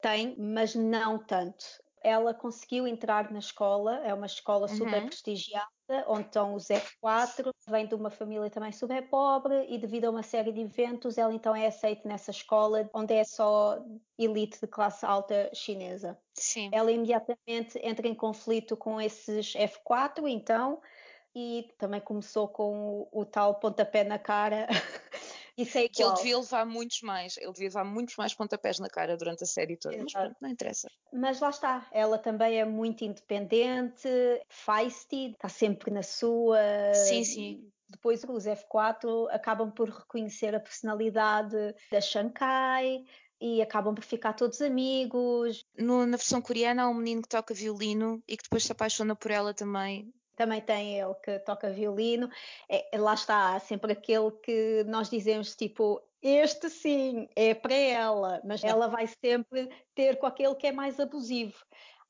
tem, 0.00 0.36
mas 0.38 0.76
não 0.76 1.18
tanto. 1.18 1.84
Ela 2.06 2.32
conseguiu 2.32 2.86
entrar 2.86 3.32
na 3.32 3.40
escola, 3.40 3.96
é 4.04 4.14
uma 4.14 4.26
escola 4.26 4.68
uhum. 4.68 4.76
super 4.76 5.04
prestigiada, 5.06 5.66
onde 6.06 6.26
estão 6.26 6.54
os 6.54 6.68
F4, 6.68 7.50
vem 7.68 7.84
de 7.84 7.96
uma 7.96 8.10
família 8.10 8.48
também 8.48 8.70
super 8.70 9.10
pobre 9.10 9.66
e 9.68 9.76
devido 9.76 10.04
a 10.04 10.10
uma 10.10 10.22
série 10.22 10.52
de 10.52 10.60
eventos, 10.60 11.18
ela 11.18 11.34
então 11.34 11.54
é 11.54 11.66
aceita 11.66 12.08
nessa 12.08 12.30
escola, 12.30 12.88
onde 12.94 13.12
é 13.12 13.24
só 13.24 13.84
elite 14.16 14.60
de 14.60 14.68
classe 14.68 15.04
alta 15.04 15.50
chinesa. 15.52 16.16
Sim. 16.34 16.70
Ela 16.72 16.92
imediatamente 16.92 17.76
entra 17.82 18.06
em 18.06 18.14
conflito 18.14 18.76
com 18.76 19.00
esses 19.00 19.54
F4, 19.54 20.28
então, 20.28 20.80
e 21.34 21.68
também 21.76 22.00
começou 22.00 22.46
com 22.46 23.08
o, 23.12 23.20
o 23.20 23.24
tal 23.24 23.56
pontapé 23.56 24.04
na 24.04 24.18
cara 24.18 24.68
Isso 25.56 25.78
é 25.78 25.84
igual. 25.84 25.92
Que 25.94 26.02
ele 26.02 26.14
devia 26.14 26.38
levar 26.38 26.66
muitos 26.66 27.00
mais, 27.02 27.36
ele 27.38 27.52
devia 27.52 27.68
levar 27.68 27.84
muitos 27.84 28.16
mais 28.16 28.34
pontapés 28.34 28.78
na 28.78 28.88
cara 28.88 29.16
durante 29.16 29.44
a 29.44 29.46
série 29.46 29.76
toda, 29.76 29.94
Exato. 29.94 30.12
mas 30.12 30.22
pronto, 30.24 30.36
não 30.40 30.48
interessa. 30.50 30.88
Mas 31.12 31.40
lá 31.40 31.50
está, 31.50 31.86
ela 31.92 32.18
também 32.18 32.60
é 32.60 32.64
muito 32.64 33.04
independente, 33.04 34.08
feisty, 34.48 35.32
está 35.32 35.48
sempre 35.48 35.90
na 35.90 36.02
sua. 36.02 36.58
Sim, 36.94 37.24
sim. 37.24 37.70
Depois 37.88 38.22
os 38.24 38.44
F4 38.44 39.28
acabam 39.30 39.70
por 39.70 39.88
reconhecer 39.88 40.54
a 40.54 40.60
personalidade 40.60 41.56
da 41.90 42.00
Shankai 42.00 43.04
e 43.40 43.62
acabam 43.62 43.94
por 43.94 44.04
ficar 44.04 44.32
todos 44.32 44.60
amigos. 44.60 45.64
No, 45.78 46.04
na 46.04 46.16
versão 46.16 46.42
coreana 46.42 46.82
há 46.82 46.88
um 46.88 46.94
menino 46.94 47.22
que 47.22 47.28
toca 47.28 47.54
violino 47.54 48.22
e 48.26 48.36
que 48.36 48.42
depois 48.42 48.64
se 48.64 48.72
apaixona 48.72 49.14
por 49.14 49.30
ela 49.30 49.54
também 49.54 50.12
também 50.36 50.60
tem 50.60 50.98
ele 50.98 51.14
que 51.14 51.38
toca 51.40 51.70
violino. 51.70 52.30
É, 52.68 52.88
lá 52.98 53.14
está, 53.14 53.58
sempre 53.58 53.92
aquele 53.92 54.30
que 54.30 54.84
nós 54.86 55.10
dizemos 55.10 55.56
tipo, 55.56 56.00
este 56.22 56.68
sim, 56.68 57.28
é 57.34 57.54
para 57.54 57.74
ela, 57.74 58.40
mas 58.44 58.62
ela 58.62 58.88
vai 58.88 59.06
sempre 59.06 59.68
ter 59.94 60.18
com 60.18 60.26
aquele 60.26 60.54
que 60.54 60.66
é 60.66 60.72
mais 60.72 61.00
abusivo. 61.00 61.56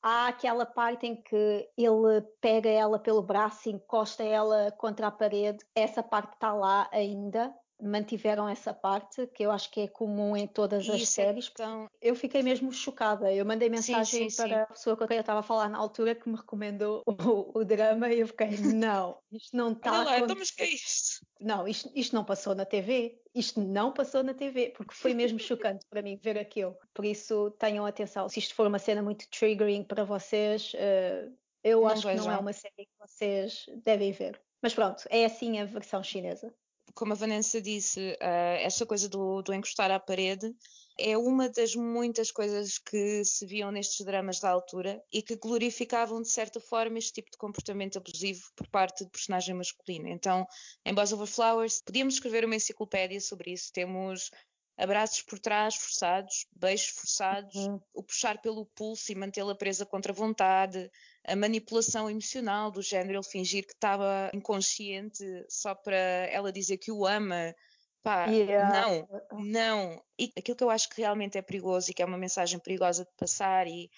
Há 0.01 0.27
aquela 0.27 0.65
parte 0.65 1.07
em 1.07 1.15
que 1.15 1.69
ele 1.77 2.21
pega 2.39 2.69
ela 2.69 2.99
pelo 2.99 3.21
braço 3.21 3.67
e 3.67 3.73
encosta 3.73 4.23
ela 4.23 4.71
contra 4.71 5.07
a 5.07 5.11
parede. 5.11 5.65
Essa 5.75 6.03
parte 6.03 6.33
está 6.33 6.53
lá 6.53 6.87
ainda, 6.91 7.53
mantiveram 7.81 8.49
essa 8.49 8.73
parte, 8.73 9.27
que 9.27 9.43
eu 9.43 9.51
acho 9.51 9.69
que 9.71 9.81
é 9.81 9.87
comum 9.87 10.35
em 10.35 10.47
todas 10.47 10.89
as 10.89 11.01
é 11.01 11.05
séries. 11.05 11.49
Então... 11.51 11.87
Eu 12.01 12.15
fiquei 12.15 12.41
mesmo 12.41 12.71
chocada. 12.71 13.31
Eu 13.31 13.45
mandei 13.45 13.69
mensagem 13.69 14.05
sim, 14.05 14.29
sim, 14.29 14.35
para 14.35 14.47
sim. 14.47 14.61
a 14.61 14.65
pessoa 14.65 14.97
com 14.97 15.07
quem 15.07 15.17
eu 15.17 15.21
estava 15.21 15.41
a 15.41 15.43
falar 15.43 15.69
na 15.69 15.77
altura 15.77 16.15
que 16.15 16.27
me 16.27 16.35
recomendou 16.35 17.03
o, 17.05 17.59
o 17.59 17.63
drama 17.63 18.09
e 18.09 18.19
eu 18.19 18.27
fiquei, 18.27 18.57
não, 18.73 19.17
isto 19.31 19.55
não 19.55 19.71
está 19.71 19.91
a 19.91 20.01
acontecer. 20.01 20.23
Então, 20.23 20.35
mas 20.37 20.51
que 20.51 20.63
é 20.63 20.69
isto? 20.69 21.25
Não, 21.39 21.67
isto, 21.67 21.91
isto 21.93 22.15
não 22.15 22.23
passou 22.23 22.55
na 22.55 22.65
TV. 22.65 23.21
Isto 23.35 23.61
não 23.61 23.91
passou 23.91 24.23
na 24.23 24.33
TV, 24.33 24.73
porque 24.75 24.95
foi 24.95 25.13
mesmo 25.13 25.37
chocante 25.37 25.85
para 25.89 26.01
mim 26.01 26.17
ver 26.17 26.37
aquilo. 26.39 26.75
Por 26.93 27.05
isso, 27.05 27.51
tenham 27.59 27.85
atenção. 27.85 28.27
Se 28.27 28.39
isto 28.39 28.55
for 28.55 28.65
uma 28.65 28.79
cena 28.79 29.03
muito 29.03 29.29
triggering 29.29 29.83
para 29.83 30.03
vocês, 30.03 30.73
uh, 30.73 31.31
eu 31.63 31.81
não 31.81 31.87
acho 31.87 32.07
que 32.07 32.15
não 32.15 32.31
é 32.31 32.37
uma 32.37 32.53
série 32.53 32.85
que 32.85 32.97
vocês 32.99 33.67
devem 33.83 34.11
ver. 34.11 34.41
Mas 34.61 34.73
pronto, 34.73 35.03
é 35.11 35.25
assim 35.25 35.59
a 35.59 35.65
versão 35.65 36.01
chinesa 36.01 36.51
como 36.97 37.13
a 37.13 37.15
Vanessa 37.15 37.61
disse, 37.61 37.99
uh, 37.99 38.57
essa 38.59 38.83
coisa 38.83 39.07
do, 39.07 39.43
do 39.43 39.53
encostar 39.53 39.91
à 39.91 39.99
parede 39.99 40.51
é 40.99 41.15
uma 41.15 41.47
das 41.47 41.75
muitas 41.75 42.31
coisas 42.31 42.79
que 42.79 43.23
se 43.23 43.45
viam 43.45 43.71
nestes 43.71 44.03
dramas 44.03 44.39
da 44.39 44.49
altura 44.49 44.99
e 45.13 45.21
que 45.21 45.35
glorificavam 45.35 46.23
de 46.23 46.29
certa 46.29 46.59
forma 46.59 46.97
este 46.97 47.13
tipo 47.13 47.29
de 47.29 47.37
comportamento 47.37 47.99
abusivo 47.99 48.41
por 48.55 48.67
parte 48.67 49.05
de 49.05 49.11
personagem 49.11 49.53
masculino. 49.53 50.07
Então, 50.07 50.47
em 50.83 50.91
Boys 50.91 51.13
Over 51.13 51.27
Flowers, 51.27 51.83
podíamos 51.85 52.15
escrever 52.15 52.43
uma 52.43 52.55
enciclopédia 52.55 53.21
sobre 53.21 53.53
isso. 53.53 53.71
Temos 53.71 54.31
abraços 54.75 55.21
por 55.21 55.37
trás 55.37 55.75
forçados, 55.75 56.47
beijos 56.51 56.89
forçados, 56.89 57.55
uhum. 57.55 57.79
o 57.93 58.01
puxar 58.01 58.41
pelo 58.41 58.65
pulso 58.65 59.11
e 59.11 59.15
mantê-la 59.15 59.55
presa 59.55 59.85
contra 59.85 60.11
a 60.11 60.15
vontade, 60.15 60.89
a 61.27 61.35
manipulação 61.35 62.09
emocional 62.09 62.71
do 62.71 62.81
género, 62.81 63.17
ele 63.17 63.23
fingir 63.23 63.65
que 63.65 63.73
estava 63.73 64.31
inconsciente 64.33 65.23
só 65.49 65.75
para 65.75 65.95
ela 65.95 66.51
dizer 66.51 66.77
que 66.77 66.91
o 66.91 67.05
ama. 67.05 67.53
Pá, 68.01 68.27
yeah. 68.27 68.81
não, 68.81 69.43
não. 69.43 70.03
E 70.17 70.31
aquilo 70.37 70.55
que 70.55 70.63
eu 70.63 70.69
acho 70.69 70.89
que 70.89 71.01
realmente 71.01 71.37
é 71.37 71.41
perigoso 71.41 71.91
e 71.91 71.93
que 71.93 72.01
é 72.01 72.05
uma 72.05 72.17
mensagem 72.17 72.57
perigosa 72.57 73.03
de 73.03 73.11
passar 73.17 73.67
e 73.67 73.89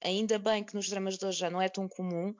ainda 0.00 0.38
bem 0.38 0.64
que 0.64 0.74
nos 0.74 0.88
dramas 0.88 1.18
de 1.18 1.26
hoje 1.26 1.38
já 1.38 1.50
não 1.50 1.60
é 1.60 1.68
tão 1.68 1.86
comum, 1.86 2.34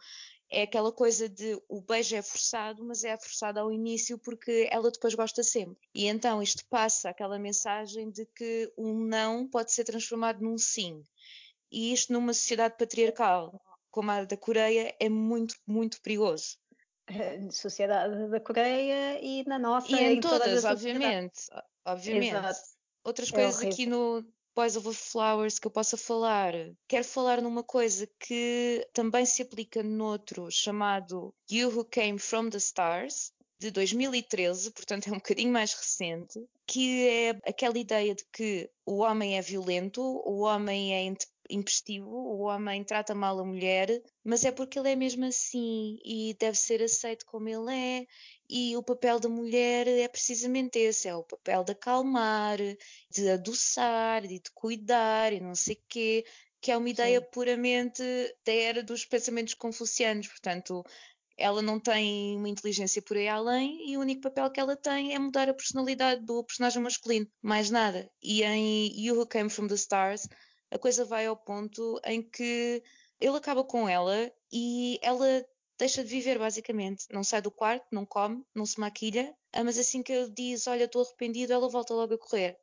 é 0.50 0.62
aquela 0.62 0.90
coisa 0.90 1.28
de 1.28 1.60
o 1.68 1.82
beijo 1.82 2.16
é 2.16 2.22
forçado, 2.22 2.82
mas 2.82 3.04
é 3.04 3.18
forçado 3.18 3.60
ao 3.60 3.70
início 3.70 4.18
porque 4.18 4.66
ela 4.70 4.90
depois 4.90 5.14
gosta 5.14 5.42
sempre. 5.42 5.76
E 5.94 6.06
então 6.06 6.42
isto 6.42 6.64
passa 6.70 7.10
aquela 7.10 7.38
mensagem 7.38 8.10
de 8.10 8.24
que 8.24 8.72
um 8.78 8.94
não 8.94 9.46
pode 9.46 9.72
ser 9.72 9.84
transformado 9.84 10.40
num 10.40 10.56
sim. 10.56 11.02
E 11.70 11.92
isto 11.92 12.14
numa 12.14 12.32
sociedade 12.32 12.78
patriarcal 12.78 13.60
como 13.90 14.10
a 14.10 14.24
da 14.24 14.36
Coreia 14.36 14.94
é 14.98 15.08
muito, 15.08 15.54
muito 15.66 16.00
perigoso. 16.02 16.56
Na 17.40 17.50
sociedade 17.50 18.28
da 18.28 18.40
Coreia 18.40 19.18
e 19.22 19.44
na 19.46 19.58
nossa. 19.58 19.90
E 19.90 19.94
em, 19.94 20.16
em 20.16 20.20
todas, 20.20 20.64
obviamente. 20.64 21.46
Obviamente. 21.84 22.34
Exato. 22.34 22.60
Outras 23.04 23.28
é 23.30 23.32
coisas 23.32 23.56
horrível. 23.56 23.72
aqui 23.72 23.86
no, 23.86 24.24
Boys 24.58 24.76
Over 24.76 24.92
Flowers 24.92 25.56
que 25.60 25.68
eu 25.68 25.70
possa 25.70 25.96
falar. 25.96 26.52
Quero 26.88 27.04
falar 27.04 27.40
numa 27.40 27.62
coisa 27.62 28.08
que 28.18 28.84
também 28.92 29.24
se 29.24 29.40
aplica 29.40 29.84
noutro, 29.84 30.50
chamado 30.50 31.32
You 31.48 31.68
Who 31.68 31.84
Came 31.84 32.18
From 32.18 32.50
the 32.50 32.58
Stars, 32.58 33.32
de 33.60 33.70
2013, 33.70 34.72
portanto 34.72 35.06
é 35.06 35.12
um 35.12 35.18
bocadinho 35.18 35.52
mais 35.52 35.72
recente, 35.74 36.44
que 36.66 37.06
é 37.06 37.30
aquela 37.48 37.78
ideia 37.78 38.16
de 38.16 38.24
que 38.32 38.68
o 38.84 38.98
homem 38.98 39.38
é 39.38 39.40
violento, 39.40 40.02
o 40.02 40.40
homem 40.40 40.92
é 40.92 41.04
impestivo, 41.48 42.08
o 42.08 42.40
homem 42.42 42.84
trata 42.84 43.14
mal 43.14 43.38
a 43.38 43.44
mulher, 43.44 44.02
mas 44.24 44.44
é 44.44 44.52
porque 44.52 44.78
ele 44.78 44.90
é 44.92 44.96
mesmo 44.96 45.24
assim 45.24 45.98
e 46.04 46.36
deve 46.38 46.56
ser 46.56 46.82
aceito 46.82 47.24
como 47.26 47.48
ele 47.48 47.74
é. 47.74 48.06
E 48.48 48.76
o 48.76 48.82
papel 48.82 49.20
da 49.20 49.28
mulher 49.28 49.86
é 49.86 50.08
precisamente 50.08 50.78
esse: 50.78 51.08
é 51.08 51.14
o 51.14 51.22
papel 51.24 51.64
de 51.64 51.72
acalmar, 51.72 52.58
de 53.10 53.28
adoçar, 53.30 54.22
de, 54.22 54.40
de 54.40 54.50
cuidar 54.54 55.32
e 55.32 55.40
não 55.40 55.54
sei 55.54 55.80
quê, 55.88 56.24
que 56.60 56.70
é 56.70 56.76
uma 56.76 56.88
ideia 56.88 57.20
Sim. 57.20 57.26
puramente 57.32 58.02
da 58.44 58.52
era 58.52 58.82
dos 58.82 59.04
pensamentos 59.04 59.54
confucianos. 59.54 60.28
Portanto, 60.28 60.84
ela 61.38 61.62
não 61.62 61.78
tem 61.78 62.36
uma 62.36 62.48
inteligência 62.48 63.00
por 63.00 63.16
aí 63.16 63.28
além 63.28 63.88
e 63.88 63.96
o 63.96 64.00
único 64.00 64.22
papel 64.22 64.50
que 64.50 64.58
ela 64.58 64.76
tem 64.76 65.14
é 65.14 65.18
mudar 65.18 65.48
a 65.48 65.54
personalidade 65.54 66.24
do 66.24 66.42
personagem 66.42 66.82
masculino, 66.82 67.28
mais 67.40 67.70
nada. 67.70 68.10
E 68.20 68.42
em 68.42 69.00
You 69.00 69.18
Who 69.18 69.26
Came 69.26 69.48
From 69.48 69.68
the 69.68 69.76
Stars, 69.76 70.28
a 70.70 70.78
coisa 70.78 71.04
vai 71.04 71.26
ao 71.26 71.36
ponto 71.36 72.00
em 72.04 72.22
que 72.22 72.82
ele 73.20 73.36
acaba 73.36 73.64
com 73.64 73.88
ela 73.88 74.30
e 74.52 74.98
ela 75.02 75.44
deixa 75.78 76.02
de 76.02 76.10
viver, 76.10 76.38
basicamente. 76.38 77.06
Não 77.10 77.22
sai 77.22 77.40
do 77.40 77.50
quarto, 77.50 77.86
não 77.92 78.04
come, 78.04 78.44
não 78.54 78.66
se 78.66 78.78
maquilha, 78.80 79.34
mas 79.64 79.78
assim 79.78 80.02
que 80.02 80.12
ele 80.12 80.30
diz, 80.30 80.66
olha, 80.66 80.84
estou 80.84 81.02
arrependido, 81.02 81.52
ela 81.52 81.68
volta 81.68 81.94
logo 81.94 82.14
a 82.14 82.18
correr. 82.18 82.58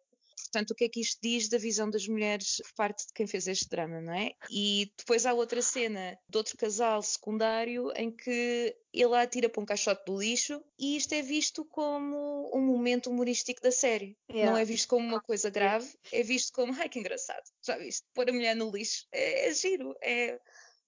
Portanto, 0.55 0.71
o 0.71 0.75
que 0.75 0.85
é 0.85 0.89
que 0.89 1.01
isto 1.01 1.19
diz 1.21 1.49
da 1.49 1.57
visão 1.57 1.89
das 1.89 2.07
mulheres 2.07 2.61
por 2.63 2.73
parte 2.75 3.07
de 3.07 3.13
quem 3.13 3.27
fez 3.27 3.45
este 3.45 3.67
drama, 3.67 3.99
não 3.99 4.13
é? 4.13 4.31
E 4.49 4.89
depois 4.97 5.25
há 5.25 5.33
outra 5.33 5.61
cena 5.61 6.17
de 6.29 6.37
outro 6.37 6.55
casal 6.55 7.01
secundário 7.03 7.91
em 7.93 8.09
que 8.09 8.73
ele 8.93 9.13
a 9.15 9.23
atira 9.23 9.49
para 9.49 9.61
um 9.61 9.65
caixote 9.65 10.05
do 10.05 10.17
lixo 10.17 10.63
e 10.79 10.95
isto 10.95 11.11
é 11.11 11.21
visto 11.21 11.65
como 11.65 12.49
um 12.55 12.61
momento 12.61 13.09
humorístico 13.09 13.61
da 13.61 13.69
série. 13.69 14.17
Yeah. 14.31 14.49
Não 14.49 14.57
é 14.57 14.63
visto 14.63 14.87
como 14.87 15.05
uma 15.05 15.19
coisa 15.19 15.49
grave, 15.49 15.89
é 16.09 16.23
visto 16.23 16.53
como, 16.53 16.73
ai 16.79 16.87
que 16.87 16.99
engraçado, 16.99 17.43
já 17.61 17.77
viste? 17.77 18.07
Pôr 18.13 18.29
a 18.29 18.33
mulher 18.33 18.55
no 18.55 18.71
lixo 18.71 19.05
é, 19.11 19.49
é 19.49 19.53
giro, 19.53 19.93
é 20.01 20.39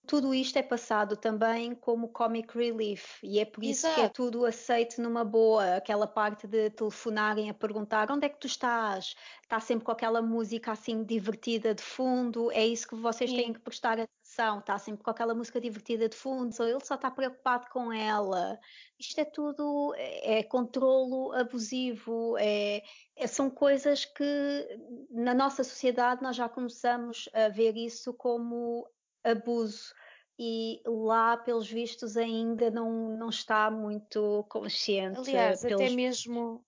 tudo 0.07 0.33
isto 0.33 0.57
é 0.57 0.63
passado 0.63 1.17
também 1.17 1.75
como 1.75 2.07
comic 2.07 2.57
relief 2.57 3.21
e 3.21 3.39
é 3.39 3.45
por 3.45 3.63
isso 3.63 3.85
Exato. 3.85 3.95
que 3.95 4.01
é 4.01 4.09
tudo 4.09 4.45
aceito 4.45 5.01
numa 5.01 5.25
boa. 5.25 5.75
Aquela 5.75 6.07
parte 6.07 6.47
de 6.47 6.69
telefonarem 6.69 7.49
a 7.49 7.53
perguntar 7.53 8.09
onde 8.09 8.25
é 8.25 8.29
que 8.29 8.39
tu 8.39 8.47
estás, 8.47 9.15
está 9.43 9.59
sempre 9.59 9.83
com 9.83 9.91
aquela 9.91 10.21
música 10.21 10.71
assim 10.71 11.03
divertida 11.03 11.75
de 11.75 11.83
fundo, 11.83 12.49
é 12.53 12.65
isso 12.65 12.87
que 12.87 12.95
vocês 12.95 13.29
Sim. 13.29 13.35
têm 13.35 13.53
que 13.53 13.59
prestar 13.59 13.99
atenção, 13.99 14.59
está 14.59 14.79
sempre 14.79 15.03
com 15.03 15.11
aquela 15.11 15.35
música 15.35 15.59
divertida 15.59 16.07
de 16.07 16.15
fundo, 16.15 16.55
ou 16.57 16.67
ele 16.67 16.85
só 16.85 16.95
está 16.95 17.11
preocupado 17.11 17.67
com 17.69 17.91
ela. 17.91 18.57
Isto 18.97 19.19
é 19.19 19.25
tudo, 19.25 19.93
é, 19.97 20.39
é 20.39 20.43
controlo 20.43 21.33
abusivo, 21.33 22.37
é, 22.39 22.81
é, 23.15 23.27
são 23.27 23.49
coisas 23.49 24.05
que 24.05 24.79
na 25.11 25.33
nossa 25.33 25.63
sociedade 25.63 26.23
nós 26.23 26.35
já 26.35 26.47
começamos 26.47 27.27
a 27.33 27.49
ver 27.49 27.75
isso 27.75 28.13
como 28.13 28.87
abuso 29.31 29.93
e 30.39 30.81
lá, 30.85 31.35
pelos 31.37 31.69
vistos, 31.69 32.15
ainda 32.15 32.69
não, 32.69 33.17
não 33.17 33.29
está 33.29 33.71
muito 33.71 34.45
consciente. 34.49 35.19
Aliás, 35.19 35.61
pelos... 35.61 35.81
até 35.81 35.89
mesmo 35.89 36.63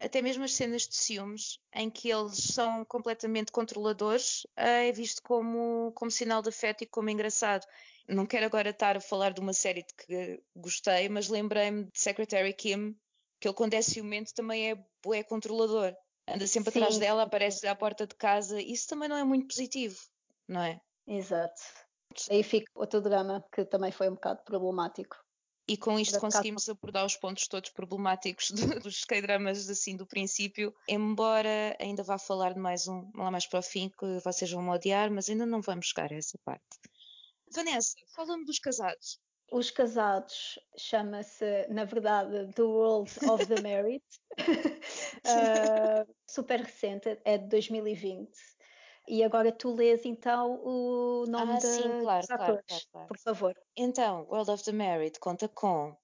até 0.00 0.20
mesmo 0.20 0.42
as 0.42 0.54
cenas 0.54 0.88
de 0.88 0.96
ciúmes, 0.96 1.60
em 1.72 1.88
que 1.88 2.10
eles 2.10 2.36
são 2.36 2.84
completamente 2.84 3.52
controladores, 3.52 4.44
é 4.56 4.90
visto 4.90 5.22
como, 5.22 5.92
como 5.94 6.10
sinal 6.10 6.42
de 6.42 6.48
afeto 6.48 6.82
e 6.82 6.86
como 6.86 7.08
engraçado. 7.08 7.64
Não 8.08 8.26
quero 8.26 8.46
agora 8.46 8.70
estar 8.70 8.96
a 8.96 9.00
falar 9.00 9.32
de 9.32 9.40
uma 9.40 9.52
série 9.52 9.84
de 9.84 9.94
que 9.94 10.42
gostei, 10.56 11.08
mas 11.08 11.28
lembrei-me 11.28 11.84
de 11.84 12.00
Secretary 12.00 12.52
Kim, 12.52 12.96
que 13.40 13.46
ele 13.46 13.54
quando 13.54 13.74
é 13.74 13.82
ciumento 13.82 14.34
também 14.34 14.72
é, 14.72 14.84
é 15.14 15.22
controlador. 15.22 15.94
anda 16.26 16.48
sempre 16.48 16.72
Sim. 16.72 16.80
atrás 16.80 16.98
dela, 16.98 17.22
aparece 17.22 17.64
à 17.68 17.74
porta 17.74 18.04
de 18.04 18.16
casa. 18.16 18.60
Isso 18.60 18.88
também 18.88 19.08
não 19.08 19.16
é 19.16 19.22
muito 19.22 19.46
positivo, 19.46 19.96
não 20.48 20.62
é? 20.62 20.80
Exato. 21.06 21.62
Aí 22.30 22.42
fica 22.42 22.70
outro 22.74 23.00
drama 23.00 23.44
que 23.52 23.64
também 23.64 23.92
foi 23.92 24.08
um 24.08 24.14
bocado 24.14 24.42
problemático. 24.44 25.16
E 25.68 25.76
com 25.76 25.98
isto 25.98 26.18
conseguimos 26.18 26.68
abordar 26.68 27.06
os 27.06 27.16
pontos 27.16 27.46
todos 27.46 27.70
problemáticos 27.70 28.50
dos 28.82 29.04
K-dramas 29.04 29.70
assim 29.70 29.96
do 29.96 30.06
princípio, 30.06 30.74
embora 30.88 31.76
ainda 31.80 32.02
vá 32.02 32.18
falar 32.18 32.52
de 32.52 32.60
mais 32.60 32.88
um 32.88 33.10
lá 33.14 33.30
mais 33.30 33.46
para 33.46 33.60
o 33.60 33.62
fim 33.62 33.88
que 33.88 34.18
vocês 34.24 34.50
vão 34.50 34.68
odiar, 34.68 35.10
mas 35.10 35.28
ainda 35.28 35.46
não 35.46 35.60
vamos 35.60 35.86
chegar 35.86 36.12
a 36.12 36.16
essa 36.16 36.36
parte. 36.44 36.78
Vanessa, 37.54 37.94
fala-me 38.14 38.44
dos 38.44 38.58
casados. 38.58 39.20
Os 39.52 39.70
casados 39.70 40.58
chama-se, 40.78 41.66
na 41.68 41.84
verdade, 41.84 42.52
The 42.54 42.62
World 42.62 43.10
of 43.30 43.46
the 43.46 43.60
Married. 43.62 44.02
uh, 44.40 46.10
super 46.26 46.60
recente, 46.60 47.20
é 47.24 47.36
de 47.36 47.48
2020. 47.48 48.30
E 49.08 49.22
agora 49.24 49.50
tu 49.50 49.74
lês 49.74 50.04
então 50.04 50.60
o 50.64 51.24
nome 51.26 51.52
ah, 51.54 51.58
de, 51.58 51.66
sim, 51.66 52.00
claro, 52.00 52.20
dos 52.20 52.26
claro, 52.26 52.42
atores, 52.42 52.88
claro, 52.90 53.08
por 53.08 53.18
favor. 53.18 53.56
Então, 53.76 54.26
World 54.30 54.50
of 54.50 54.64
the 54.64 54.72
Married 54.72 55.18
conta 55.18 55.48
com 55.48 55.96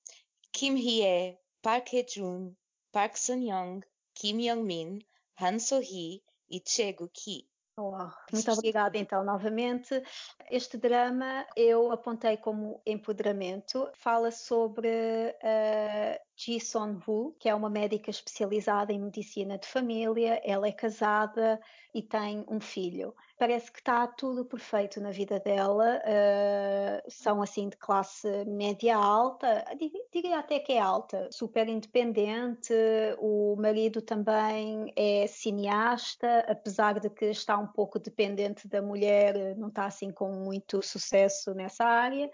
Kim 0.52 0.74
Hye, 0.74 1.38
Park 1.62 1.92
Hye-jun, 1.92 2.54
Park 2.92 3.16
Sun-young, 3.16 3.82
Kim 4.14 4.40
Young-min, 4.40 5.00
Han 5.40 5.58
So-hee 5.58 6.22
e 6.50 6.60
Che 6.60 6.92
Gu-ki. 6.92 7.48
Oh, 7.80 8.10
muito 8.32 8.50
obrigada 8.50 8.98
então 8.98 9.22
novamente. 9.22 10.02
Este 10.50 10.76
drama 10.76 11.46
eu 11.54 11.92
apontei 11.92 12.36
como 12.36 12.82
empoderamento. 12.84 13.88
Fala 13.94 14.32
sobre 14.32 14.88
uh, 14.88 16.27
Ji 16.38 16.60
Son-woo, 16.60 17.34
que 17.40 17.48
é 17.48 17.54
uma 17.54 17.68
médica 17.68 18.10
especializada 18.10 18.92
em 18.92 19.00
medicina 19.00 19.58
de 19.58 19.66
família. 19.66 20.40
Ela 20.44 20.68
é 20.68 20.72
casada 20.72 21.60
e 21.92 22.00
tem 22.00 22.44
um 22.48 22.60
filho 22.60 23.12
parece 23.38 23.70
que 23.70 23.78
está 23.78 24.06
tudo 24.06 24.44
perfeito 24.44 25.00
na 25.00 25.10
vida 25.10 25.38
dela. 25.38 26.02
Uh, 26.04 27.10
são 27.10 27.40
assim 27.40 27.68
de 27.68 27.76
classe 27.76 28.44
média 28.44 28.96
alta, 28.96 29.64
diria 30.12 30.40
até 30.40 30.58
que 30.58 30.72
é 30.72 30.80
alta, 30.80 31.30
super 31.30 31.68
independente. 31.68 32.74
O 33.18 33.54
marido 33.56 34.02
também 34.02 34.92
é 34.96 35.26
cineasta, 35.28 36.40
apesar 36.48 36.98
de 36.98 37.08
que 37.08 37.26
está 37.26 37.56
um 37.56 37.68
pouco 37.68 37.98
dependente 37.98 38.66
da 38.66 38.82
mulher, 38.82 39.56
não 39.56 39.68
está 39.68 39.86
assim 39.86 40.10
com 40.10 40.32
muito 40.32 40.82
sucesso 40.82 41.54
nessa 41.54 41.84
área. 41.84 42.28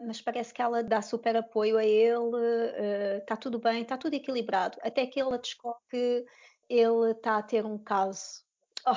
Mas 0.00 0.20
parece 0.20 0.52
que 0.54 0.62
ela 0.62 0.82
dá 0.82 1.02
super 1.02 1.36
apoio 1.36 1.76
a 1.76 1.84
ele, 1.84 3.18
está 3.18 3.34
uh, 3.34 3.38
tudo 3.38 3.58
bem, 3.58 3.82
está 3.82 3.96
tudo 3.96 4.14
equilibrado. 4.14 4.78
Até 4.82 5.06
que 5.06 5.20
ela 5.20 5.38
descobre 5.38 5.80
que 5.90 6.26
ele 6.68 7.10
está 7.10 7.36
a 7.36 7.42
ter 7.42 7.66
um 7.66 7.76
caso. 7.76 8.42
Oh, 8.86 8.96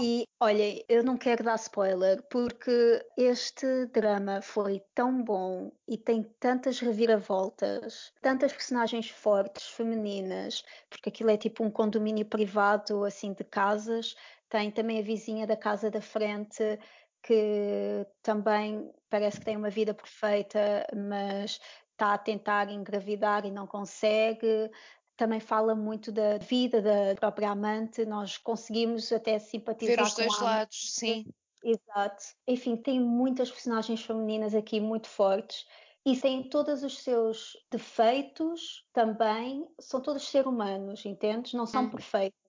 e 0.00 0.26
olha, 0.38 0.84
eu 0.88 1.02
não 1.02 1.16
quero 1.16 1.42
dar 1.42 1.56
spoiler 1.56 2.22
porque 2.30 3.04
este 3.16 3.86
drama 3.86 4.40
foi 4.40 4.82
tão 4.94 5.22
bom 5.22 5.72
e 5.88 5.96
tem 5.96 6.22
tantas 6.38 6.78
reviravoltas, 6.80 8.12
tantas 8.20 8.52
personagens 8.52 9.08
fortes, 9.08 9.66
femininas, 9.68 10.64
porque 10.88 11.08
aquilo 11.08 11.30
é 11.30 11.36
tipo 11.36 11.64
um 11.64 11.70
condomínio 11.70 12.24
privado 12.24 13.04
assim 13.04 13.32
de 13.32 13.44
casas. 13.44 14.14
Tem 14.48 14.70
também 14.70 14.98
a 14.98 15.02
vizinha 15.02 15.46
da 15.46 15.56
casa 15.56 15.90
da 15.90 16.00
frente 16.00 16.78
que 17.22 18.06
também 18.22 18.92
parece 19.08 19.38
que 19.38 19.44
tem 19.44 19.56
uma 19.56 19.70
vida 19.70 19.94
perfeita, 19.94 20.86
mas 20.94 21.60
está 21.92 22.14
a 22.14 22.18
tentar 22.18 22.70
engravidar 22.70 23.44
e 23.46 23.50
não 23.50 23.66
consegue 23.66 24.70
também 25.16 25.40
fala 25.40 25.74
muito 25.74 26.10
da 26.10 26.38
vida 26.38 26.80
da 26.82 27.14
própria 27.14 27.50
amante, 27.50 28.04
nós 28.04 28.38
conseguimos 28.38 29.12
até 29.12 29.38
simpatizar 29.38 29.96
Ver 29.96 30.02
os 30.02 30.14
dois 30.14 30.40
lados, 30.40 30.94
sim. 30.94 31.24
Exato. 31.64 32.24
Enfim, 32.46 32.76
tem 32.76 33.00
muitas 33.00 33.50
personagens 33.50 34.02
femininas 34.04 34.54
aqui 34.54 34.80
muito 34.80 35.08
fortes 35.08 35.64
e 36.04 36.16
têm 36.20 36.48
todos 36.48 36.82
os 36.82 36.98
seus 36.98 37.52
defeitos 37.70 38.84
também, 38.92 39.68
são 39.80 40.00
todos 40.00 40.26
seres 40.28 40.46
humanos, 40.48 41.04
entendes? 41.06 41.52
Não 41.52 41.66
são 41.66 41.84
hum. 41.84 41.90
perfeitos. 41.90 42.41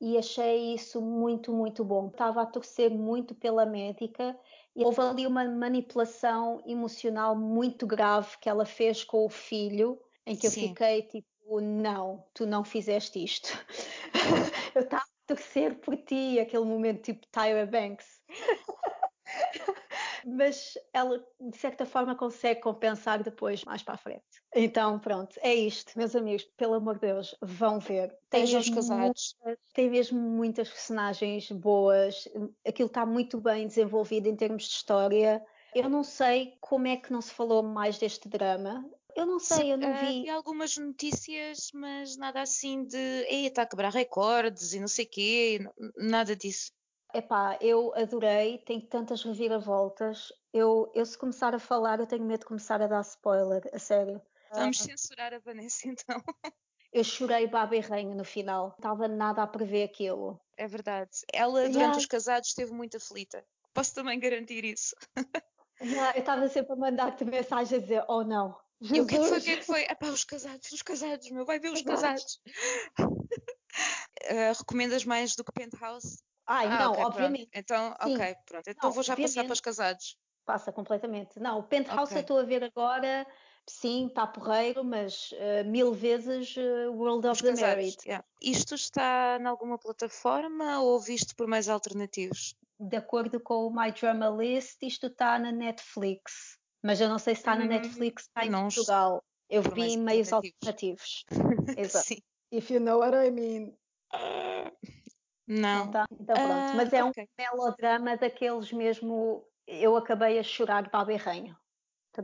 E 0.00 0.16
achei 0.16 0.74
isso 0.74 1.00
muito, 1.00 1.52
muito 1.52 1.84
bom. 1.84 2.08
Estava 2.08 2.42
a 2.42 2.46
torcer 2.46 2.90
muito 2.90 3.34
pela 3.34 3.66
médica 3.66 4.38
e 4.76 4.84
houve 4.84 5.00
ali 5.00 5.26
uma 5.26 5.44
manipulação 5.44 6.62
emocional 6.64 7.34
muito 7.34 7.84
grave 7.86 8.36
que 8.40 8.48
ela 8.48 8.64
fez 8.64 9.02
com 9.02 9.24
o 9.24 9.28
filho, 9.28 10.00
em 10.24 10.36
que 10.36 10.48
Sim. 10.48 10.62
eu 10.62 10.68
fiquei 10.68 11.02
tipo, 11.02 11.60
não, 11.60 12.24
tu 12.32 12.46
não 12.46 12.62
fizeste 12.62 13.22
isto. 13.22 13.48
eu 14.76 14.82
estava 14.82 15.02
a 15.02 15.26
torcer 15.26 15.80
por 15.80 15.96
ti, 15.96 16.38
aquele 16.38 16.64
momento 16.64 17.02
tipo 17.02 17.26
Tyra 17.26 17.66
Banks. 17.66 18.22
Mas 20.24 20.74
ela, 20.92 21.24
de 21.40 21.56
certa 21.56 21.84
forma, 21.86 22.14
consegue 22.14 22.60
compensar 22.60 23.22
depois, 23.22 23.64
mais 23.64 23.82
para 23.82 23.94
a 23.94 23.98
frente. 23.98 24.27
Então, 24.54 24.98
pronto, 24.98 25.38
é 25.42 25.54
isto, 25.54 25.92
meus 25.96 26.16
amigos, 26.16 26.44
pelo 26.56 26.74
amor 26.74 26.94
de 26.94 27.02
Deus, 27.02 27.34
vão 27.40 27.78
ver. 27.78 28.16
Tem 28.30 28.46
mesmo 28.46 28.74
casados. 28.74 29.36
Muitas, 29.44 29.64
tem 29.74 29.90
mesmo 29.90 30.18
muitas 30.18 30.68
personagens 30.68 31.50
boas, 31.52 32.26
aquilo 32.66 32.88
está 32.88 33.04
muito 33.04 33.40
bem 33.40 33.66
desenvolvido 33.66 34.26
em 34.26 34.36
termos 34.36 34.64
de 34.64 34.70
história. 34.70 35.44
Eu 35.74 35.90
não 35.90 36.02
sei 36.02 36.56
como 36.60 36.86
é 36.86 36.96
que 36.96 37.12
não 37.12 37.20
se 37.20 37.32
falou 37.32 37.62
mais 37.62 37.98
deste 37.98 38.28
drama. 38.28 38.88
Eu 39.14 39.26
não 39.26 39.38
sei, 39.38 39.72
eu 39.72 39.76
não 39.76 39.92
vi. 39.94 40.20
Uh, 40.20 40.22
vi 40.22 40.30
algumas 40.30 40.76
notícias, 40.76 41.70
mas 41.74 42.16
nada 42.16 42.40
assim 42.40 42.84
de 42.84 42.96
ei, 43.28 43.46
está 43.46 43.62
a 43.62 43.66
quebrar 43.66 43.92
recordes 43.92 44.72
e 44.72 44.80
não 44.80 44.88
sei 44.88 45.04
o 45.04 45.10
quê, 45.10 45.60
nada 45.96 46.34
disso. 46.34 46.72
Epá, 47.12 47.58
eu 47.60 47.92
adorei, 47.94 48.58
tem 48.58 48.80
tantas 48.80 49.22
reviravoltas. 49.22 50.32
Eu, 50.52 50.90
eu 50.94 51.04
se 51.04 51.18
começar 51.18 51.54
a 51.54 51.58
falar, 51.58 52.00
eu 52.00 52.06
tenho 52.06 52.24
medo 52.24 52.40
de 52.40 52.46
começar 52.46 52.80
a 52.80 52.86
dar 52.86 53.00
spoiler, 53.00 53.62
a 53.72 53.78
sério. 53.78 54.20
Vamos 54.52 54.78
censurar 54.78 55.34
a 55.34 55.38
Vanessa 55.38 55.86
então. 55.88 56.22
Eu 56.92 57.04
chorei 57.04 57.46
baba 57.46 57.76
e 57.76 57.80
rainha 57.80 58.14
no 58.14 58.24
final, 58.24 58.74
estava 58.76 59.06
nada 59.06 59.42
a 59.42 59.46
prever 59.46 59.84
aquilo. 59.84 60.40
É 60.56 60.66
verdade. 60.66 61.10
Ela, 61.32 61.60
durante 61.60 61.76
yeah. 61.76 61.96
os 61.96 62.06
casados, 62.06 62.48
esteve 62.48 62.72
muito 62.72 62.96
aflita. 62.96 63.44
Posso 63.74 63.94
também 63.94 64.18
garantir 64.18 64.64
isso. 64.64 64.94
Yeah, 65.80 66.16
eu 66.16 66.20
estava 66.22 66.48
sempre 66.48 66.72
a 66.72 66.76
mandar-te 66.76 67.24
mensagem 67.24 67.78
a 67.78 67.80
dizer: 67.80 68.04
Oh 68.08 68.24
não, 68.24 68.56
Jesus. 68.80 68.98
E 68.98 69.00
o 69.00 69.06
que 69.06 69.14
é 69.14 69.18
que 69.18 69.28
foi? 69.28 69.38
O 69.38 69.42
que 69.42 69.50
é 69.50 69.56
que 69.56 69.64
foi? 69.64 69.82
Epá, 69.82 70.06
os 70.06 70.24
casados, 70.24 70.72
os 70.72 70.82
casados, 70.82 71.30
meu, 71.30 71.44
vai 71.44 71.58
ver 71.58 71.72
os 71.72 71.82
casados. 71.82 72.40
uh, 72.98 72.98
recomendas 74.58 75.04
mais 75.04 75.34
do 75.34 75.44
que 75.44 75.52
Penthouse? 75.52 76.18
Ai, 76.46 76.66
ah, 76.66 76.78
não, 76.78 76.92
okay, 76.92 77.04
obviamente. 77.04 77.50
Pronto. 77.50 77.58
Então, 77.58 77.96
Sim. 78.02 78.14
ok, 78.14 78.36
pronto. 78.46 78.68
Então 78.68 78.88
não, 78.88 78.94
vou 78.94 79.02
já 79.02 79.12
obviamente. 79.12 79.34
passar 79.34 79.44
para 79.44 79.52
os 79.52 79.60
casados. 79.60 80.16
Passa 80.46 80.72
completamente. 80.72 81.38
Não, 81.38 81.58
o 81.58 81.62
Penthouse 81.62 82.04
okay. 82.04 82.18
eu 82.18 82.20
estou 82.22 82.38
a 82.38 82.42
ver 82.44 82.64
agora, 82.64 83.26
sim, 83.68 84.06
está 84.06 84.26
porreiro, 84.26 84.84
mas 84.84 85.32
uh, 85.32 85.68
mil 85.68 85.92
vezes 85.92 86.56
uh, 86.56 86.92
World 86.92 87.26
of 87.26 87.32
os 87.32 87.42
the 87.42 87.50
casados, 87.50 87.60
Married. 87.60 87.96
Yeah. 88.04 88.24
Isto 88.42 88.74
está 88.74 89.38
em 89.40 89.46
alguma 89.46 89.78
plataforma 89.78 90.80
ou 90.80 90.98
visto 91.00 91.36
por 91.36 91.46
mais 91.46 91.68
alternativos? 91.68 92.54
De 92.80 92.96
acordo 92.96 93.40
com 93.40 93.66
o 93.66 93.70
My 93.70 93.92
Drama 93.92 94.28
List, 94.28 94.78
isto 94.82 95.08
está 95.08 95.38
na 95.38 95.50
Netflix 95.52 96.58
mas 96.82 97.00
eu 97.00 97.08
não 97.08 97.18
sei 97.18 97.34
se 97.34 97.40
está 97.40 97.54
na 97.54 97.64
hum, 97.64 97.68
Netflix, 97.68 98.24
está 98.24 98.44
em 98.44 98.50
não 98.50 98.62
Portugal. 98.68 99.22
Eu 99.48 99.62
vi 99.62 99.82
em 99.82 99.98
meios 99.98 100.32
alternativos. 100.32 101.24
Exato. 101.76 102.06
Sim. 102.06 102.18
If 102.52 102.70
you 102.70 102.80
know 102.80 103.00
what 103.00 103.16
I 103.16 103.30
mean. 103.30 103.74
Uh, 104.14 104.70
não. 105.46 105.86
Então, 105.86 106.04
então 106.12 106.36
pronto. 106.36 106.72
Uh, 106.72 106.76
mas 106.76 106.92
é 106.92 107.04
okay. 107.04 107.24
um 107.24 107.56
melodrama 107.56 108.16
daqueles 108.16 108.72
mesmo. 108.72 109.44
Eu 109.66 109.96
acabei 109.96 110.38
a 110.38 110.42
chorar 110.42 110.82
de 110.82 110.90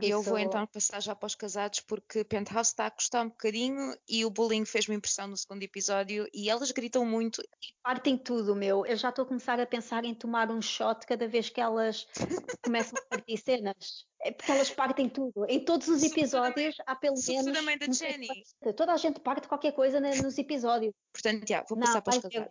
eu 0.01 0.21
vou 0.21 0.37
então 0.37 0.65
passar 0.67 1.01
já 1.01 1.15
para 1.15 1.27
os 1.27 1.35
casados 1.35 1.79
porque 1.79 2.23
Penthouse 2.23 2.69
está 2.69 2.87
a 2.87 2.91
custar 2.91 3.25
um 3.25 3.29
bocadinho 3.29 3.95
e 4.07 4.25
o 4.25 4.29
bullying 4.29 4.65
fez-me 4.65 4.95
impressão 4.95 5.27
no 5.27 5.37
segundo 5.37 5.63
episódio 5.63 6.27
e 6.33 6.49
elas 6.49 6.71
gritam 6.71 7.05
muito. 7.05 7.41
Partem 7.83 8.17
tudo, 8.17 8.55
meu. 8.55 8.85
Eu 8.85 8.95
já 8.95 9.09
estou 9.09 9.23
a 9.23 9.27
começar 9.27 9.59
a 9.59 9.65
pensar 9.65 10.03
em 10.03 10.13
tomar 10.13 10.51
um 10.51 10.61
shot 10.61 11.05
cada 11.05 11.27
vez 11.27 11.49
que 11.49 11.61
elas 11.61 12.07
começam 12.63 12.99
a 12.99 13.15
partir 13.15 13.37
cenas. 13.37 14.05
É 14.21 14.31
porque 14.31 14.51
elas 14.51 14.71
partem 14.71 15.07
tudo. 15.07 15.45
Em 15.47 15.63
todos 15.63 15.87
os 15.87 16.03
episódios 16.03 16.75
há 16.87 16.95
pelo 16.95 17.15
menos. 17.27 17.45
da 17.53 17.61
Jenny. 17.93 18.27
Toda 18.75 18.93
a 18.93 18.97
gente 18.97 19.19
parte 19.19 19.47
qualquer 19.47 19.73
coisa 19.73 19.99
nos 19.99 20.37
episódios. 20.37 20.93
Portanto, 21.13 21.47
já, 21.47 21.63
vou 21.69 21.77
passar 21.77 21.95
Não, 21.95 22.01
para 22.01 22.17
os 22.17 22.21
casados. 22.23 22.49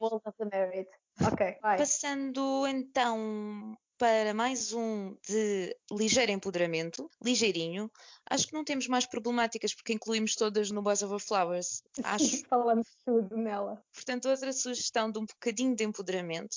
Ok, 1.32 1.58
vai. 1.60 1.78
Passando 1.78 2.66
então 2.66 3.76
para 3.98 4.34
mais 4.34 4.72
um 4.72 5.16
de 5.26 5.76
ligeiro 5.90 6.32
empoderamento, 6.32 7.10
ligeirinho. 7.22 7.90
Acho 8.28 8.46
que 8.46 8.52
não 8.52 8.64
temos 8.64 8.88
mais 8.88 9.06
problemáticas 9.06 9.74
porque 9.74 9.92
incluímos 9.92 10.34
todas 10.34 10.70
no 10.70 10.82
Boys 10.82 11.02
Over 11.02 11.20
Flowers. 11.20 11.82
Acho. 12.04 12.44
Falamos 12.48 12.88
tudo 13.04 13.36
nela. 13.36 13.82
Portanto, 13.92 14.28
outra 14.28 14.52
sugestão 14.52 15.10
de 15.10 15.18
um 15.18 15.26
bocadinho 15.26 15.74
de 15.74 15.84
empoderamento. 15.84 16.56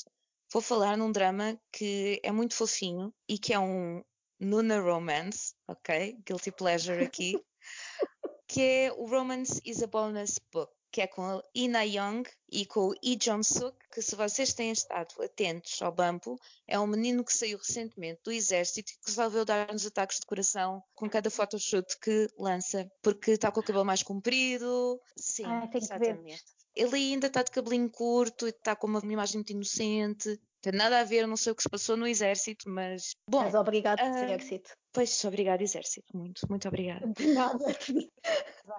Vou 0.51 0.61
falar 0.61 0.97
num 0.97 1.11
drama 1.11 1.59
que 1.71 2.19
é 2.23 2.31
muito 2.31 2.55
fofinho 2.55 3.13
e 3.27 3.37
que 3.37 3.53
é 3.53 3.59
um 3.59 4.03
Nuna 4.39 4.79
Romance, 4.79 5.53
ok? 5.67 6.17
Guilty 6.25 6.51
Pleasure 6.51 7.03
aqui. 7.03 7.39
que 8.47 8.61
é 8.61 8.93
o 8.93 9.05
Romance 9.05 9.61
is 9.65 9.83
a 9.83 9.87
Bonus 9.87 10.39
Book 10.53 10.76
que 10.97 11.01
é 11.01 11.05
com 11.05 11.21
a 11.21 11.43
Ina 11.53 11.83
Young 11.85 12.23
e 12.51 12.65
com 12.65 12.87
o 12.87 12.95
Lee 13.03 13.17
Jong-suk, 13.17 13.77
que 13.93 14.01
se 14.01 14.15
vocês 14.15 14.51
têm 14.55 14.71
estado 14.71 15.13
atentos 15.21 15.79
ao 15.79 15.91
Bampo, 15.91 16.39
é 16.67 16.79
um 16.79 16.87
menino 16.87 17.23
que 17.23 17.31
saiu 17.31 17.59
recentemente 17.59 18.21
do 18.23 18.31
exército 18.31 18.91
e 18.91 18.95
que 18.95 19.05
resolveu 19.05 19.45
dar-nos 19.45 19.85
ataques 19.85 20.19
de 20.19 20.25
coração 20.25 20.81
com 20.95 21.07
cada 21.07 21.29
photoshoot 21.29 21.99
que 21.99 22.27
lança, 22.35 22.91
porque 23.03 23.29
está 23.29 23.51
com 23.51 23.59
o 23.59 23.63
cabelo 23.63 23.85
mais 23.85 24.01
comprido. 24.01 24.99
Sim, 25.15 25.43
tem 25.71 25.83
exatamente. 25.83 26.43
Ele 26.75 26.95
ainda 26.95 27.27
está 27.27 27.43
de 27.43 27.51
cabelinho 27.51 27.91
curto 27.91 28.47
e 28.47 28.49
está 28.49 28.75
com 28.75 28.87
uma 28.87 28.99
imagem 29.03 29.35
muito 29.35 29.51
inocente. 29.51 30.41
Tem 30.61 30.73
nada 30.73 30.99
a 30.99 31.03
ver, 31.03 31.27
não 31.27 31.37
sei 31.37 31.51
o 31.51 31.55
que 31.55 31.61
se 31.61 31.69
passou 31.69 31.95
no 31.95 32.07
exército, 32.07 32.67
mas. 32.67 33.11
Bom, 33.29 33.43
Mas 33.43 33.53
obrigado, 33.53 33.99
ah, 33.99 34.23
exército. 34.23 34.71
Pois, 34.97 35.23
obrigado, 35.25 35.61
exército. 35.61 36.17
Muito, 36.17 36.41
muito 36.49 36.67
obrigada. 36.67 37.05
De 37.07 37.27
nada. 37.27 37.63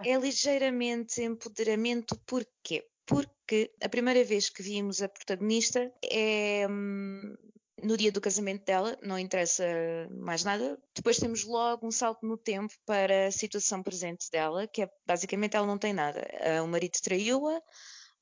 É 0.04 0.16
ligeiramente 0.16 1.22
empoderamento, 1.22 2.18
porquê? 2.26 2.86
Porque 3.06 3.72
a 3.80 3.88
primeira 3.88 4.22
vez 4.22 4.50
que 4.50 4.62
vimos 4.62 5.00
a 5.00 5.08
protagonista 5.08 5.90
é 6.04 6.66
hum, 6.68 7.34
no 7.82 7.96
dia 7.96 8.10
do 8.12 8.20
casamento 8.20 8.64
dela, 8.64 8.98
não 9.00 9.18
interessa 9.18 9.64
mais 10.10 10.42
nada. 10.44 10.76
Depois 10.94 11.18
temos 11.18 11.44
logo 11.44 11.86
um 11.86 11.90
salto 11.90 12.26
no 12.26 12.36
tempo 12.36 12.74
para 12.84 13.28
a 13.28 13.32
situação 13.32 13.82
presente 13.82 14.28
dela, 14.30 14.66
que 14.66 14.82
é 14.82 14.90
basicamente 15.06 15.56
ela 15.56 15.66
não 15.66 15.78
tem 15.78 15.92
nada. 15.92 16.28
Ah, 16.40 16.62
O 16.62 16.68
marido 16.68 16.98
traiu-a, 17.00 17.62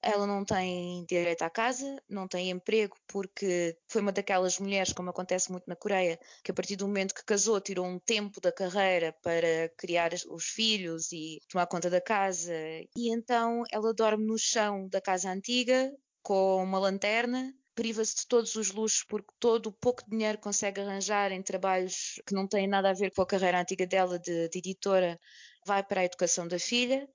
ela 0.03 0.27
não 0.27 0.45
tem 0.45 1.05
direito 1.07 1.43
à 1.43 1.51
casa, 1.51 2.01
não 2.09 2.29
tem 2.29 2.51
emprego 2.51 2.97
porque 3.07 3.77
foi 3.89 4.03
uma 4.03 4.13
daquelas 4.13 4.59
mulheres, 4.59 4.93
como 4.93 5.11
acontece 5.11 5.51
muito 5.51 5.65
na 5.67 5.77
Coreia, 5.77 6.19
que 6.45 6.51
a 6.51 6.55
partir 6.55 6.77
do 6.77 6.87
momento 6.87 7.15
que 7.15 7.25
casou 7.25 7.61
tirou 7.61 7.87
um 7.87 7.99
tempo 7.99 8.41
da 8.41 8.53
carreira 8.53 9.15
para 9.23 9.69
criar 9.77 10.13
os 10.31 10.45
filhos 10.45 11.11
e 11.13 11.41
tomar 11.49 11.67
conta 11.67 11.91
da 11.91 12.01
casa. 12.01 12.53
E 12.97 13.13
então 13.13 13.63
ela 13.71 13.93
dorme 13.93 14.25
no 14.27 14.39
chão 14.39 14.89
da 14.89 15.01
casa 15.01 15.31
antiga 15.31 15.93
com 16.23 16.63
uma 16.63 16.79
lanterna. 16.79 17.53
Priva-se 17.75 18.17
de 18.17 18.27
todos 18.27 18.55
os 18.57 18.71
luxos 18.73 19.05
porque 19.07 19.35
todo 19.39 19.67
o 19.67 19.73
pouco 19.73 20.03
dinheiro 20.09 20.39
consegue 20.39 20.81
arranjar 20.81 21.31
em 21.31 21.43
trabalhos 21.43 22.21
que 22.27 22.35
não 22.35 22.49
têm 22.49 22.67
nada 22.67 22.91
a 22.91 22.95
ver 22.95 23.11
com 23.11 23.21
a 23.21 23.27
carreira 23.27 23.61
antiga 23.61 23.87
dela 23.87 24.19
de, 24.19 24.49
de 24.49 24.59
editora 24.59 25.21
vai 25.67 25.83
para 25.83 26.01
a 26.01 26.05
educação 26.05 26.49
da 26.49 26.59
filha 26.59 27.07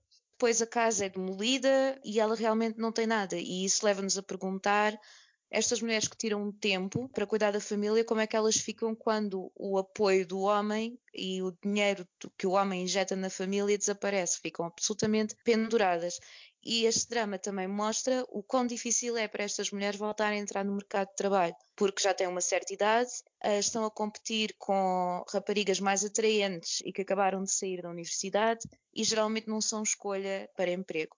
depois 0.41 0.59
a 0.59 0.65
casa 0.65 1.05
é 1.05 1.09
demolida 1.09 2.01
e 2.03 2.19
ela 2.19 2.35
realmente 2.35 2.79
não 2.79 2.91
tem 2.91 3.05
nada. 3.05 3.37
E 3.37 3.63
isso 3.63 3.85
leva-nos 3.85 4.17
a 4.17 4.23
perguntar: 4.23 4.99
estas 5.51 5.79
mulheres 5.79 6.07
que 6.07 6.17
tiram 6.17 6.41
um 6.41 6.51
tempo 6.51 7.07
para 7.09 7.27
cuidar 7.27 7.51
da 7.51 7.59
família, 7.59 8.03
como 8.03 8.21
é 8.21 8.25
que 8.25 8.35
elas 8.35 8.57
ficam 8.57 8.95
quando 8.95 9.51
o 9.55 9.77
apoio 9.77 10.25
do 10.25 10.39
homem 10.39 10.97
e 11.13 11.43
o 11.43 11.55
dinheiro 11.63 12.07
que 12.39 12.47
o 12.47 12.53
homem 12.53 12.85
injeta 12.85 13.15
na 13.15 13.29
família 13.29 13.77
desaparece? 13.77 14.39
Ficam 14.41 14.65
absolutamente 14.65 15.35
penduradas. 15.45 16.19
E 16.63 16.85
este 16.85 17.09
drama 17.09 17.39
também 17.39 17.67
mostra 17.67 18.23
o 18.29 18.43
quão 18.43 18.67
difícil 18.67 19.17
é 19.17 19.27
para 19.27 19.43
estas 19.43 19.71
mulheres 19.71 19.99
voltarem 19.99 20.39
a 20.39 20.41
entrar 20.43 20.63
no 20.63 20.75
mercado 20.75 21.09
de 21.09 21.15
trabalho, 21.15 21.55
porque 21.75 22.03
já 22.03 22.13
têm 22.13 22.27
uma 22.27 22.41
certa 22.41 22.71
idade, 22.71 23.09
eh, 23.43 23.57
estão 23.57 23.83
a 23.83 23.89
competir 23.89 24.55
com 24.59 25.23
raparigas 25.33 25.79
mais 25.79 26.05
atraentes 26.05 26.81
e 26.85 26.93
que 26.93 27.01
acabaram 27.01 27.43
de 27.43 27.51
sair 27.51 27.81
da 27.81 27.89
universidade 27.89 28.61
e 28.93 29.03
geralmente 29.03 29.47
não 29.47 29.59
são 29.59 29.81
escolha 29.81 30.47
para 30.55 30.71
emprego. 30.71 31.17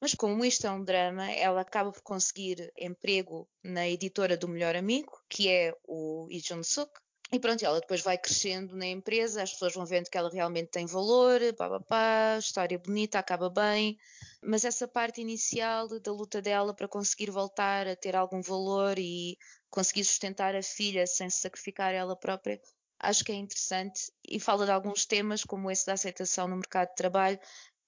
Mas 0.00 0.14
como 0.14 0.42
isto 0.46 0.66
é 0.66 0.70
um 0.70 0.82
drama, 0.82 1.30
ela 1.30 1.60
acaba 1.60 1.92
por 1.92 2.00
conseguir 2.00 2.72
emprego 2.78 3.46
na 3.62 3.86
editora 3.86 4.34
do 4.34 4.48
melhor 4.48 4.74
amigo, 4.74 5.12
que 5.28 5.46
é 5.46 5.74
o 5.86 6.24
Lee 6.26 6.40
Jong-suk. 6.40 6.90
E 7.32 7.38
pronto, 7.38 7.64
ela 7.64 7.80
depois 7.80 8.00
vai 8.02 8.18
crescendo 8.18 8.76
na 8.76 8.86
empresa, 8.86 9.42
as 9.42 9.52
pessoas 9.52 9.74
vão 9.74 9.86
vendo 9.86 10.10
que 10.10 10.18
ela 10.18 10.28
realmente 10.28 10.70
tem 10.70 10.84
valor, 10.84 11.40
pá, 11.56 11.68
pá, 11.68 11.80
pá, 11.80 12.36
história 12.38 12.76
bonita, 12.76 13.20
acaba 13.20 13.48
bem. 13.48 13.96
Mas 14.42 14.64
essa 14.64 14.88
parte 14.88 15.20
inicial 15.20 15.86
da 16.00 16.12
luta 16.12 16.42
dela 16.42 16.74
para 16.74 16.88
conseguir 16.88 17.30
voltar 17.30 17.86
a 17.86 17.94
ter 17.94 18.16
algum 18.16 18.42
valor 18.42 18.98
e 18.98 19.38
conseguir 19.70 20.04
sustentar 20.04 20.56
a 20.56 20.62
filha 20.62 21.06
sem 21.06 21.30
se 21.30 21.40
sacrificar 21.40 21.94
ela 21.94 22.16
própria, 22.16 22.60
acho 22.98 23.24
que 23.24 23.30
é 23.30 23.36
interessante 23.36 24.12
e 24.28 24.40
fala 24.40 24.64
de 24.64 24.72
alguns 24.72 25.06
temas 25.06 25.44
como 25.44 25.70
esse 25.70 25.86
da 25.86 25.92
aceitação 25.92 26.48
no 26.48 26.56
mercado 26.56 26.88
de 26.88 26.96
trabalho 26.96 27.38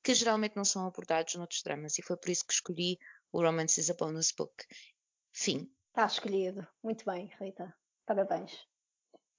que 0.04 0.14
geralmente 0.14 0.56
não 0.56 0.64
são 0.64 0.86
abordados 0.86 1.34
noutros 1.34 1.62
dramas 1.62 1.98
e 1.98 2.02
foi 2.02 2.16
por 2.16 2.30
isso 2.30 2.46
que 2.46 2.52
escolhi 2.52 2.98
o 3.32 3.42
Romance 3.42 3.80
is 3.80 3.90
a 3.90 3.94
Bonus 3.94 4.32
Book. 4.32 4.64
Fim. 5.32 5.68
Está 5.88 6.06
escolhido. 6.06 6.66
Muito 6.82 7.04
bem, 7.04 7.30
Rita. 7.40 7.74
Parabéns. 8.06 8.71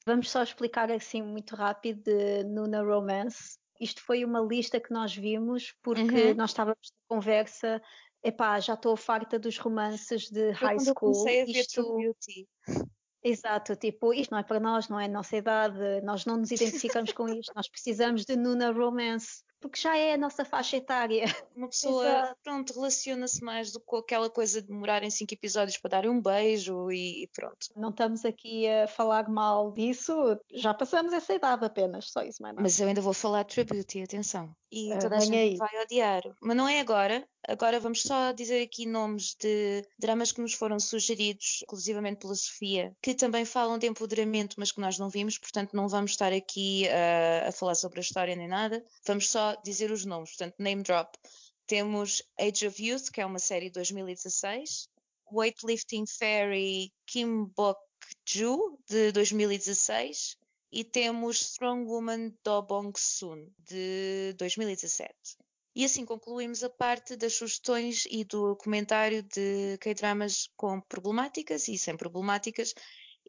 Vamos 0.06 0.30
só 0.30 0.43
explicar 0.43 0.91
assim 0.91 1.22
muito 1.22 1.56
rápido 1.56 2.04
de 2.04 2.43
Nuna 2.43 2.82
Romance. 2.84 3.58
Isto 3.80 4.01
foi 4.01 4.24
uma 4.26 4.41
lista 4.41 4.80
que 4.80 4.91
nós 4.91 5.16
vimos 5.16 5.74
porque 5.82 6.32
Uhum. 6.32 6.36
nós 6.36 6.51
estávamos 6.51 6.88
de 6.88 6.93
conversa. 7.08 7.82
Epá, 8.24 8.60
já 8.60 8.74
estou 8.74 8.95
farta 8.95 9.38
dos 9.39 9.58
romances 9.58 10.30
de 10.30 10.54
Foi 10.56 10.68
high 10.70 10.76
eu 10.76 10.80
school. 10.80 10.93
comecei 10.95 11.41
a 11.41 11.45
ver 11.45 11.51
Isto, 11.51 11.95
Beauty. 11.97 12.47
exato, 13.24 13.76
tipo, 13.76 14.14
isto 14.14 14.32
não 14.32 14.39
é 14.39 14.43
para 14.43 14.60
nós, 14.60 14.88
não 14.89 14.99
é 14.99 15.06
a 15.06 15.10
nossa 15.10 15.36
idade, 15.38 16.01
nós 16.04 16.26
não 16.26 16.38
nos 16.38 16.51
identificamos 16.97 17.12
com 17.14 17.28
isto, 17.28 17.51
nós 17.56 17.68
precisamos 17.70 18.26
de 18.26 18.36
Nuna 18.36 18.72
Romance, 18.72 19.43
porque 19.64 19.80
já 19.80 19.95
é 19.97 20.14
a 20.14 20.18
nossa 20.18 20.43
faixa 20.43 20.76
etária. 20.76 21.24
Uma 21.55 21.70
pessoa, 21.70 22.05
Exato. 22.05 22.38
pronto, 22.43 22.74
relaciona-se 22.74 23.41
mais 23.41 23.72
do 23.72 23.80
que 23.80 23.86
com 23.86 23.95
aquela 23.97 24.30
coisa 24.30 24.61
de 24.61 24.68
demorar 24.68 25.03
em 25.03 25.09
cinco 25.09 25.34
episódios 25.34 25.78
para 25.78 25.91
darem 25.91 26.09
um 26.09 26.22
beijo 26.22 26.91
e, 26.91 27.24
e 27.24 27.28
pronto. 27.28 27.68
Não 27.76 27.89
estamos 27.89 28.26
aqui 28.26 28.68
a 28.68 28.88
falar 28.88 29.30
mal 29.30 29.72
disso, 29.72 30.14
já 30.53 30.74
passamos 30.74 31.14
essa 31.14 31.34
idade 31.34 31.64
apenas, 31.66 32.11
só 32.11 32.22
isso 32.22 32.41
mais 32.41 32.53
nada. 32.53 32.61
Mas 32.61 32.78
eu 32.80 32.88
ainda 32.88 33.01
vou 33.01 33.14
falar 33.14 33.43
de 33.43 33.53
True 33.53 33.64
Beauty, 33.66 34.03
atenção. 34.03 34.53
E 34.70 34.91
Ah, 34.91 34.97
toda 34.97 35.18
a 35.18 35.20
gente 35.20 35.36
aí. 35.38 35.55
vai 35.55 35.70
odiar. 35.84 36.24
Mas 36.41 36.57
não 36.57 36.68
é 36.68 36.80
agora. 36.80 37.24
Agora 37.47 37.80
vamos 37.80 38.01
só 38.01 38.32
dizer 38.32 38.64
aqui 38.64 38.86
nomes 38.88 39.36
de 39.36 39.86
dramas 39.99 40.32
que 40.32 40.41
nos 40.41 40.53
foram 40.53 40.80
sugeridos, 40.80 41.59
exclusivamente 41.61 42.22
pela 42.22 42.34
Sofia, 42.34 42.95
que 43.01 43.14
também 43.14 43.43
falam 43.45 43.78
de 43.78 43.86
empoderamento, 43.86 44.55
mas 44.57 44.72
que 44.72 44.80
nós 44.80 44.97
não 44.97 45.09
vimos, 45.09 45.38
portanto 45.38 45.74
não 45.74 45.88
vamos 45.89 46.11
estar 46.11 46.32
aqui 46.34 46.88
ah, 46.89 47.49
a 47.49 47.51
falar 47.51 47.76
sobre 47.76 47.99
a 47.99 48.01
história 48.01 48.36
nem 48.36 48.47
nada. 48.47 48.84
Vamos 49.05 49.30
só 49.30 49.53
dizer 49.64 49.91
os 49.91 50.06
nomes, 50.06 50.32
portanto, 50.32 50.56
name 50.60 50.84
drop. 50.84 51.18
Temos 51.68 52.22
Age 52.39 52.68
of 52.68 52.84
Youth, 52.84 53.10
que 53.12 53.22
é 53.22 53.26
uma 53.26 53.39
série 53.39 53.68
de 53.68 53.74
2016. 53.74 54.89
Weightlifting 55.32 56.06
Fairy 56.06 56.91
Kim 57.06 57.45
Bok-ju, 57.56 58.78
de 58.88 59.12
2016 59.12 60.38
e 60.74 60.84
temos 60.84 61.39
Strong 61.39 61.86
Woman 61.86 62.34
Do 62.43 62.64
Bong-soon, 62.64 63.47
de 63.60 64.34
2017. 64.39 65.14
E 65.76 65.86
assim 65.86 66.04
concluímos 66.04 66.64
a 66.64 66.70
parte 66.70 67.16
das 67.16 67.36
sugestões 67.36 68.06
e 68.10 68.24
do 68.24 68.56
comentário 68.56 69.22
de 69.22 69.78
K-dramas 69.80 70.49
com 70.58 70.82
problemáticas 70.82 71.68
e 71.68 71.78
sem 71.78 71.95
problemáticas. 71.95 72.74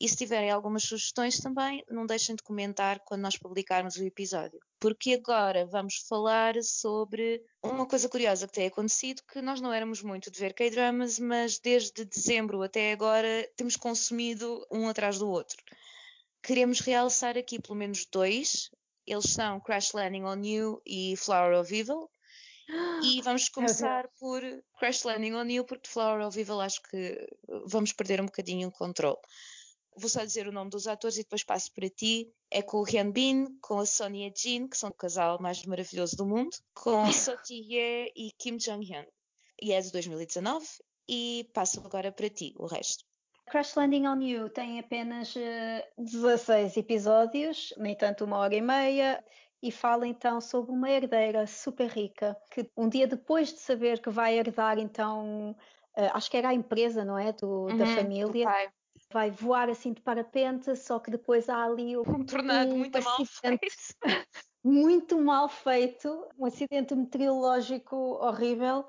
E 0.00 0.08
se 0.08 0.16
tiverem 0.16 0.50
algumas 0.50 0.82
sugestões 0.82 1.38
também, 1.38 1.84
não 1.88 2.04
deixem 2.04 2.34
de 2.34 2.42
comentar 2.42 2.98
quando 3.00 3.22
nós 3.22 3.38
publicarmos 3.38 3.96
o 3.96 4.02
episódio. 4.02 4.58
Porque 4.80 5.14
agora 5.14 5.66
vamos 5.66 6.04
falar 6.08 6.54
sobre 6.62 7.40
uma 7.62 7.86
coisa 7.86 8.08
curiosa 8.08 8.46
que 8.48 8.54
tem 8.54 8.66
acontecido, 8.66 9.22
que 9.30 9.40
nós 9.40 9.60
não 9.60 9.72
éramos 9.72 10.02
muito 10.02 10.30
de 10.30 10.40
ver 10.40 10.52
K-dramas, 10.52 11.18
mas 11.18 11.58
desde 11.60 12.04
dezembro 12.04 12.60
até 12.62 12.92
agora 12.92 13.48
temos 13.56 13.76
consumido 13.76 14.66
um 14.70 14.88
atrás 14.88 15.18
do 15.18 15.28
outro. 15.28 15.56
Queremos 16.42 16.80
realçar 16.80 17.38
aqui 17.38 17.62
pelo 17.62 17.76
menos 17.76 18.04
dois. 18.04 18.70
Eles 19.06 19.30
são 19.30 19.60
Crash 19.60 19.92
Landing 19.92 20.24
on 20.24 20.42
You 20.44 20.82
e 20.84 21.16
Flower 21.16 21.58
of 21.58 21.74
Evil. 21.74 22.10
E 23.02 23.20
vamos 23.22 23.48
começar 23.48 24.08
por 24.18 24.42
Crash 24.78 25.04
Landing 25.04 25.34
on 25.34 25.46
You, 25.46 25.64
porque 25.64 25.88
Flower 25.88 26.26
of 26.26 26.38
Evil 26.38 26.60
acho 26.60 26.82
que 26.82 27.26
vamos 27.66 27.92
perder 27.92 28.20
um 28.20 28.26
bocadinho 28.26 28.68
o 28.68 28.72
controle. 28.72 29.18
Vou 29.96 30.08
só 30.10 30.24
dizer 30.24 30.46
o 30.48 30.52
nome 30.52 30.70
dos 30.70 30.86
atores 30.86 31.16
e 31.16 31.22
depois 31.22 31.44
passo 31.44 31.72
para 31.72 31.88
ti. 31.88 32.32
É 32.50 32.62
com 32.62 32.78
o 32.78 32.84
Hyun 32.84 33.10
Bin, 33.12 33.58
com 33.60 33.78
a 33.78 33.86
Sonia 33.86 34.32
Jin, 34.36 34.68
que 34.68 34.76
são 34.76 34.90
o 34.90 34.94
casal 34.94 35.40
mais 35.40 35.64
maravilhoso 35.64 36.16
do 36.16 36.26
mundo, 36.26 36.56
com 36.74 37.04
So 37.12 37.36
Ji-hye 37.46 38.12
e 38.16 38.30
Kim 38.38 38.56
Jong-hyun. 38.56 39.06
E 39.62 39.72
é 39.72 39.80
de 39.80 39.90
2019. 39.92 40.66
E 41.08 41.50
passo 41.54 41.80
agora 41.84 42.10
para 42.12 42.30
ti, 42.30 42.54
o 42.58 42.66
resto. 42.66 43.04
Crash 43.46 43.74
Landing 43.76 44.06
on 44.06 44.20
You 44.22 44.48
tem 44.50 44.78
apenas 44.78 45.34
eh, 45.36 45.86
16 45.98 46.76
episódios, 46.76 47.72
nem 47.76 47.96
tanto 47.96 48.24
uma 48.24 48.38
hora 48.38 48.54
e 48.54 48.60
meia, 48.60 49.24
e 49.62 49.70
fala 49.70 50.06
então 50.06 50.40
sobre 50.40 50.72
uma 50.72 50.90
herdeira 50.90 51.46
super 51.46 51.88
rica 51.90 52.36
que 52.50 52.70
um 52.76 52.88
dia 52.88 53.06
depois 53.06 53.52
de 53.52 53.60
saber 53.60 54.00
que 54.00 54.10
vai 54.10 54.38
herdar 54.38 54.78
então, 54.78 55.56
eh, 55.96 56.08
acho 56.14 56.30
que 56.30 56.36
era 56.36 56.48
a 56.50 56.54
empresa, 56.54 57.04
não 57.04 57.18
é, 57.18 57.32
do, 57.32 57.72
da 57.72 57.84
Uhum, 57.84 57.86
família, 57.86 58.26
do 58.26 58.34
pai. 58.34 58.72
Vai 59.14 59.30
voar 59.30 59.70
assim 59.70 59.92
de 59.92 60.02
parapente, 60.02 60.74
só 60.74 60.98
que 60.98 61.08
depois 61.08 61.48
há 61.48 61.62
ali 61.64 61.96
o- 61.96 62.02
Um 62.02 62.26
tornado 62.26 62.74
um 62.74 62.78
muito 62.78 63.00
mal 63.00 63.14
acidente 63.22 63.70
feito. 63.70 63.94
muito 64.64 65.20
mal 65.20 65.48
feito, 65.48 66.28
um 66.36 66.44
acidente 66.44 66.96
meteorológico 66.96 67.94
horrível 67.96 68.84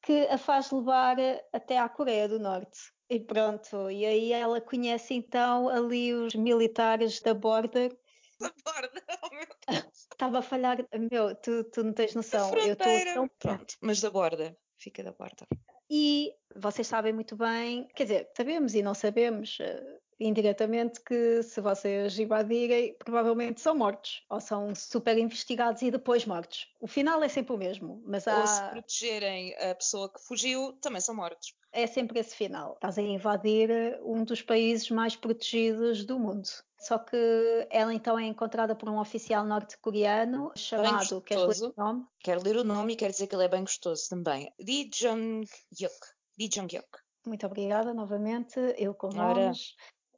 que 0.00 0.26
a 0.28 0.38
faz 0.38 0.70
levar 0.70 1.16
até 1.52 1.78
à 1.78 1.88
Coreia 1.90 2.26
do 2.26 2.38
Norte. 2.38 2.78
E 3.10 3.20
pronto, 3.20 3.90
e 3.90 4.04
aí 4.06 4.32
ela 4.32 4.60
conhece 4.62 5.12
então 5.12 5.68
ali 5.68 6.14
os 6.14 6.34
militares 6.34 7.20
da 7.20 7.34
border. 7.34 7.94
Da 8.40 8.50
borda, 8.64 9.02
oh 9.22 9.34
meu 9.34 9.46
Deus. 9.68 10.08
Estava 10.10 10.38
a 10.38 10.42
falhar, 10.42 10.78
meu, 11.12 11.34
tu, 11.36 11.64
tu 11.64 11.84
não 11.84 11.92
tens 11.92 12.14
noção, 12.14 12.50
eu 12.56 12.72
estou 12.72 12.98
tão 13.12 13.28
Pronto, 13.38 13.74
mas 13.82 14.00
da 14.00 14.10
borda. 14.10 14.56
fica 14.78 15.04
da 15.04 15.12
porta. 15.12 15.46
E 15.90 16.32
vocês 16.58 16.86
sabem 16.86 17.12
muito 17.12 17.36
bem, 17.36 17.88
quer 17.94 18.04
dizer, 18.04 18.30
sabemos 18.36 18.74
e 18.74 18.82
não 18.82 18.94
sabemos, 18.94 19.58
uh, 19.60 20.00
indiretamente 20.18 21.00
que 21.00 21.42
se 21.42 21.60
vocês 21.60 22.18
invadirem, 22.18 22.94
provavelmente 22.98 23.60
são 23.60 23.76
mortos 23.76 24.24
ou 24.30 24.40
são 24.40 24.74
super 24.74 25.16
investigados 25.18 25.82
e 25.82 25.90
depois 25.90 26.24
mortos. 26.24 26.68
O 26.80 26.86
final 26.86 27.22
é 27.22 27.28
sempre 27.28 27.54
o 27.54 27.58
mesmo, 27.58 28.02
mas 28.06 28.26
há... 28.26 28.40
Ou 28.40 28.46
se 28.46 28.62
protegerem 28.70 29.54
a 29.58 29.74
pessoa 29.74 30.10
que 30.10 30.20
fugiu, 30.20 30.72
também 30.80 31.00
são 31.00 31.14
mortos. 31.14 31.54
É 31.72 31.86
sempre 31.86 32.18
esse 32.18 32.34
final. 32.34 32.74
Estás 32.74 32.96
a 32.96 33.02
invadir 33.02 33.70
um 34.02 34.24
dos 34.24 34.40
países 34.40 34.90
mais 34.90 35.14
protegidos 35.14 36.04
do 36.06 36.18
mundo. 36.18 36.48
Só 36.78 36.98
que 36.98 37.66
ela 37.70 37.92
então 37.92 38.18
é 38.18 38.24
encontrada 38.24 38.74
por 38.74 38.88
um 38.88 38.98
oficial 38.98 39.44
norte-coreano 39.44 40.52
chamado. 40.54 41.20
Queres 41.22 41.60
ler 41.60 41.68
o 41.68 41.74
nome? 41.76 42.06
Quero 42.20 42.42
ler 42.42 42.56
o 42.56 42.64
nome 42.64 42.92
e 42.92 42.96
quero 42.96 43.12
dizer 43.12 43.26
que 43.26 43.34
ele 43.34 43.44
é 43.44 43.48
bem 43.48 43.62
gostoso 43.62 44.08
também. 44.08 44.52
Lee 44.58 44.88
Jong-hyuk. 44.88 46.15
Lee 46.38 46.48
Jong-hyuk. 46.48 46.86
Muito 47.26 47.46
obrigada 47.46 47.92
novamente. 47.92 48.58
Eu 48.78 48.94
com 48.94 49.08
nomes 49.08 49.74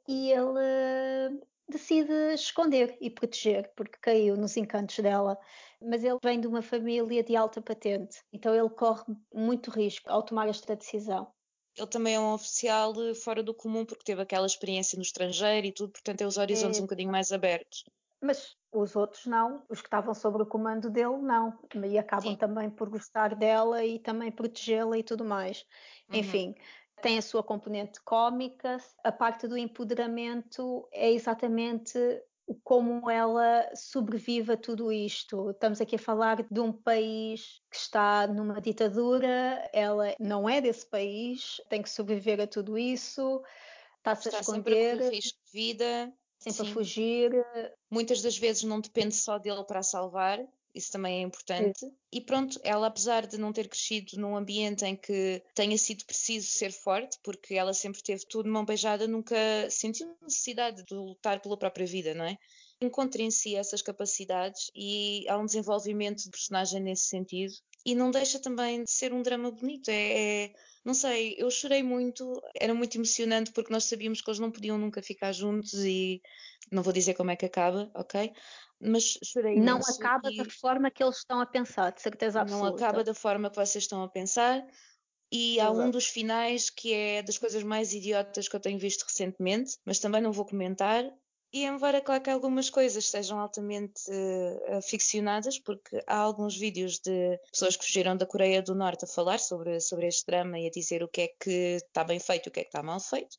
e 0.07 0.31
ele 0.31 1.39
decide 1.69 2.33
esconder 2.33 2.97
e 2.99 3.11
proteger, 3.11 3.71
porque 3.75 3.99
caiu 4.01 4.35
nos 4.35 4.57
encantos 4.57 4.97
dela. 4.99 5.37
Mas 5.79 6.03
ele 6.03 6.17
vem 6.23 6.41
de 6.41 6.47
uma 6.47 6.63
família 6.63 7.23
de 7.23 7.35
alta 7.35 7.61
patente, 7.61 8.19
então 8.33 8.53
ele 8.55 8.69
corre 8.69 9.03
muito 9.33 9.69
risco 9.69 10.09
ao 10.09 10.23
tomar 10.23 10.49
esta 10.49 10.75
decisão. 10.75 11.31
Ele 11.77 11.87
também 11.87 12.15
é 12.15 12.19
um 12.19 12.33
oficial 12.33 12.93
fora 13.15 13.41
do 13.41 13.53
comum, 13.53 13.85
porque 13.85 14.03
teve 14.03 14.21
aquela 14.21 14.47
experiência 14.47 14.97
no 14.97 15.03
estrangeiro 15.03 15.67
e 15.67 15.71
tudo, 15.71 15.91
portanto, 15.91 16.17
tem 16.17 16.27
os 16.27 16.37
horizontes 16.37 16.79
é. 16.79 16.81
um 16.81 16.85
bocadinho 16.85 17.11
mais 17.11 17.31
abertos. 17.31 17.85
Mas 18.21 18.57
os 18.71 18.95
outros 18.95 19.25
não, 19.25 19.63
os 19.69 19.81
que 19.81 19.87
estavam 19.87 20.13
sob 20.13 20.41
o 20.41 20.45
comando 20.45 20.89
dele 20.89 21.17
não, 21.17 21.57
e 21.87 21.97
acabam 21.97 22.31
Sim. 22.31 22.37
também 22.37 22.69
por 22.69 22.89
gostar 22.89 23.35
dela 23.35 23.83
e 23.83 23.97
também 23.97 24.31
protegê-la 24.31 24.97
e 24.97 25.03
tudo 25.03 25.23
mais. 25.23 25.65
Uhum. 26.09 26.19
Enfim, 26.19 26.55
tem 27.01 27.17
a 27.17 27.21
sua 27.21 27.41
componente 27.41 28.01
cómica, 28.01 28.77
a 29.03 29.11
parte 29.11 29.47
do 29.47 29.57
empoderamento 29.57 30.87
é 30.91 31.11
exatamente 31.11 31.97
como 32.63 33.09
ela 33.09 33.69
sobrevive 33.75 34.53
a 34.53 34.57
tudo 34.57 34.91
isto. 34.91 35.51
Estamos 35.51 35.79
aqui 35.79 35.95
a 35.95 35.99
falar 35.99 36.43
de 36.49 36.59
um 36.59 36.73
país 36.73 37.61
que 37.69 37.77
está 37.77 38.27
numa 38.27 38.59
ditadura, 38.59 39.69
ela 39.71 40.13
não 40.19 40.49
é 40.49 40.59
desse 40.59 40.85
país, 40.85 41.61
tem 41.69 41.81
que 41.81 41.89
sobreviver 41.89 42.41
a 42.41 42.47
tudo 42.47 42.77
isso, 42.77 43.41
está-se 43.97 44.35
a 44.35 44.39
esconder. 44.39 44.97
Sempre 44.97 45.07
a 45.07 45.09
risco 45.11 45.39
de 45.45 45.51
vida. 45.51 46.13
Sempre 46.39 46.63
Sim. 46.65 46.71
a 46.71 46.73
fugir. 46.73 47.31
Muitas 47.91 48.21
das 48.21 48.37
vezes 48.37 48.63
não 48.63 48.79
depende 48.79 49.13
só 49.15 49.37
dele 49.37 49.63
para 49.65 49.79
a 49.79 49.83
salvar, 49.83 50.39
isso 50.73 50.91
também 50.91 51.19
é 51.19 51.21
importante. 51.21 51.79
Sim. 51.79 51.93
E 52.11 52.21
pronto, 52.21 52.59
ela, 52.63 52.87
apesar 52.87 53.27
de 53.27 53.37
não 53.37 53.51
ter 53.51 53.67
crescido 53.67 54.17
num 54.17 54.35
ambiente 54.35 54.85
em 54.85 54.95
que 54.95 55.43
tenha 55.53 55.77
sido 55.77 56.05
preciso 56.05 56.47
ser 56.47 56.71
forte, 56.71 57.17
porque 57.23 57.55
ela 57.55 57.73
sempre 57.73 58.01
teve 58.01 58.25
tudo 58.27 58.45
de 58.45 58.51
mão 58.51 58.65
beijada, 58.65 59.07
nunca 59.07 59.35
sentiu 59.69 60.15
necessidade 60.21 60.83
de 60.85 60.93
lutar 60.93 61.41
pela 61.41 61.57
própria 61.57 61.85
vida, 61.85 62.13
não 62.13 62.25
é? 62.25 62.37
Encontra 62.81 63.21
em 63.21 63.29
si 63.29 63.55
essas 63.55 63.81
capacidades 63.81 64.71
e 64.73 65.27
há 65.27 65.37
um 65.37 65.45
desenvolvimento 65.45 66.23
de 66.23 66.29
personagem 66.29 66.81
nesse 66.81 67.07
sentido. 67.07 67.53
E 67.85 67.95
não 67.95 68.11
deixa 68.11 68.39
também 68.39 68.83
de 68.83 68.91
ser 68.91 69.13
um 69.13 69.21
drama 69.21 69.51
bonito. 69.51 69.89
É, 69.89 70.45
é, 70.45 70.53
não 70.83 70.93
sei, 70.93 71.35
eu 71.37 71.49
chorei 71.49 71.81
muito, 71.81 72.41
era 72.55 72.73
muito 72.73 72.95
emocionante 72.95 73.51
porque 73.51 73.71
nós 73.71 73.85
sabíamos 73.85 74.21
que 74.21 74.29
eles 74.29 74.39
não 74.39 74.51
podiam 74.51 74.77
nunca 74.77 75.01
ficar 75.01 75.31
juntos 75.31 75.73
e 75.73 76.21
não 76.71 76.83
vou 76.83 76.93
dizer 76.93 77.13
como 77.13 77.31
é 77.31 77.35
que 77.35 77.45
acaba, 77.45 77.91
ok? 77.95 78.33
mas 78.79 79.19
chorei 79.23 79.59
Não 79.59 79.79
acaba 79.79 80.31
e... 80.31 80.37
da 80.37 80.45
forma 80.45 80.89
que 80.89 81.03
eles 81.03 81.17
estão 81.17 81.41
a 81.41 81.45
pensar, 81.45 81.91
de 81.91 82.01
certeza 82.01 82.41
absoluta. 82.41 82.69
Não 82.69 82.75
acaba 82.75 83.03
da 83.03 83.13
forma 83.13 83.49
que 83.49 83.57
vocês 83.57 83.83
estão 83.83 84.01
a 84.03 84.09
pensar. 84.09 84.65
E 85.31 85.57
Exato. 85.57 85.81
há 85.81 85.83
um 85.83 85.91
dos 85.91 86.07
finais 86.07 86.69
que 86.69 86.93
é 86.93 87.21
das 87.21 87.37
coisas 87.37 87.61
mais 87.61 87.93
idiotas 87.93 88.47
que 88.47 88.55
eu 88.55 88.59
tenho 88.59 88.79
visto 88.79 89.03
recentemente, 89.03 89.77
mas 89.85 89.99
também 89.99 90.21
não 90.21 90.31
vou 90.31 90.45
comentar. 90.45 91.03
E 91.51 91.65
embora, 91.65 91.99
claro 91.99 92.21
que 92.21 92.29
algumas 92.29 92.69
coisas 92.69 93.09
sejam 93.09 93.39
altamente 93.39 94.03
uh, 94.09 94.81
ficcionadas, 94.83 95.57
porque 95.57 96.03
há 96.05 96.17
alguns 96.17 96.55
vídeos 96.55 96.99
de 96.99 97.39
pessoas 97.51 97.75
que 97.75 97.85
fugiram 97.85 98.15
da 98.15 98.25
Coreia 98.25 98.61
do 98.61 98.75
Norte 98.75 99.05
a 99.05 99.07
falar 99.07 99.39
sobre, 99.39 99.79
sobre 99.79 100.07
este 100.07 100.25
drama 100.27 100.59
e 100.59 100.67
a 100.67 100.71
dizer 100.71 101.01
o 101.01 101.07
que 101.07 101.21
é 101.21 101.27
que 101.27 101.77
está 101.77 102.03
bem 102.03 102.19
feito 102.19 102.47
e 102.47 102.49
o 102.49 102.51
que 102.51 102.59
é 102.59 102.63
que 102.63 102.69
está 102.69 102.83
mal 102.83 102.99
feito 102.99 103.37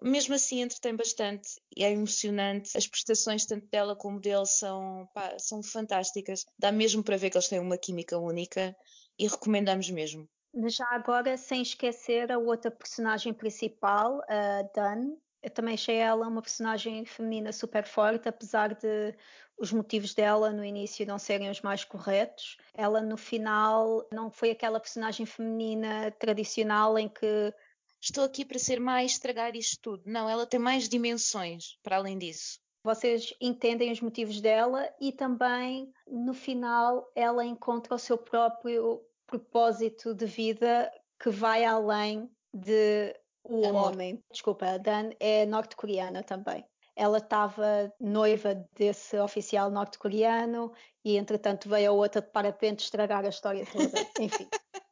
mesmo 0.00 0.34
assim 0.34 0.62
entretém 0.62 0.96
bastante 0.96 1.60
e 1.76 1.84
é 1.84 1.90
emocionante. 1.90 2.76
As 2.76 2.86
prestações, 2.86 3.44
tanto 3.44 3.66
dela 3.68 3.94
como 3.94 4.20
dele, 4.20 4.46
são, 4.46 5.08
pá, 5.12 5.36
são 5.38 5.62
fantásticas. 5.62 6.46
Dá 6.58 6.72
mesmo 6.72 7.02
para 7.02 7.16
ver 7.16 7.30
que 7.30 7.36
eles 7.36 7.48
têm 7.48 7.60
uma 7.60 7.76
química 7.76 8.18
única 8.18 8.74
e 9.18 9.26
recomendamos 9.26 9.90
mesmo. 9.90 10.28
Já 10.66 10.86
agora, 10.90 11.36
sem 11.36 11.62
esquecer 11.62 12.30
a 12.30 12.38
outra 12.38 12.70
personagem 12.70 13.32
principal, 13.32 14.20
a 14.28 14.62
Dan. 14.74 15.16
Eu 15.42 15.50
também 15.50 15.74
achei 15.74 15.96
ela 15.96 16.28
uma 16.28 16.40
personagem 16.40 17.04
feminina 17.04 17.52
super 17.52 17.84
forte, 17.84 18.28
apesar 18.28 18.74
de 18.74 19.14
os 19.58 19.72
motivos 19.72 20.14
dela 20.14 20.50
no 20.50 20.64
início 20.64 21.06
não 21.06 21.18
serem 21.18 21.50
os 21.50 21.60
mais 21.60 21.84
corretos. 21.84 22.56
Ela 22.72 23.00
no 23.00 23.16
final 23.16 24.06
não 24.12 24.30
foi 24.30 24.50
aquela 24.50 24.78
personagem 24.78 25.26
feminina 25.26 26.10
tradicional 26.12 26.98
em 26.98 27.08
que 27.08 27.52
estou 28.00 28.24
aqui 28.24 28.44
para 28.44 28.58
ser 28.58 28.80
mais 28.80 29.12
estragar 29.12 29.56
isto 29.56 29.80
tudo. 29.80 30.02
Não, 30.06 30.28
ela 30.28 30.46
tem 30.46 30.60
mais 30.60 30.88
dimensões 30.88 31.76
para 31.82 31.96
além 31.96 32.18
disso. 32.18 32.60
Vocês 32.84 33.32
entendem 33.40 33.92
os 33.92 34.00
motivos 34.00 34.40
dela 34.40 34.92
e 35.00 35.12
também 35.12 35.92
no 36.06 36.34
final 36.34 37.10
ela 37.14 37.44
encontra 37.44 37.94
o 37.94 37.98
seu 37.98 38.18
próprio 38.18 39.00
propósito 39.26 40.12
de 40.12 40.26
vida 40.26 40.92
que 41.18 41.30
vai 41.30 41.64
além 41.64 42.28
de 42.52 43.14
o 43.44 43.66
Amor. 43.66 43.92
homem. 43.92 44.22
Desculpa, 44.30 44.66
a 44.66 44.78
Dan 44.78 45.10
é 45.18 45.46
norte-coreana 45.46 46.22
também. 46.22 46.64
Ela 46.94 47.18
estava 47.18 47.92
noiva 47.98 48.54
desse 48.76 49.18
oficial 49.18 49.70
norte-coreano 49.70 50.72
e 51.04 51.16
entretanto 51.16 51.68
veio 51.68 51.90
a 51.90 51.94
outra 51.94 52.20
de 52.20 52.28
parapente 52.30 52.84
estragar 52.84 53.24
a 53.24 53.28
história 53.28 53.64
toda. 53.66 53.98
Enfim. 54.20 54.46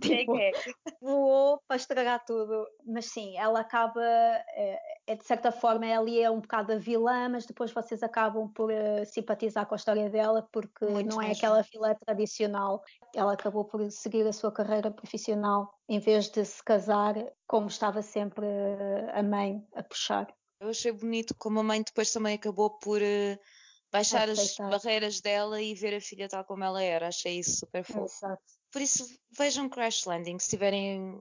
tipo, 0.00 0.36
é, 0.36 0.50
é. 0.50 0.52
voou 1.00 1.60
para 1.66 1.76
estragar 1.76 2.24
tudo. 2.24 2.66
Mas 2.84 3.06
sim, 3.06 3.36
ela 3.36 3.60
acaba, 3.60 4.02
é, 4.02 4.78
é, 5.06 5.16
de 5.16 5.24
certa 5.24 5.52
forma, 5.52 5.86
ela 5.86 6.10
é 6.10 6.30
um 6.30 6.40
bocado 6.40 6.72
a 6.72 6.76
vilã, 6.76 7.28
mas 7.28 7.46
depois 7.46 7.72
vocês 7.72 8.02
acabam 8.02 8.48
por 8.52 8.70
uh, 8.70 9.04
simpatizar 9.04 9.66
com 9.66 9.74
a 9.74 9.76
história 9.76 10.08
dela, 10.10 10.48
porque 10.52 10.84
Muito 10.86 11.10
não 11.10 11.22
é 11.22 11.32
aquela 11.32 11.62
vilã 11.62 11.94
tradicional. 11.94 12.82
Ela 13.14 13.34
acabou 13.34 13.64
por 13.64 13.90
seguir 13.90 14.26
a 14.26 14.32
sua 14.32 14.52
carreira 14.52 14.90
profissional 14.90 15.72
em 15.88 15.98
vez 15.98 16.28
de 16.28 16.44
se 16.44 16.62
casar, 16.64 17.14
como 17.46 17.66
estava 17.66 18.02
sempre 18.02 18.46
uh, 18.46 19.10
a 19.12 19.22
mãe 19.22 19.62
a 19.74 19.82
puxar. 19.82 20.26
Eu 20.60 20.68
achei 20.68 20.92
bonito 20.92 21.34
como 21.38 21.60
a 21.60 21.62
mãe 21.62 21.82
depois 21.82 22.12
também 22.12 22.34
acabou 22.34 22.70
por. 22.78 23.00
Uh 23.00 23.59
baixar 23.90 24.28
as 24.28 24.56
barreiras 24.56 25.20
dela 25.20 25.60
e 25.60 25.74
ver 25.74 25.94
a 25.94 26.00
filha 26.00 26.28
tal 26.28 26.44
como 26.44 26.64
ela 26.64 26.82
era. 26.82 27.08
Achei 27.08 27.38
isso 27.38 27.58
super 27.58 27.84
fofo. 27.84 28.04
Exato. 28.04 28.42
Por 28.70 28.80
isso, 28.80 29.06
vejam 29.36 29.68
Crash 29.68 30.04
Landing 30.04 30.38
se 30.38 30.50
tiverem 30.50 31.20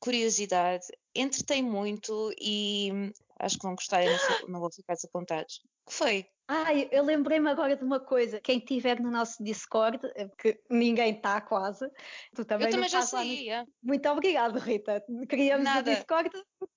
curiosidade. 0.00 0.86
Entretém 1.14 1.62
muito 1.62 2.32
e 2.40 2.90
acho 3.38 3.56
que 3.56 3.62
vão 3.62 3.74
gostar 3.74 4.02
não 4.48 4.60
vou 4.60 4.70
ficar 4.70 4.94
desapontados. 4.94 5.62
Que 5.88 5.94
foi? 5.94 6.26
Ai, 6.50 6.88
eu 6.90 7.04
lembrei-me 7.04 7.50
agora 7.50 7.76
de 7.76 7.84
uma 7.84 8.00
coisa. 8.00 8.40
Quem 8.40 8.56
estiver 8.56 8.98
no 8.98 9.10
nosso 9.10 9.44
Discord, 9.44 10.00
é 10.14 10.26
que 10.28 10.58
ninguém 10.70 11.14
está 11.14 11.42
quase, 11.42 11.90
tu 12.34 12.42
também 12.42 12.68
Eu 12.68 12.72
também 12.72 12.88
já 12.88 13.02
sei. 13.02 13.50
No... 13.54 13.66
Muito 13.82 14.08
obrigada, 14.08 14.58
Rita. 14.58 15.04
Criamos 15.28 15.64
Nada. 15.64 15.90
o 15.90 15.94
Discord 15.94 16.30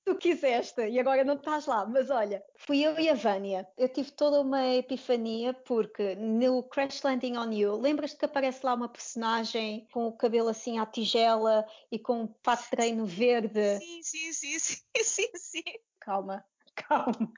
tu 0.04 0.16
quiseste 0.16 0.82
e 0.82 1.00
agora 1.00 1.24
não 1.24 1.36
estás 1.36 1.68
lá. 1.68 1.86
Mas 1.86 2.10
olha, 2.10 2.44
fui 2.58 2.82
eu 2.82 3.00
e 3.00 3.08
a 3.08 3.14
Vânia. 3.14 3.66
Eu 3.78 3.88
tive 3.88 4.12
toda 4.12 4.42
uma 4.42 4.62
epifania 4.76 5.54
porque 5.54 6.16
no 6.16 6.64
Crash 6.64 7.02
Landing 7.02 7.38
on 7.38 7.54
You, 7.54 7.80
lembras-te 7.80 8.18
que 8.18 8.26
aparece 8.26 8.66
lá 8.66 8.74
uma 8.74 8.90
personagem 8.90 9.88
com 9.94 10.06
o 10.06 10.18
cabelo 10.18 10.50
assim 10.50 10.80
à 10.80 10.86
tigela 10.86 11.66
e 11.90 11.98
com 11.98 12.24
um 12.24 12.36
fato 12.44 12.66
de 12.66 12.72
treino 12.72 13.06
verde? 13.06 13.78
Sim, 13.78 14.04
sim, 14.04 14.34
sim, 14.34 14.60
sim, 14.60 15.04
sim, 15.04 15.30
sim. 15.36 15.64
Calma, 16.02 16.44
calma. 16.88 17.32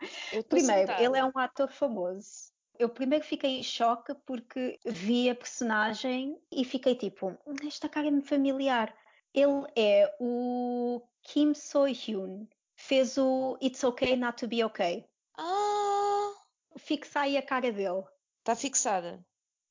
Primeiro, 0.49 0.87
sentada. 0.87 1.03
ele 1.03 1.17
é 1.17 1.23
um 1.23 1.37
ator 1.37 1.71
famoso. 1.71 2.51
Eu 2.77 2.89
primeiro 2.89 3.23
fiquei 3.23 3.59
em 3.59 3.63
choque 3.63 4.15
porque 4.25 4.79
vi 4.85 5.29
a 5.29 5.35
personagem 5.35 6.37
e 6.51 6.65
fiquei 6.65 6.95
tipo, 6.95 7.37
esta 7.65 7.87
cara 7.87 8.07
é 8.07 8.21
familiar. 8.21 8.93
Ele 9.33 9.65
é 9.75 10.15
o 10.19 11.01
Kim 11.21 11.53
So-hyun. 11.53 12.47
Fez 12.75 13.17
o 13.17 13.57
It's 13.61 13.83
Okay 13.83 14.15
Not 14.15 14.37
to 14.37 14.47
Be 14.47 14.63
Okay. 14.65 15.05
Ah! 15.37 16.33
Fixa 16.77 17.21
aí 17.21 17.37
a 17.37 17.41
cara 17.41 17.71
dele. 17.71 18.03
Está 18.39 18.55
fixada. 18.55 19.23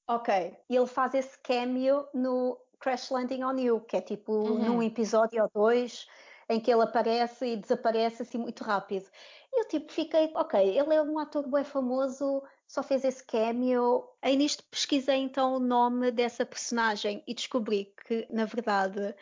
Ok. 0.08 0.56
E 0.68 0.76
ele 0.76 0.86
faz 0.86 1.14
esse 1.14 1.38
cameo 1.40 2.08
no 2.14 2.58
Crash 2.78 3.10
Landing 3.10 3.44
on 3.44 3.58
You, 3.58 3.80
que 3.80 3.96
é 3.96 4.00
tipo 4.00 4.32
uhum. 4.32 4.64
num 4.64 4.82
episódio 4.82 5.42
ou 5.42 5.50
dois. 5.52 6.06
Em 6.48 6.60
que 6.60 6.70
ele 6.70 6.82
aparece 6.82 7.46
e 7.46 7.56
desaparece 7.56 8.22
assim 8.22 8.38
muito 8.38 8.64
rápido. 8.64 9.08
E 9.52 9.60
eu 9.60 9.68
tipo 9.68 9.92
fiquei, 9.92 10.30
ok, 10.34 10.60
ele 10.60 10.94
é 10.94 11.02
um 11.02 11.18
ator 11.18 11.46
bem 11.48 11.64
famoso, 11.64 12.42
só 12.66 12.82
fez 12.82 13.04
esse 13.04 13.24
cameo. 13.24 14.08
Aí 14.22 14.36
nisto 14.36 14.64
pesquisei 14.64 15.16
então 15.16 15.54
o 15.54 15.60
nome 15.60 16.10
dessa 16.10 16.46
personagem 16.46 17.22
e 17.26 17.34
descobri 17.34 17.94
que, 18.06 18.26
na 18.30 18.44
verdade, 18.46 19.14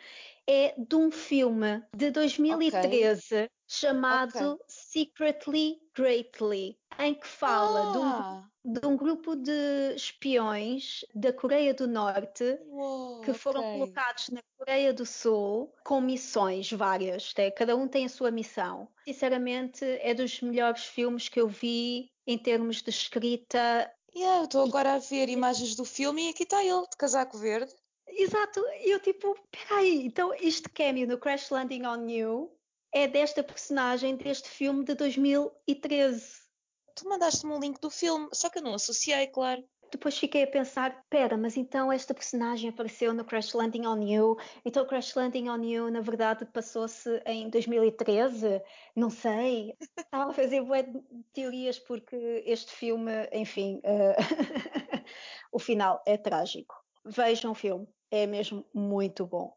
é 0.51 0.75
de 0.77 0.95
um 0.97 1.09
filme 1.09 1.81
de 1.95 2.11
2013 2.11 3.25
okay. 3.25 3.49
chamado 3.65 4.53
okay. 4.53 4.65
Secretly 4.67 5.77
Greatly, 5.95 6.77
em 6.99 7.13
que 7.13 7.25
fala 7.25 7.87
ah. 7.87 7.91
de, 7.91 7.97
um, 7.97 8.03
ah! 8.03 8.49
de, 8.65 8.85
um, 8.85 8.97
grupo 8.97 9.33
de 9.33 9.95
espiões 9.95 11.05
da 11.15 11.31
Coreia 11.31 11.73
do 11.73 11.87
Norte 11.87 12.59
Uou, 12.67 13.21
que 13.21 13.33
foram 13.33 13.61
okay. 13.61 13.79
colocados 13.79 14.29
na 14.29 14.41
Coreia 14.57 14.93
do 14.93 15.05
Sul 15.05 15.73
com 15.85 16.01
missões 16.01 16.69
várias, 16.69 17.33
né? 17.37 17.49
cada 17.51 17.73
um 17.73 17.87
tem 17.87 18.05
a 18.05 18.09
sua 18.09 18.29
missão. 18.29 18.89
Sinceramente, 19.05 19.85
é 19.85 20.13
dos 20.13 20.41
melhores 20.41 20.83
filmes 20.83 21.29
que 21.29 21.39
eu 21.39 21.47
vi 21.47 22.11
em 22.27 22.37
termos 22.37 22.81
de 22.81 22.89
escrita. 22.89 23.89
Yeah, 24.13 24.43
estou 24.43 24.65
agora 24.65 24.95
a 24.95 24.99
ver 24.99 25.29
imagens 25.29 25.75
do 25.75 25.85
filme 25.85 26.27
e 26.27 26.29
aqui 26.31 26.43
está 26.43 26.61
ele, 26.61 26.81
de 26.81 26.97
casaco 26.97 27.37
verde. 27.37 27.73
Exato, 28.11 28.59
eu 28.83 28.99
tipo, 28.99 29.35
peraí, 29.49 30.05
então 30.05 30.33
este 30.33 30.69
cameo 30.69 31.07
no 31.07 31.17
Crash 31.17 31.49
Landing 31.49 31.85
on 31.85 32.09
You 32.09 32.51
é 32.93 33.07
desta 33.07 33.41
personagem 33.41 34.17
deste 34.17 34.49
filme 34.49 34.83
de 34.83 34.93
2013. 34.95 36.41
Tu 36.95 37.07
mandaste-me 37.07 37.53
um 37.53 37.59
link 37.59 37.79
do 37.79 37.89
filme, 37.89 38.27
só 38.33 38.49
que 38.49 38.59
eu 38.59 38.63
não 38.63 38.73
associei, 38.73 39.27
claro. 39.27 39.63
Depois 39.91 40.17
fiquei 40.17 40.43
a 40.43 40.47
pensar, 40.47 41.03
pera, 41.09 41.37
mas 41.37 41.57
então 41.57 41.91
esta 41.91 42.13
personagem 42.13 42.69
apareceu 42.69 43.13
no 43.13 43.25
Crash 43.25 43.53
Landing 43.53 43.85
on 43.85 44.01
You, 44.01 44.37
então 44.63 44.87
Crash 44.87 45.15
Landing 45.15 45.49
on 45.49 45.63
You 45.63 45.91
na 45.91 45.99
verdade 45.99 46.45
passou-se 46.45 47.21
em 47.25 47.49
2013? 47.49 48.61
Não 48.95 49.09
sei. 49.09 49.75
Estava 49.97 50.31
a 50.31 50.33
fazer 50.33 50.61
boas 50.61 50.85
teorias 51.33 51.77
porque 51.77 52.43
este 52.45 52.71
filme, 52.71 53.11
enfim, 53.33 53.81
uh, 53.83 55.03
o 55.51 55.59
final 55.59 56.01
é 56.05 56.17
trágico. 56.17 56.73
Vejam 57.03 57.51
o 57.51 57.55
filme, 57.55 57.85
é 58.11 58.27
mesmo 58.27 58.65
muito 58.73 59.25
bom. 59.25 59.55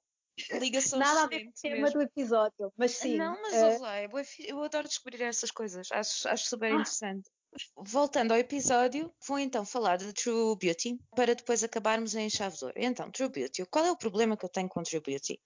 Ligação 0.58 0.98
Nada 0.98 1.24
a 1.24 1.26
ver 1.26 1.44
com 1.44 1.50
o 1.50 1.52
tema 1.60 1.76
mesmo. 1.76 1.98
do 1.98 2.02
episódio, 2.02 2.72
mas 2.76 2.92
sim. 2.92 3.16
Não, 3.16 3.40
mas 3.40 3.54
é... 3.54 3.78
lá, 3.78 4.02
eu 4.02 4.62
adoro 4.62 4.88
descobrir 4.88 5.22
essas 5.22 5.50
coisas, 5.50 5.90
acho, 5.92 6.28
acho 6.28 6.48
super 6.48 6.72
ah. 6.72 6.74
interessante. 6.74 7.30
Voltando 7.76 8.32
ao 8.32 8.38
episódio, 8.38 9.12
vou 9.28 9.38
então 9.38 9.64
falar 9.64 9.96
de 9.96 10.12
True 10.12 10.56
Beauty 10.60 10.98
para 11.14 11.36
depois 11.36 11.62
acabarmos 11.62 12.16
em 12.16 12.28
chave 12.28 12.56
de 12.56 12.64
ouro. 12.64 12.74
Então, 12.76 13.10
True 13.12 13.28
Beauty, 13.28 13.64
qual 13.66 13.84
é 13.84 13.92
o 13.92 13.96
problema 13.96 14.36
que 14.36 14.44
eu 14.44 14.48
tenho 14.48 14.68
com 14.68 14.82
True 14.82 15.00
Beauty? 15.00 15.40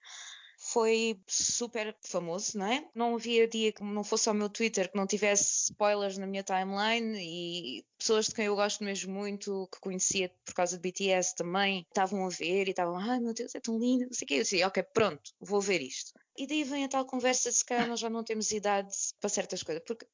Foi 0.61 1.19
super 1.27 1.97
famoso, 2.03 2.59
não 2.59 2.67
é? 2.67 2.85
Não 2.93 3.15
havia 3.15 3.47
dia 3.47 3.73
que 3.73 3.83
não 3.83 4.03
fosse 4.03 4.29
ao 4.29 4.35
meu 4.35 4.51
Twitter 4.51 4.91
que 4.91 4.97
não 4.97 5.07
tivesse 5.07 5.71
spoilers 5.71 6.19
na 6.19 6.27
minha 6.27 6.43
timeline 6.43 7.17
e 7.17 7.87
pessoas 7.97 8.27
de 8.27 8.35
quem 8.35 8.47
eu 8.47 8.57
gosto 8.57 8.83
mesmo 8.83 9.15
muito, 9.15 9.69
que 9.73 9.81
conhecia 9.81 10.35
por 10.45 10.55
causa 10.55 10.77
de 10.77 10.83
BTS 10.83 11.37
também, 11.37 11.87
estavam 11.89 12.27
a 12.27 12.29
ver 12.29 12.67
e 12.67 12.71
estavam, 12.71 12.99
ai 12.99 13.21
meu 13.21 13.33
Deus, 13.33 13.55
é 13.55 13.61
tão 13.61 13.79
lindo, 13.79 14.07
não 14.07 14.13
sei 14.13 14.25
o 14.25 14.29
quê. 14.29 14.35
Eu 14.35 14.43
disse, 14.43 14.65
ok, 14.65 14.83
pronto, 14.83 15.33
vou 15.41 15.61
ver 15.61 15.81
isto. 15.81 16.13
E 16.37 16.45
daí 16.45 16.65
vem 16.65 16.85
a 16.85 16.89
tal 16.89 17.07
conversa 17.07 17.51
de 17.51 17.57
se 17.57 17.65
calhar 17.65 17.87
nós 17.87 18.01
já 18.01 18.11
não 18.11 18.25
temos 18.25 18.51
idade 18.51 18.93
para 19.21 19.31
certas 19.31 19.63
coisas, 19.63 19.85
porque 19.87 20.07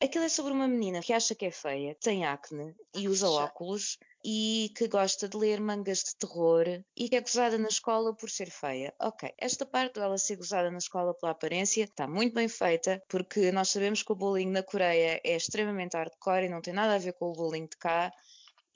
aquilo 0.00 0.24
é 0.24 0.28
sobre 0.30 0.52
uma 0.52 0.66
menina 0.66 1.00
que 1.00 1.12
acha 1.12 1.34
que 1.34 1.44
é 1.44 1.50
feia, 1.50 1.94
tem 2.00 2.24
acne 2.24 2.74
e 2.94 3.08
usa 3.08 3.28
óculos 3.28 3.98
e 4.28 4.72
que 4.76 4.88
gosta 4.88 5.28
de 5.28 5.36
ler 5.36 5.60
mangas 5.60 6.00
de 6.02 6.16
terror 6.16 6.66
e 6.96 7.08
que 7.08 7.14
é 7.14 7.20
gozada 7.20 7.56
na 7.56 7.68
escola 7.68 8.12
por 8.12 8.28
ser 8.28 8.50
feia. 8.50 8.92
Ok, 9.00 9.32
esta 9.38 9.64
parte 9.64 10.00
dela 10.00 10.18
ser 10.18 10.36
gozada 10.36 10.68
na 10.68 10.78
escola 10.78 11.14
pela 11.14 11.30
aparência 11.30 11.84
está 11.84 12.08
muito 12.08 12.34
bem 12.34 12.48
feita, 12.48 13.00
porque 13.08 13.52
nós 13.52 13.68
sabemos 13.70 14.02
que 14.02 14.12
o 14.12 14.16
bullying 14.16 14.50
na 14.50 14.64
Coreia 14.64 15.20
é 15.24 15.36
extremamente 15.36 15.96
hardcore 15.96 16.46
e 16.46 16.48
não 16.48 16.60
tem 16.60 16.74
nada 16.74 16.96
a 16.96 16.98
ver 16.98 17.12
com 17.12 17.26
o 17.26 17.32
bullying 17.34 17.66
de 17.66 17.76
cá. 17.76 18.10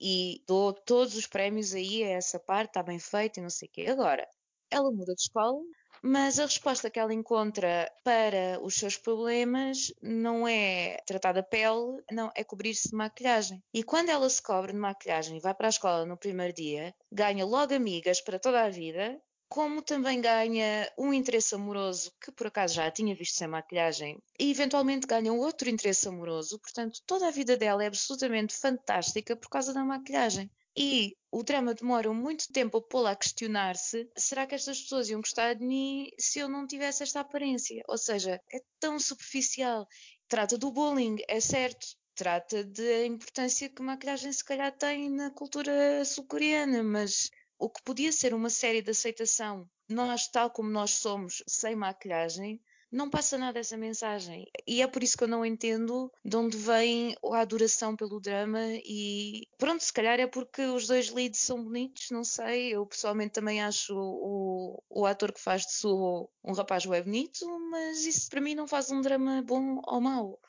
E 0.01 0.45
dou 0.47 0.73
todos 0.73 1.17
os 1.17 1.27
prémios 1.27 1.75
aí 1.75 2.05
a 2.05 2.11
essa 2.11 2.39
parte, 2.39 2.71
está 2.71 2.83
bem 2.83 3.01
feita 3.01 3.41
e 3.41 3.43
não 3.43 3.51
sei 3.51 3.69
o 3.69 3.73
quê. 3.73 3.87
Agora, 3.91 4.27
ela 4.71 4.91
muda 4.93 5.15
de 5.15 5.23
escola, 5.23 5.61
mas 6.03 6.39
a 6.39 6.45
resposta 6.45 6.91
que 6.91 6.99
ela 6.99 7.13
encontra 7.13 7.91
para 8.03 8.59
os 8.63 8.75
seus 8.75 8.97
problemas 8.97 9.93
não 10.03 10.47
é 10.47 10.99
tratar 11.07 11.33
da 11.33 11.43
pele, 11.43 12.03
não, 12.11 12.31
é 12.35 12.43
cobrir-se 12.45 12.91
de 12.91 12.97
maquilhagem. 12.97 13.63
E 13.73 13.83
quando 13.83 14.09
ela 14.09 14.29
se 14.29 14.43
cobre 14.43 14.73
de 14.73 14.79
maquilhagem 14.79 15.37
e 15.37 15.41
vai 15.41 15.55
para 15.55 15.69
a 15.69 15.71
escola 15.71 16.07
no 16.07 16.17
primeiro 16.17 16.53
dia, 16.53 16.95
ganha 17.13 17.45
logo 17.45 17.75
amigas 17.75 18.21
para 18.21 18.39
toda 18.39 18.63
a 18.63 18.71
vida, 18.71 19.21
como 19.51 19.83
também 19.83 20.21
ganha 20.21 20.89
um 20.97 21.13
interesse 21.13 21.57
amoroso 21.57 22.13
que 22.23 22.31
por 22.31 22.47
acaso 22.47 22.75
já 22.75 22.89
tinha 22.89 23.17
visto 23.17 23.37
sem 23.37 23.49
maquilhagem 23.49 24.17
e 24.39 24.51
eventualmente 24.51 25.09
ganha 25.09 25.33
outro 25.33 25.69
interesse 25.69 26.07
amoroso, 26.07 26.59
portanto 26.61 27.01
toda 27.05 27.27
a 27.27 27.33
vida 27.33 27.57
dela 27.57 27.83
é 27.83 27.89
absolutamente 27.89 28.55
fantástica 28.55 29.35
por 29.35 29.49
causa 29.49 29.75
da 29.75 29.85
maquilhagem. 29.85 30.49
E 30.77 31.17
o 31.33 31.43
drama 31.43 31.75
demora 31.75 32.13
muito 32.13 32.53
tempo 32.53 32.79
a 32.79 32.83
pô-la 32.83 33.11
a 33.13 33.17
questionar-se: 33.17 34.09
será 34.17 34.47
que 34.47 34.55
estas 34.55 34.81
pessoas 34.81 35.09
iam 35.09 35.21
gostar 35.21 35.55
de 35.55 35.65
mim 35.65 36.09
se 36.19 36.39
eu 36.39 36.49
não 36.49 36.67
tivesse 36.67 37.03
esta 37.03 37.21
aparência? 37.21 37.83
Ou 37.89 37.99
seja, 37.99 38.41
é 38.53 38.61
tão 38.79 38.99
superficial. 38.99 39.87
Trata 40.29 40.57
do 40.57 40.71
bullying, 40.71 41.17
é 41.29 41.41
certo. 41.41 41.87
Trata 42.15 42.65
da 42.65 43.07
importância 43.07 43.69
que 43.69 43.83
maquilhagem 43.83 44.33
se 44.33 44.45
calhar 44.45 44.77
tem 44.77 45.11
na 45.11 45.31
cultura 45.31 46.05
sul-coreana, 46.05 46.83
mas 46.83 47.31
o 47.59 47.69
que 47.69 47.83
podia 47.83 48.13
ser 48.13 48.33
uma 48.33 48.51
série 48.51 48.83
de 48.83 48.91
aceitação, 48.91 49.69
nós 49.89 50.29
tal 50.29 50.51
como 50.51 50.71
nós 50.71 50.93
somos, 50.93 51.43
sem 51.49 51.75
maquilhagem, 51.75 52.61
não 52.91 53.09
passa 53.09 53.39
nada 53.39 53.59
essa 53.59 53.77
mensagem. 53.77 54.47
E 54.67 54.83
é 54.83 54.87
por 54.87 55.03
isso 55.03 55.17
que 55.17 55.25
eu 55.25 55.29
não 55.29 55.45
entendo 55.45 56.11
de 56.25 56.37
onde 56.37 56.57
vem 56.57 57.15
a 57.33 57.41
adoração 57.41 57.97
pelo 57.97 58.21
drama 58.21 58.61
e 58.85 59.47
pronto, 59.59 59.83
se 59.83 59.93
calhar 59.93 60.19
é 60.19 60.27
porque 60.27 60.63
os 60.63 60.87
dois 60.87 61.11
leads 61.11 61.41
são 61.41 61.63
bonitos, 61.63 62.11
não 62.11 62.25
sei. 62.25 62.75
Eu 62.75 62.87
pessoalmente 62.87 63.33
também 63.33 63.63
acho 63.63 63.95
o, 63.97 64.83
o 64.89 65.07
ator 65.07 65.33
que 65.33 65.41
faz 65.41 65.63
de 65.63 65.73
Su 65.75 66.29
um 66.45 66.53
rapaz 66.53 66.87
web 66.87 67.05
bonito, 67.05 67.47
mas 67.71 68.05
isso 68.05 68.29
para 68.29 68.41
mim 68.41 68.55
não 68.55 68.67
faz 68.67 68.91
um 68.91 69.01
drama 69.01 69.43
bom 69.43 69.81
ou 69.87 70.01
mau 70.01 70.41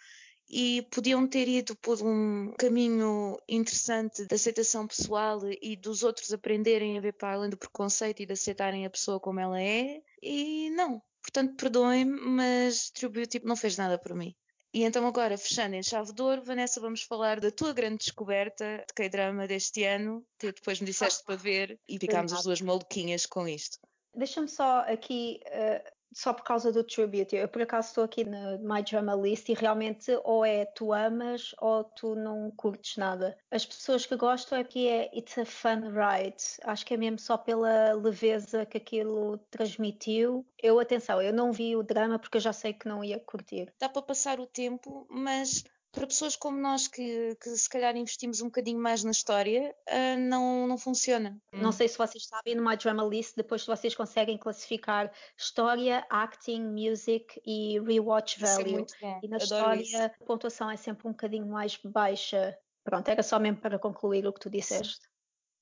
e 0.51 0.81
podiam 0.91 1.25
ter 1.25 1.47
ido 1.47 1.75
por 1.77 2.01
um 2.03 2.53
caminho 2.57 3.37
interessante 3.47 4.25
de 4.25 4.35
aceitação 4.35 4.85
pessoal 4.85 5.39
e 5.61 5.77
dos 5.77 6.03
outros 6.03 6.33
aprenderem 6.33 6.97
a 6.97 7.01
ver 7.01 7.13
para 7.13 7.33
além 7.33 7.49
do 7.49 7.57
preconceito 7.57 8.21
e 8.21 8.25
de 8.25 8.33
aceitarem 8.33 8.85
a 8.85 8.89
pessoa 8.89 9.19
como 9.19 9.39
ela 9.39 9.61
é, 9.61 10.01
e 10.21 10.69
não. 10.71 11.01
Portanto, 11.21 11.55
perdoem-me, 11.55 12.19
mas 12.19 12.89
True 12.89 13.25
tipo, 13.27 13.47
não 13.47 13.55
fez 13.55 13.77
nada 13.77 13.97
por 13.97 14.15
mim. 14.15 14.35
E 14.73 14.83
então 14.83 15.05
agora, 15.05 15.37
fechando 15.37 15.75
em 15.75 15.83
chave 15.83 16.13
de 16.13 16.21
ouro, 16.21 16.43
Vanessa, 16.43 16.79
vamos 16.79 17.03
falar 17.03 17.41
da 17.41 17.51
tua 17.51 17.73
grande 17.73 17.97
descoberta 17.97 18.85
de 18.87 18.93
K-drama 18.93 19.45
deste 19.45 19.83
ano, 19.83 20.25
que 20.39 20.51
depois 20.51 20.79
me 20.79 20.85
disseste 20.85 21.23
para 21.25 21.35
ver 21.35 21.77
e 21.89 21.99
ficámos 21.99 22.31
as 22.31 22.43
duas 22.43 22.61
maluquinhas 22.61 23.25
com 23.25 23.45
isto. 23.47 23.77
Deixa-me 24.15 24.47
só 24.47 24.79
aqui 24.81 25.41
uh, 25.47 25.91
só 26.13 26.33
por 26.33 26.43
causa 26.43 26.71
do 26.71 26.83
Tribute. 26.83 27.35
Eu 27.35 27.47
por 27.47 27.61
acaso 27.61 27.89
estou 27.89 28.03
aqui 28.03 28.23
no 28.23 28.59
My 28.59 28.83
Drama 28.83 29.15
List 29.15 29.49
e 29.49 29.53
realmente 29.53 30.11
ou 30.23 30.45
é 30.45 30.65
tu 30.65 30.93
amas 30.93 31.53
ou 31.59 31.83
tu 31.83 32.15
não 32.15 32.51
curtes 32.51 32.97
nada. 32.97 33.37
As 33.49 33.65
pessoas 33.65 34.05
que 34.05 34.15
gostam 34.15 34.57
é 34.57 34.63
que 34.63 34.87
é 34.87 35.09
It's 35.17 35.37
a 35.37 35.45
Fun 35.45 35.91
Ride. 35.91 36.43
Acho 36.63 36.85
que 36.85 36.93
é 36.93 36.97
mesmo 36.97 37.19
só 37.19 37.37
pela 37.37 37.93
leveza 37.93 38.65
que 38.65 38.77
aquilo 38.77 39.37
transmitiu. 39.49 40.45
Eu, 40.61 40.79
atenção, 40.79 41.21
eu 41.21 41.33
não 41.33 41.51
vi 41.51 41.75
o 41.75 41.83
drama 41.83 42.19
porque 42.19 42.37
eu 42.37 42.41
já 42.41 42.53
sei 42.53 42.73
que 42.73 42.87
não 42.87 43.03
ia 43.03 43.19
curtir. 43.19 43.73
Dá 43.79 43.89
para 43.89 44.01
passar 44.01 44.39
o 44.39 44.45
tempo, 44.45 45.05
mas 45.09 45.63
para 45.91 46.07
pessoas 46.07 46.35
como 46.35 46.57
nós 46.57 46.87
que, 46.87 47.35
que, 47.35 47.49
se 47.49 47.69
calhar 47.69 47.95
investimos 47.95 48.41
um 48.41 48.45
bocadinho 48.45 48.79
mais 48.79 49.03
na 49.03 49.11
história, 49.11 49.75
uh, 49.89 50.19
não, 50.19 50.67
não 50.67 50.77
funciona. 50.77 51.37
Não 51.51 51.69
hum. 51.69 51.71
sei 51.71 51.87
se 51.87 51.97
vocês 51.97 52.25
sabem, 52.25 52.55
no 52.55 52.63
My 52.63 52.77
Drama 52.77 53.03
List, 53.03 53.35
depois 53.35 53.65
vocês 53.65 53.93
conseguem 53.93 54.37
classificar 54.37 55.11
história, 55.37 56.05
acting, 56.09 56.61
music 56.61 57.41
e 57.45 57.79
rewatch 57.79 58.39
value. 58.39 58.67
É 58.67 58.71
muito 58.71 58.93
bom. 59.01 59.19
E 59.21 59.27
na 59.27 59.35
Adoro 59.35 59.43
história 59.43 59.81
isso. 59.81 59.97
a 59.97 60.25
pontuação 60.25 60.71
é 60.71 60.77
sempre 60.77 61.07
um 61.07 61.11
bocadinho 61.11 61.47
mais 61.47 61.77
baixa. 61.83 62.57
Pronto, 62.83 63.07
era 63.09 63.21
só 63.21 63.37
mesmo 63.37 63.59
para 63.59 63.77
concluir 63.77 64.25
o 64.25 64.33
que 64.33 64.39
tu 64.39 64.49
disseste. 64.49 65.11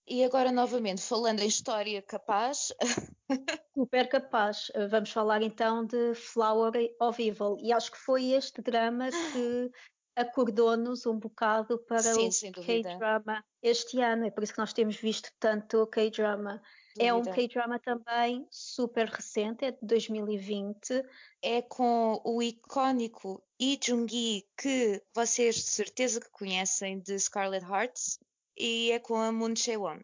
E 0.08 0.24
agora, 0.24 0.52
novamente, 0.52 1.02
falando 1.02 1.40
em 1.42 1.48
história 1.48 2.02
capaz. 2.02 2.74
Super 3.78 4.10
capaz. 4.10 4.72
Vamos 4.90 5.12
falar 5.12 5.44
então 5.44 5.86
de 5.86 6.16
Flower 6.16 6.74
of 7.00 7.22
Evil. 7.22 7.58
E 7.60 7.72
acho 7.72 7.92
que 7.92 7.98
foi 7.98 8.32
este 8.32 8.60
drama 8.60 9.10
que 9.12 9.72
acordou-nos 10.20 11.06
um 11.06 11.18
bocado 11.18 11.78
para 11.80 12.02
Sim, 12.02 12.30
o 12.50 12.62
K-drama 12.62 13.44
este 13.62 14.02
ano, 14.02 14.26
é 14.26 14.32
por 14.32 14.44
isso 14.44 14.54
que 14.54 14.60
nós 14.60 14.74
temos 14.74 14.96
visto 14.96 15.30
tanto 15.40 15.82
o 15.82 15.88
K-drama. 15.88 16.62
É 16.98 17.14
um 17.14 17.24
K-drama 17.24 17.80
também 17.80 18.46
super 18.50 19.08
recente, 19.08 19.64
é 19.64 19.72
de 19.72 19.80
2020. 19.82 21.04
É 21.42 21.62
com 21.62 22.22
o 22.26 22.42
icónico 22.42 23.42
Lee 23.60 23.80
Jung-gi, 23.82 24.46
que 24.58 25.02
vocês 25.14 25.56
de 25.56 25.62
certeza 25.62 26.20
que 26.20 26.30
conhecem 26.32 27.00
de 27.00 27.18
Scarlet 27.18 27.66
Hearts, 27.66 28.20
e 28.58 28.92
é 28.92 29.00
com 29.00 29.16
a 29.16 29.32
Moon 29.32 29.56
Chae-won. 29.56 30.00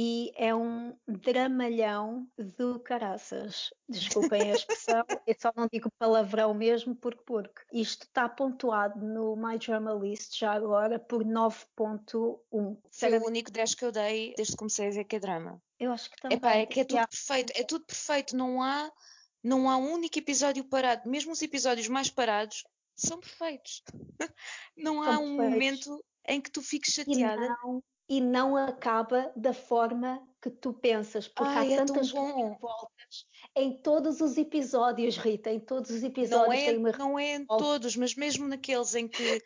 E 0.00 0.32
é 0.36 0.54
um 0.54 0.96
dramalhão 1.08 2.24
do 2.38 2.78
caraças. 2.78 3.74
Desculpem 3.88 4.52
a 4.52 4.54
expressão, 4.54 5.04
eu 5.26 5.34
só 5.36 5.52
não 5.56 5.66
digo 5.66 5.90
palavrão 5.98 6.54
mesmo 6.54 6.94
porque, 6.94 7.24
porque 7.26 7.62
isto 7.72 8.02
está 8.04 8.28
pontuado 8.28 9.04
no 9.04 9.34
My 9.34 9.58
Drama 9.58 9.92
List 9.94 10.38
já 10.38 10.52
agora 10.52 11.00
por 11.00 11.24
9.1. 11.24 12.78
Foi 12.92 13.18
o 13.18 13.26
único 13.26 13.50
10 13.50 13.74
que 13.74 13.84
eu 13.86 13.90
dei 13.90 14.34
desde 14.36 14.52
que 14.52 14.58
comecei 14.58 14.86
a 14.86 14.90
ver 14.92 15.02
que 15.02 15.16
é 15.16 15.18
drama. 15.18 15.60
Eu 15.80 15.90
acho 15.90 16.08
que 16.08 16.22
também. 16.22 16.38
Epá, 16.38 16.54
é 16.54 16.64
que 16.64 16.78
é 16.78 16.84
tudo 16.84 17.08
perfeito, 17.08 17.52
é 17.56 17.64
tudo 17.64 17.84
perfeito, 17.84 18.36
não 18.36 18.62
há, 18.62 18.92
não 19.42 19.68
há 19.68 19.76
um 19.78 19.94
único 19.94 20.16
episódio 20.16 20.62
parado, 20.62 21.10
mesmo 21.10 21.32
os 21.32 21.42
episódios 21.42 21.88
mais 21.88 22.08
parados 22.08 22.62
são 22.94 23.18
perfeitos. 23.18 23.82
não 24.76 25.02
há 25.02 25.18
um 25.18 25.38
momento 25.38 26.04
em 26.24 26.40
que 26.40 26.52
tu 26.52 26.62
fiques 26.62 26.94
chateada. 26.94 27.44
E 27.44 27.48
não, 27.48 27.82
e 28.08 28.20
não 28.20 28.56
acaba 28.56 29.30
da 29.36 29.52
forma 29.52 30.26
que 30.40 30.50
tu 30.50 30.72
pensas, 30.72 31.28
porque 31.28 31.50
Ai, 31.50 31.72
há 31.72 31.74
é 31.74 31.84
tantas 31.84 32.10
voltas 32.10 33.26
em 33.56 33.76
todos 33.82 34.20
os 34.20 34.36
episódios, 34.36 35.16
Rita, 35.16 35.50
em 35.50 35.60
todos 35.60 35.90
os 35.90 36.02
episódios 36.02 36.46
não 36.46 36.52
é, 36.52 36.78
uma... 36.78 36.92
Não 36.92 37.18
é 37.18 37.34
em 37.34 37.46
todos, 37.46 37.96
mas 37.96 38.14
mesmo 38.14 38.46
naqueles 38.46 38.94
em 38.94 39.08
que 39.08 39.42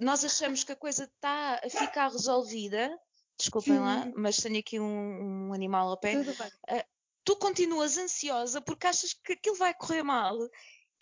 nós 0.00 0.24
achamos 0.24 0.64
que 0.64 0.72
a 0.72 0.76
coisa 0.76 1.04
está 1.04 1.60
a 1.64 1.70
ficar 1.70 2.10
resolvida, 2.10 2.96
desculpem 3.38 3.78
lá, 3.78 4.10
mas 4.16 4.36
tenho 4.36 4.58
aqui 4.58 4.80
um, 4.80 5.48
um 5.48 5.52
animal 5.52 5.88
ao 5.88 5.98
pé. 5.98 6.16
Uh, 6.18 6.84
tu 7.24 7.36
continuas 7.36 7.96
ansiosa 7.96 8.60
porque 8.60 8.86
achas 8.86 9.12
que 9.12 9.32
aquilo 9.34 9.56
vai 9.56 9.74
correr 9.74 10.02
mal. 10.02 10.36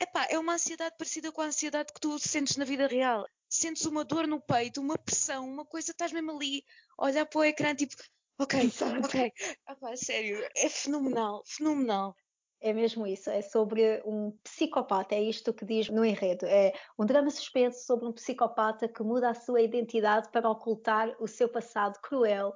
Epá, 0.00 0.26
é 0.28 0.38
uma 0.38 0.54
ansiedade 0.54 0.96
parecida 0.98 1.30
com 1.30 1.40
a 1.40 1.46
ansiedade 1.46 1.92
que 1.92 2.00
tu 2.00 2.18
sentes 2.18 2.56
na 2.56 2.64
vida 2.64 2.86
real. 2.86 3.24
Sentes 3.54 3.84
uma 3.84 4.02
dor 4.02 4.26
no 4.26 4.40
peito, 4.40 4.80
uma 4.80 4.96
pressão, 4.96 5.46
uma 5.46 5.66
coisa, 5.66 5.90
estás 5.90 6.10
mesmo 6.10 6.30
ali, 6.30 6.64
olhar 6.96 7.26
para 7.26 7.38
o 7.38 7.44
ecrã, 7.44 7.74
tipo, 7.74 7.94
ok, 8.38 8.72
ok. 9.04 9.30
Epá, 9.68 9.94
sério, 9.94 10.42
é 10.56 10.70
fenomenal, 10.70 11.42
fenomenal. 11.44 12.16
É 12.62 12.72
mesmo 12.72 13.06
isso, 13.06 13.28
é 13.28 13.42
sobre 13.42 14.00
um 14.06 14.30
psicopata, 14.42 15.14
é 15.14 15.22
isto 15.22 15.52
que 15.52 15.66
diz 15.66 15.90
no 15.90 16.02
enredo. 16.02 16.46
É 16.46 16.72
um 16.98 17.04
drama 17.04 17.28
suspenso 17.28 17.84
sobre 17.84 18.06
um 18.06 18.12
psicopata 18.14 18.88
que 18.88 19.02
muda 19.02 19.28
a 19.28 19.34
sua 19.34 19.60
identidade 19.60 20.30
para 20.32 20.48
ocultar 20.48 21.14
o 21.20 21.28
seu 21.28 21.46
passado 21.46 22.00
cruel 22.00 22.54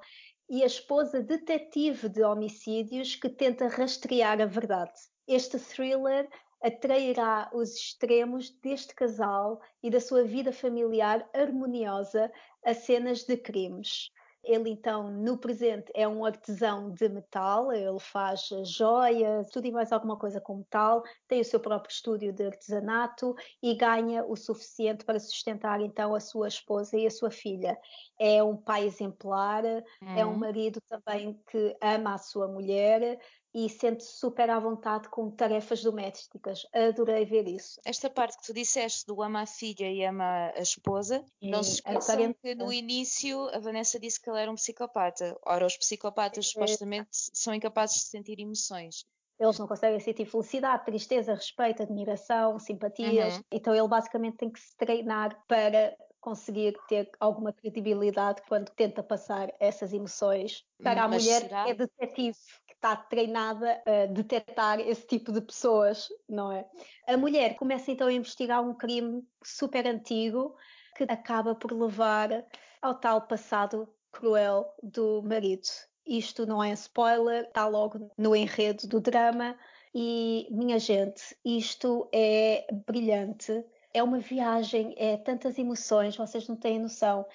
e 0.49 0.63
a 0.63 0.65
esposa 0.65 1.21
detetive 1.21 2.09
de 2.09 2.23
homicídios 2.23 3.15
que 3.15 3.29
tenta 3.29 3.67
rastrear 3.67 4.41
a 4.41 4.47
verdade. 4.47 4.99
Este 5.27 5.59
thriller 5.59 6.27
atrairá 6.61 7.49
os 7.53 7.75
extremos 7.75 8.49
deste 8.49 8.93
casal 8.95 9.59
e 9.81 9.89
da 9.89 9.99
sua 9.99 10.23
vida 10.23 10.51
familiar 10.51 11.27
harmoniosa 11.33 12.31
a 12.65 12.73
cenas 12.73 13.23
de 13.23 13.37
crimes. 13.37 14.09
Ele 14.47 14.69
então, 14.69 15.11
no 15.11 15.37
presente, 15.37 15.91
é 15.93 16.07
um 16.07 16.23
artesão 16.23 16.89
de 16.91 17.09
metal, 17.09 17.71
ele 17.71 17.99
faz 17.99 18.47
joias, 18.63 19.49
tudo 19.51 19.67
e 19.67 19.71
mais 19.71 19.91
alguma 19.91 20.17
coisa 20.17 20.39
com 20.39 20.57
metal, 20.59 21.03
tem 21.27 21.41
o 21.41 21.45
seu 21.45 21.59
próprio 21.59 21.91
estúdio 21.91 22.31
de 22.31 22.45
artesanato 22.45 23.35
e 23.61 23.75
ganha 23.75 24.23
o 24.25 24.37
suficiente 24.37 25.03
para 25.03 25.19
sustentar 25.19 25.81
então 25.81 26.15
a 26.15 26.21
sua 26.21 26.47
esposa 26.47 26.97
e 26.97 27.05
a 27.05 27.11
sua 27.11 27.29
filha. 27.29 27.77
É 28.17 28.41
um 28.41 28.55
pai 28.55 28.85
exemplar, 28.85 29.65
uhum. 29.65 30.17
é 30.17 30.25
um 30.25 30.37
marido 30.37 30.79
também 30.87 31.37
que 31.51 31.75
ama 31.81 32.13
a 32.13 32.17
sua 32.17 32.47
mulher, 32.47 33.19
e 33.57 33.67
sente-se 33.69 34.19
super 34.19 34.51
à 34.51 34.59
vontade 34.59 35.09
com 35.09 35.31
tarefas 35.31 35.81
domésticas. 35.81 36.67
Adorei 36.71 37.25
ver 37.25 37.47
isso. 37.47 37.81
Esta 37.83 38.07
parte 38.07 38.37
que 38.37 38.45
tu 38.45 38.53
disseste 38.53 39.07
do 39.07 39.19
ama 39.19 39.41
a 39.41 39.45
filha 39.47 39.91
e 39.91 40.05
ama 40.05 40.53
a 40.55 40.61
esposa, 40.61 41.25
e 41.41 41.49
não 41.49 41.63
se 41.63 41.75
esqueçam 41.75 42.33
que 42.33 42.53
no 42.53 42.71
início 42.71 43.49
a 43.49 43.57
Vanessa 43.57 43.99
disse 43.99 44.21
que 44.21 44.29
ele 44.29 44.39
era 44.39 44.51
um 44.51 44.53
psicopata. 44.53 45.35
Ora, 45.43 45.65
os 45.65 45.75
psicopatas 45.75 46.45
é. 46.45 46.49
supostamente 46.49 47.09
são 47.11 47.51
incapazes 47.51 47.97
de 47.97 48.03
sentir 48.03 48.39
emoções. 48.39 49.07
Eles 49.39 49.57
não 49.57 49.67
conseguem 49.67 49.99
sentir 49.99 50.25
felicidade, 50.27 50.85
tristeza, 50.85 51.33
respeito, 51.33 51.81
admiração, 51.81 52.59
simpatias. 52.59 53.37
Uhum. 53.37 53.43
Então 53.51 53.73
ele 53.73 53.87
basicamente 53.87 54.37
tem 54.37 54.51
que 54.51 54.59
se 54.59 54.77
treinar 54.77 55.43
para 55.47 55.97
conseguir 56.27 56.77
ter 56.89 57.09
alguma 57.21 57.53
credibilidade 57.53 58.41
quando 58.49 58.69
tenta 58.71 59.01
passar 59.01 59.49
essas 59.61 59.93
emoções. 59.93 60.65
Para 60.83 61.05
a 61.05 61.07
mulher 61.07 61.43
será? 61.43 61.69
é 61.69 61.73
detetive 61.73 62.37
está 62.67 62.97
treinada 62.97 63.81
a 63.85 64.05
detectar 64.07 64.79
esse 64.81 65.07
tipo 65.07 65.31
de 65.31 65.39
pessoas, 65.41 66.09
não 66.29 66.51
é? 66.51 66.67
A 67.07 67.15
mulher 67.15 67.55
começa 67.55 67.89
então 67.91 68.07
a 68.07 68.13
investigar 68.13 68.61
um 68.61 68.73
crime 68.73 69.25
super 69.41 69.87
antigo 69.87 70.53
que 70.97 71.05
acaba 71.05 71.55
por 71.55 71.71
levar 71.71 72.45
ao 72.81 72.93
tal 72.93 73.21
passado 73.21 73.87
cruel 74.11 74.71
do 74.83 75.23
marido. 75.23 75.67
Isto 76.05 76.45
não 76.45 76.61
é 76.61 76.73
spoiler, 76.73 77.45
está 77.45 77.65
logo 77.67 78.11
no 78.17 78.35
enredo 78.35 78.85
do 78.85 78.99
drama. 78.99 79.57
E, 79.95 80.47
minha 80.51 80.77
gente, 80.77 81.35
isto 81.43 82.07
é 82.13 82.67
brilhante. 82.85 83.63
É 83.97 84.03
uma 84.03 84.19
viagem, 84.19 84.93
é 84.95 85.17
tantas 85.17 85.57
emoções, 85.57 86.15
vocês 86.15 86.47
não 86.47 86.55
têm 86.55 86.77
noção 86.77 87.25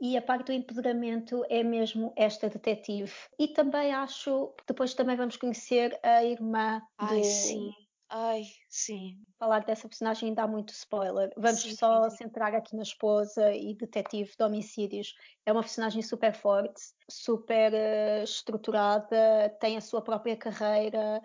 e 0.00 0.16
a 0.16 0.22
parte 0.22 0.46
do 0.46 0.52
empoderamento 0.52 1.44
é 1.48 1.64
mesmo 1.64 2.12
esta 2.14 2.48
detetive. 2.48 3.12
E 3.36 3.48
também 3.48 3.92
acho, 3.92 4.54
depois 4.64 4.94
também 4.94 5.16
vamos 5.16 5.36
conhecer 5.36 5.98
a 6.00 6.24
irmã 6.24 6.80
Ai, 6.96 7.20
do... 7.20 7.24
sim. 7.24 7.72
Ai, 8.08 8.44
sim. 8.68 9.18
Falar 9.36 9.64
dessa 9.64 9.88
personagem 9.88 10.32
há 10.36 10.46
muito 10.46 10.72
spoiler. 10.72 11.32
Vamos 11.36 11.62
sim, 11.62 11.74
só 11.74 12.08
sim, 12.08 12.18
centrar 12.18 12.54
aqui 12.54 12.76
na 12.76 12.82
esposa 12.82 13.52
e 13.52 13.74
detetive 13.74 14.30
de 14.36 14.44
homicídios. 14.44 15.14
É 15.44 15.50
uma 15.50 15.62
personagem 15.62 16.02
super 16.02 16.34
forte, 16.34 16.80
super 17.10 17.72
uh, 17.72 18.22
estruturada, 18.22 19.56
tem 19.58 19.76
a 19.76 19.80
sua 19.80 20.00
própria 20.00 20.36
carreira. 20.36 21.20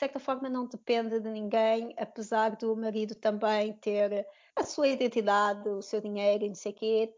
De 0.00 0.06
certa 0.06 0.18
forma, 0.18 0.48
não 0.48 0.64
depende 0.64 1.20
de 1.20 1.28
ninguém, 1.28 1.92
apesar 1.98 2.56
do 2.56 2.74
marido 2.74 3.14
também 3.14 3.74
ter 3.74 4.26
a 4.56 4.64
sua 4.64 4.88
identidade, 4.88 5.68
o 5.68 5.82
seu 5.82 6.00
dinheiro 6.00 6.42
e 6.42 6.48
não 6.48 6.54
sei 6.54 6.72
o 6.72 6.74
quê. 6.74 7.14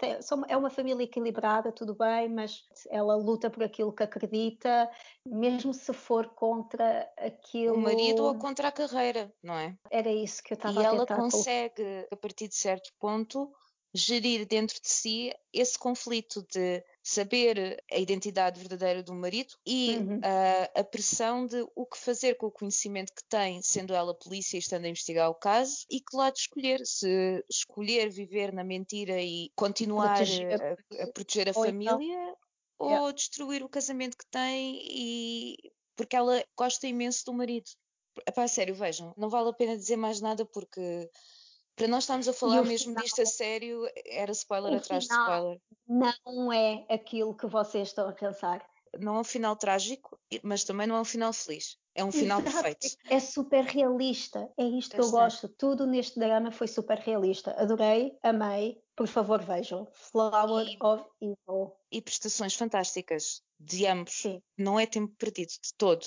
É 0.48 0.56
uma 0.56 0.68
família 0.68 1.04
equilibrada, 1.04 1.70
tudo 1.70 1.94
bem, 1.94 2.28
mas 2.28 2.64
ela 2.90 3.14
luta 3.14 3.48
por 3.48 3.62
aquilo 3.62 3.92
que 3.92 4.02
acredita, 4.02 4.90
mesmo 5.24 5.72
se 5.72 5.92
for 5.92 6.26
contra 6.30 7.08
aquilo. 7.18 7.76
O 7.76 7.80
marido 7.80 8.24
ou 8.24 8.34
contra 8.34 8.66
a 8.66 8.72
carreira, 8.72 9.32
não 9.40 9.54
é? 9.54 9.76
Era 9.88 10.10
isso 10.10 10.42
que 10.42 10.52
eu 10.52 10.56
estava 10.56 10.80
a 10.80 10.90
tentar. 10.90 10.92
E 10.92 10.96
ela 10.96 11.06
consegue, 11.06 12.08
a 12.10 12.16
partir 12.16 12.48
de 12.48 12.56
certo 12.56 12.92
ponto, 12.98 13.48
gerir 13.94 14.46
dentro 14.46 14.80
de 14.80 14.88
si 14.88 15.32
esse 15.52 15.78
conflito 15.78 16.42
de 16.50 16.82
saber 17.02 17.82
a 17.90 17.98
identidade 17.98 18.58
verdadeira 18.58 19.02
do 19.02 19.14
marido 19.14 19.54
e 19.66 19.96
uhum. 19.98 20.18
uh, 20.18 20.80
a 20.80 20.84
pressão 20.84 21.46
de 21.46 21.66
o 21.74 21.84
que 21.84 21.98
fazer 21.98 22.36
com 22.36 22.46
o 22.46 22.50
conhecimento 22.50 23.12
que 23.12 23.24
tem, 23.24 23.60
sendo 23.60 23.92
ela 23.92 24.14
polícia 24.14 24.56
e 24.56 24.60
estando 24.60 24.86
a 24.86 24.88
investigar 24.88 25.28
o 25.28 25.34
caso, 25.34 25.84
e 25.90 26.00
que 26.00 26.16
lado 26.16 26.36
escolher, 26.36 26.80
se 26.86 27.44
escolher 27.50 28.08
viver 28.08 28.52
na 28.52 28.64
mentira 28.64 29.20
e 29.20 29.50
continuar 29.54 30.16
proteger. 30.16 30.62
A, 30.62 31.02
a, 31.02 31.12
proteger 31.12 31.48
a 31.48 31.52
ou 31.54 31.66
então 31.66 31.72
família 31.72 32.14
então. 32.14 32.36
ou 32.78 32.90
yeah. 32.90 33.12
destruir 33.12 33.62
o 33.62 33.68
casamento 33.68 34.16
que 34.16 34.26
tem 34.30 34.80
e 34.88 35.56
porque 35.94 36.16
ela 36.16 36.42
gosta 36.56 36.86
imenso 36.86 37.26
do 37.26 37.34
marido. 37.34 37.70
Epá, 38.26 38.48
sério, 38.48 38.74
vejam, 38.74 39.12
não 39.16 39.28
vale 39.28 39.50
a 39.50 39.54
pena 39.54 39.76
dizer 39.76 39.96
mais 39.96 40.20
nada 40.20 40.44
porque 40.46 41.10
para 41.76 41.88
nós 41.88 42.04
estarmos 42.04 42.28
a 42.28 42.32
falar 42.32 42.62
mesmo 42.64 42.90
final, 42.90 43.02
disto 43.02 43.22
a 43.22 43.26
sério, 43.26 43.88
era 44.06 44.32
spoiler 44.32 44.74
atrás 44.74 45.04
de 45.04 45.12
spoiler. 45.12 45.60
Não 45.88 46.52
é 46.52 46.84
aquilo 46.88 47.34
que 47.34 47.46
vocês 47.46 47.88
estão 47.88 48.08
a 48.08 48.12
pensar. 48.12 48.64
Não 48.98 49.16
é 49.16 49.20
um 49.20 49.24
final 49.24 49.56
trágico, 49.56 50.18
mas 50.42 50.64
também 50.64 50.86
não 50.86 50.96
é 50.96 51.00
um 51.00 51.04
final 51.04 51.32
feliz. 51.32 51.78
É 51.94 52.04
um 52.04 52.12
final 52.12 52.40
Exato. 52.40 52.62
perfeito. 52.62 52.96
É 53.08 53.20
super 53.20 53.64
realista. 53.64 54.50
É 54.58 54.64
isto 54.64 54.94
que 54.94 55.00
eu 55.00 55.10
gosto. 55.10 55.48
Tudo 55.48 55.86
neste 55.86 56.18
drama 56.18 56.50
foi 56.50 56.66
super 56.66 56.98
realista. 56.98 57.54
Adorei, 57.58 58.16
amei. 58.22 58.82
Por 58.96 59.06
favor, 59.06 59.42
vejam. 59.42 59.88
Flower 59.92 60.66
e, 60.66 60.76
of 60.82 61.04
Evil. 61.20 61.72
E 61.90 62.00
prestações 62.00 62.54
fantásticas 62.54 63.42
de 63.58 63.86
ambos. 63.86 64.12
Sim. 64.12 64.42
Não 64.56 64.78
é 64.78 64.86
tempo 64.86 65.14
perdido 65.18 65.50
de 65.50 65.74
todo. 65.76 66.04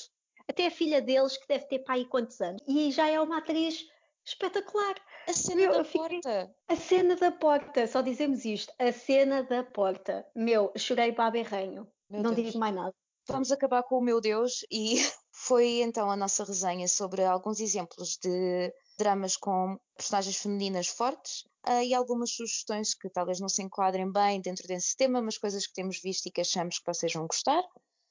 Até 0.48 0.68
a 0.68 0.72
filha 0.72 1.02
deles, 1.02 1.38
que 1.38 1.48
deve 1.48 1.66
ter 1.66 1.80
pai 1.80 2.06
quantos 2.06 2.40
anos. 2.40 2.62
E 2.68 2.92
já 2.92 3.08
é 3.08 3.20
uma 3.20 3.40
atriz 3.40 3.86
espetacular. 4.26 4.96
A 5.28 5.34
cena 5.34 5.62
Meu, 5.62 5.72
da 5.72 5.84
porta. 5.84 6.56
A 6.68 6.76
cena 6.76 7.16
da 7.16 7.32
porta, 7.32 7.88
só 7.88 8.02
dizemos 8.02 8.44
isto. 8.46 8.74
A 8.80 8.92
cena 8.92 9.44
da 9.44 9.64
porta. 9.64 10.26
Meu, 10.36 10.72
chorei 10.78 11.14
para 11.14 11.28
a 11.28 11.32
berrenho. 11.32 11.88
Meu 12.10 12.24
Não 12.24 12.34
Deus. 12.34 12.48
digo 12.48 12.60
mais 12.60 12.76
nada. 12.76 12.94
Vamos 13.28 13.52
acabar 13.52 13.82
com 13.84 13.98
o 13.98 14.04
meu 14.04 14.22
Deus 14.22 14.66
e 14.72 14.98
foi 15.34 15.82
então 15.82 16.12
a 16.12 16.16
nossa 16.16 16.44
resenha 16.44 16.88
sobre 16.88 17.24
alguns 17.24 17.60
exemplos 17.60 18.18
de 18.22 18.72
dramas 19.00 19.36
com 19.36 19.80
personagens 19.98 20.38
femininas 20.38 20.88
fortes 20.88 21.42
uh, 21.68 21.82
e 21.84 21.94
algumas 21.94 22.32
sugestões 22.32 22.94
que 22.94 23.10
talvez 23.10 23.40
não 23.40 23.50
se 23.50 23.64
enquadrem 23.64 24.12
bem 24.12 24.42
dentro 24.42 24.68
desse 24.68 24.96
tema, 24.96 25.22
mas 25.22 25.40
coisas 25.40 25.66
que 25.66 25.74
temos 25.74 26.00
visto 26.02 26.28
e 26.28 26.32
que 26.32 26.42
achamos 26.42 26.78
que 26.78 26.86
vocês 26.86 27.12
vão 27.14 27.26
gostar. 27.26 27.64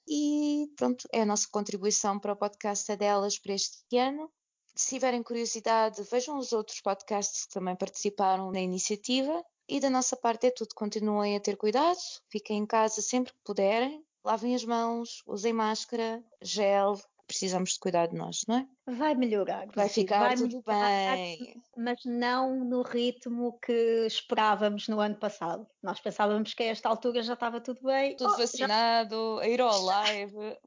E 0.06 0.66
pronto, 0.76 1.06
é 1.12 1.22
a 1.22 1.26
nossa 1.26 1.46
contribuição 1.50 2.18
para 2.18 2.32
o 2.32 2.36
podcast 2.36 2.94
delas 2.96 3.38
para 3.38 3.54
este 3.54 3.96
ano 3.96 4.30
se 4.74 4.90
tiverem 4.90 5.22
curiosidade, 5.22 6.02
vejam 6.10 6.38
os 6.38 6.52
outros 6.52 6.80
podcasts 6.80 7.46
que 7.46 7.54
também 7.54 7.76
participaram 7.76 8.50
na 8.50 8.60
iniciativa. 8.60 9.44
E 9.68 9.80
da 9.80 9.88
nossa 9.88 10.16
parte 10.16 10.46
é 10.46 10.50
tudo. 10.50 10.74
Continuem 10.74 11.36
a 11.36 11.40
ter 11.40 11.56
cuidado, 11.56 11.98
fiquem 12.28 12.58
em 12.58 12.66
casa 12.66 13.00
sempre 13.00 13.32
que 13.32 13.38
puderem, 13.44 14.04
lavem 14.22 14.54
as 14.54 14.64
mãos, 14.64 15.22
usem 15.26 15.54
máscara, 15.54 16.22
gel, 16.42 16.98
precisamos 17.26 17.70
de 17.70 17.78
cuidar 17.78 18.06
de 18.06 18.16
nós, 18.16 18.44
não 18.46 18.56
é? 18.56 18.66
Vai 18.86 19.14
melhorar. 19.14 19.66
Vai 19.74 19.88
ficar 19.88 20.20
vai 20.20 20.36
tudo 20.36 20.62
melhorar, 20.66 21.16
bem. 21.16 21.62
Mas 21.76 22.04
não 22.04 22.64
no 22.64 22.82
ritmo 22.82 23.58
que 23.60 24.06
esperávamos 24.06 24.88
no 24.88 25.00
ano 25.00 25.16
passado. 25.16 25.66
Nós 25.82 26.00
pensávamos 26.00 26.52
que 26.52 26.62
a 26.62 26.66
esta 26.66 26.88
altura 26.88 27.22
já 27.22 27.34
estava 27.34 27.60
tudo 27.60 27.80
bem. 27.82 28.16
Tudo 28.16 28.34
oh, 28.34 28.36
vacinado, 28.36 29.38
já... 29.38 29.44
a 29.44 29.48
ir 29.48 29.60
ao 29.60 29.80
live. 29.82 30.58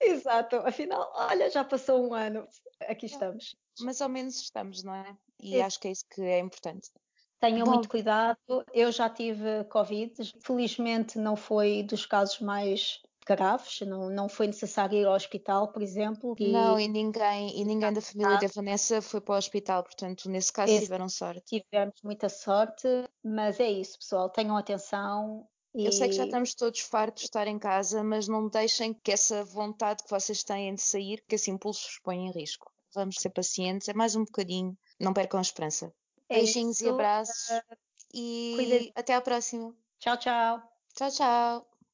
Exato, 0.00 0.56
afinal, 0.56 1.10
olha, 1.14 1.50
já 1.50 1.64
passou 1.64 2.08
um 2.08 2.14
ano. 2.14 2.46
Aqui 2.80 3.06
estamos. 3.06 3.56
Mas 3.80 4.00
ao 4.00 4.08
menos 4.08 4.40
estamos, 4.40 4.82
não 4.82 4.94
é? 4.94 5.16
E 5.40 5.56
é. 5.56 5.62
acho 5.62 5.80
que 5.80 5.88
é 5.88 5.90
isso 5.92 6.04
que 6.08 6.22
é 6.22 6.38
importante. 6.38 6.90
Tenham 7.40 7.64
Bom. 7.64 7.74
muito 7.74 7.88
cuidado. 7.88 8.38
Eu 8.72 8.90
já 8.90 9.08
tive 9.08 9.64
Covid. 9.64 10.12
Felizmente 10.42 11.18
não 11.18 11.36
foi 11.36 11.82
dos 11.82 12.04
casos 12.04 12.40
mais 12.40 13.00
graves, 13.26 13.80
não, 13.82 14.08
não 14.08 14.28
foi 14.28 14.46
necessário 14.46 14.98
ir 14.98 15.06
ao 15.06 15.14
hospital, 15.14 15.68
por 15.68 15.82
exemplo. 15.82 16.34
E... 16.38 16.50
Não, 16.50 16.80
e 16.80 16.88
ninguém, 16.88 17.60
e 17.60 17.64
ninguém 17.64 17.92
da 17.92 18.00
família 18.00 18.38
da 18.38 18.48
Vanessa 18.48 19.02
foi 19.02 19.20
para 19.20 19.34
o 19.34 19.38
hospital, 19.38 19.82
portanto, 19.84 20.28
nesse 20.30 20.52
caso 20.52 20.72
Esse, 20.72 20.84
tiveram 20.84 21.08
sorte. 21.08 21.42
Tivemos 21.62 22.00
muita 22.02 22.28
sorte, 22.28 22.88
mas 23.22 23.60
é 23.60 23.68
isso, 23.68 23.98
pessoal, 23.98 24.30
tenham 24.30 24.56
atenção. 24.56 25.46
E... 25.78 25.86
Eu 25.86 25.92
sei 25.92 26.08
que 26.08 26.16
já 26.16 26.24
estamos 26.24 26.54
todos 26.54 26.80
fartos 26.80 27.22
de 27.22 27.28
estar 27.28 27.46
em 27.46 27.56
casa, 27.56 28.02
mas 28.02 28.26
não 28.26 28.48
deixem 28.48 28.92
que 28.92 29.12
essa 29.12 29.44
vontade 29.44 30.02
que 30.02 30.10
vocês 30.10 30.42
têm 30.42 30.74
de 30.74 30.82
sair, 30.82 31.22
que 31.28 31.36
esse 31.36 31.52
impulso 31.52 31.86
vos 31.86 32.00
ponha 32.00 32.28
em 32.28 32.32
risco. 32.32 32.68
Vamos 32.92 33.20
ser 33.20 33.30
pacientes, 33.30 33.88
é 33.88 33.94
mais 33.94 34.16
um 34.16 34.24
bocadinho, 34.24 34.76
não 34.98 35.12
percam 35.14 35.38
a 35.38 35.42
esperança. 35.42 35.94
É 36.28 36.38
Beijinhos 36.38 36.80
isso. 36.80 36.86
e 36.86 36.88
abraços. 36.88 37.62
E 38.12 38.52
Cuida. 38.56 38.92
até 38.96 39.14
à 39.14 39.20
próxima. 39.20 39.72
Tchau, 40.00 40.16
tchau. 40.16 40.62
Tchau, 40.96 41.10
tchau. 41.12 41.77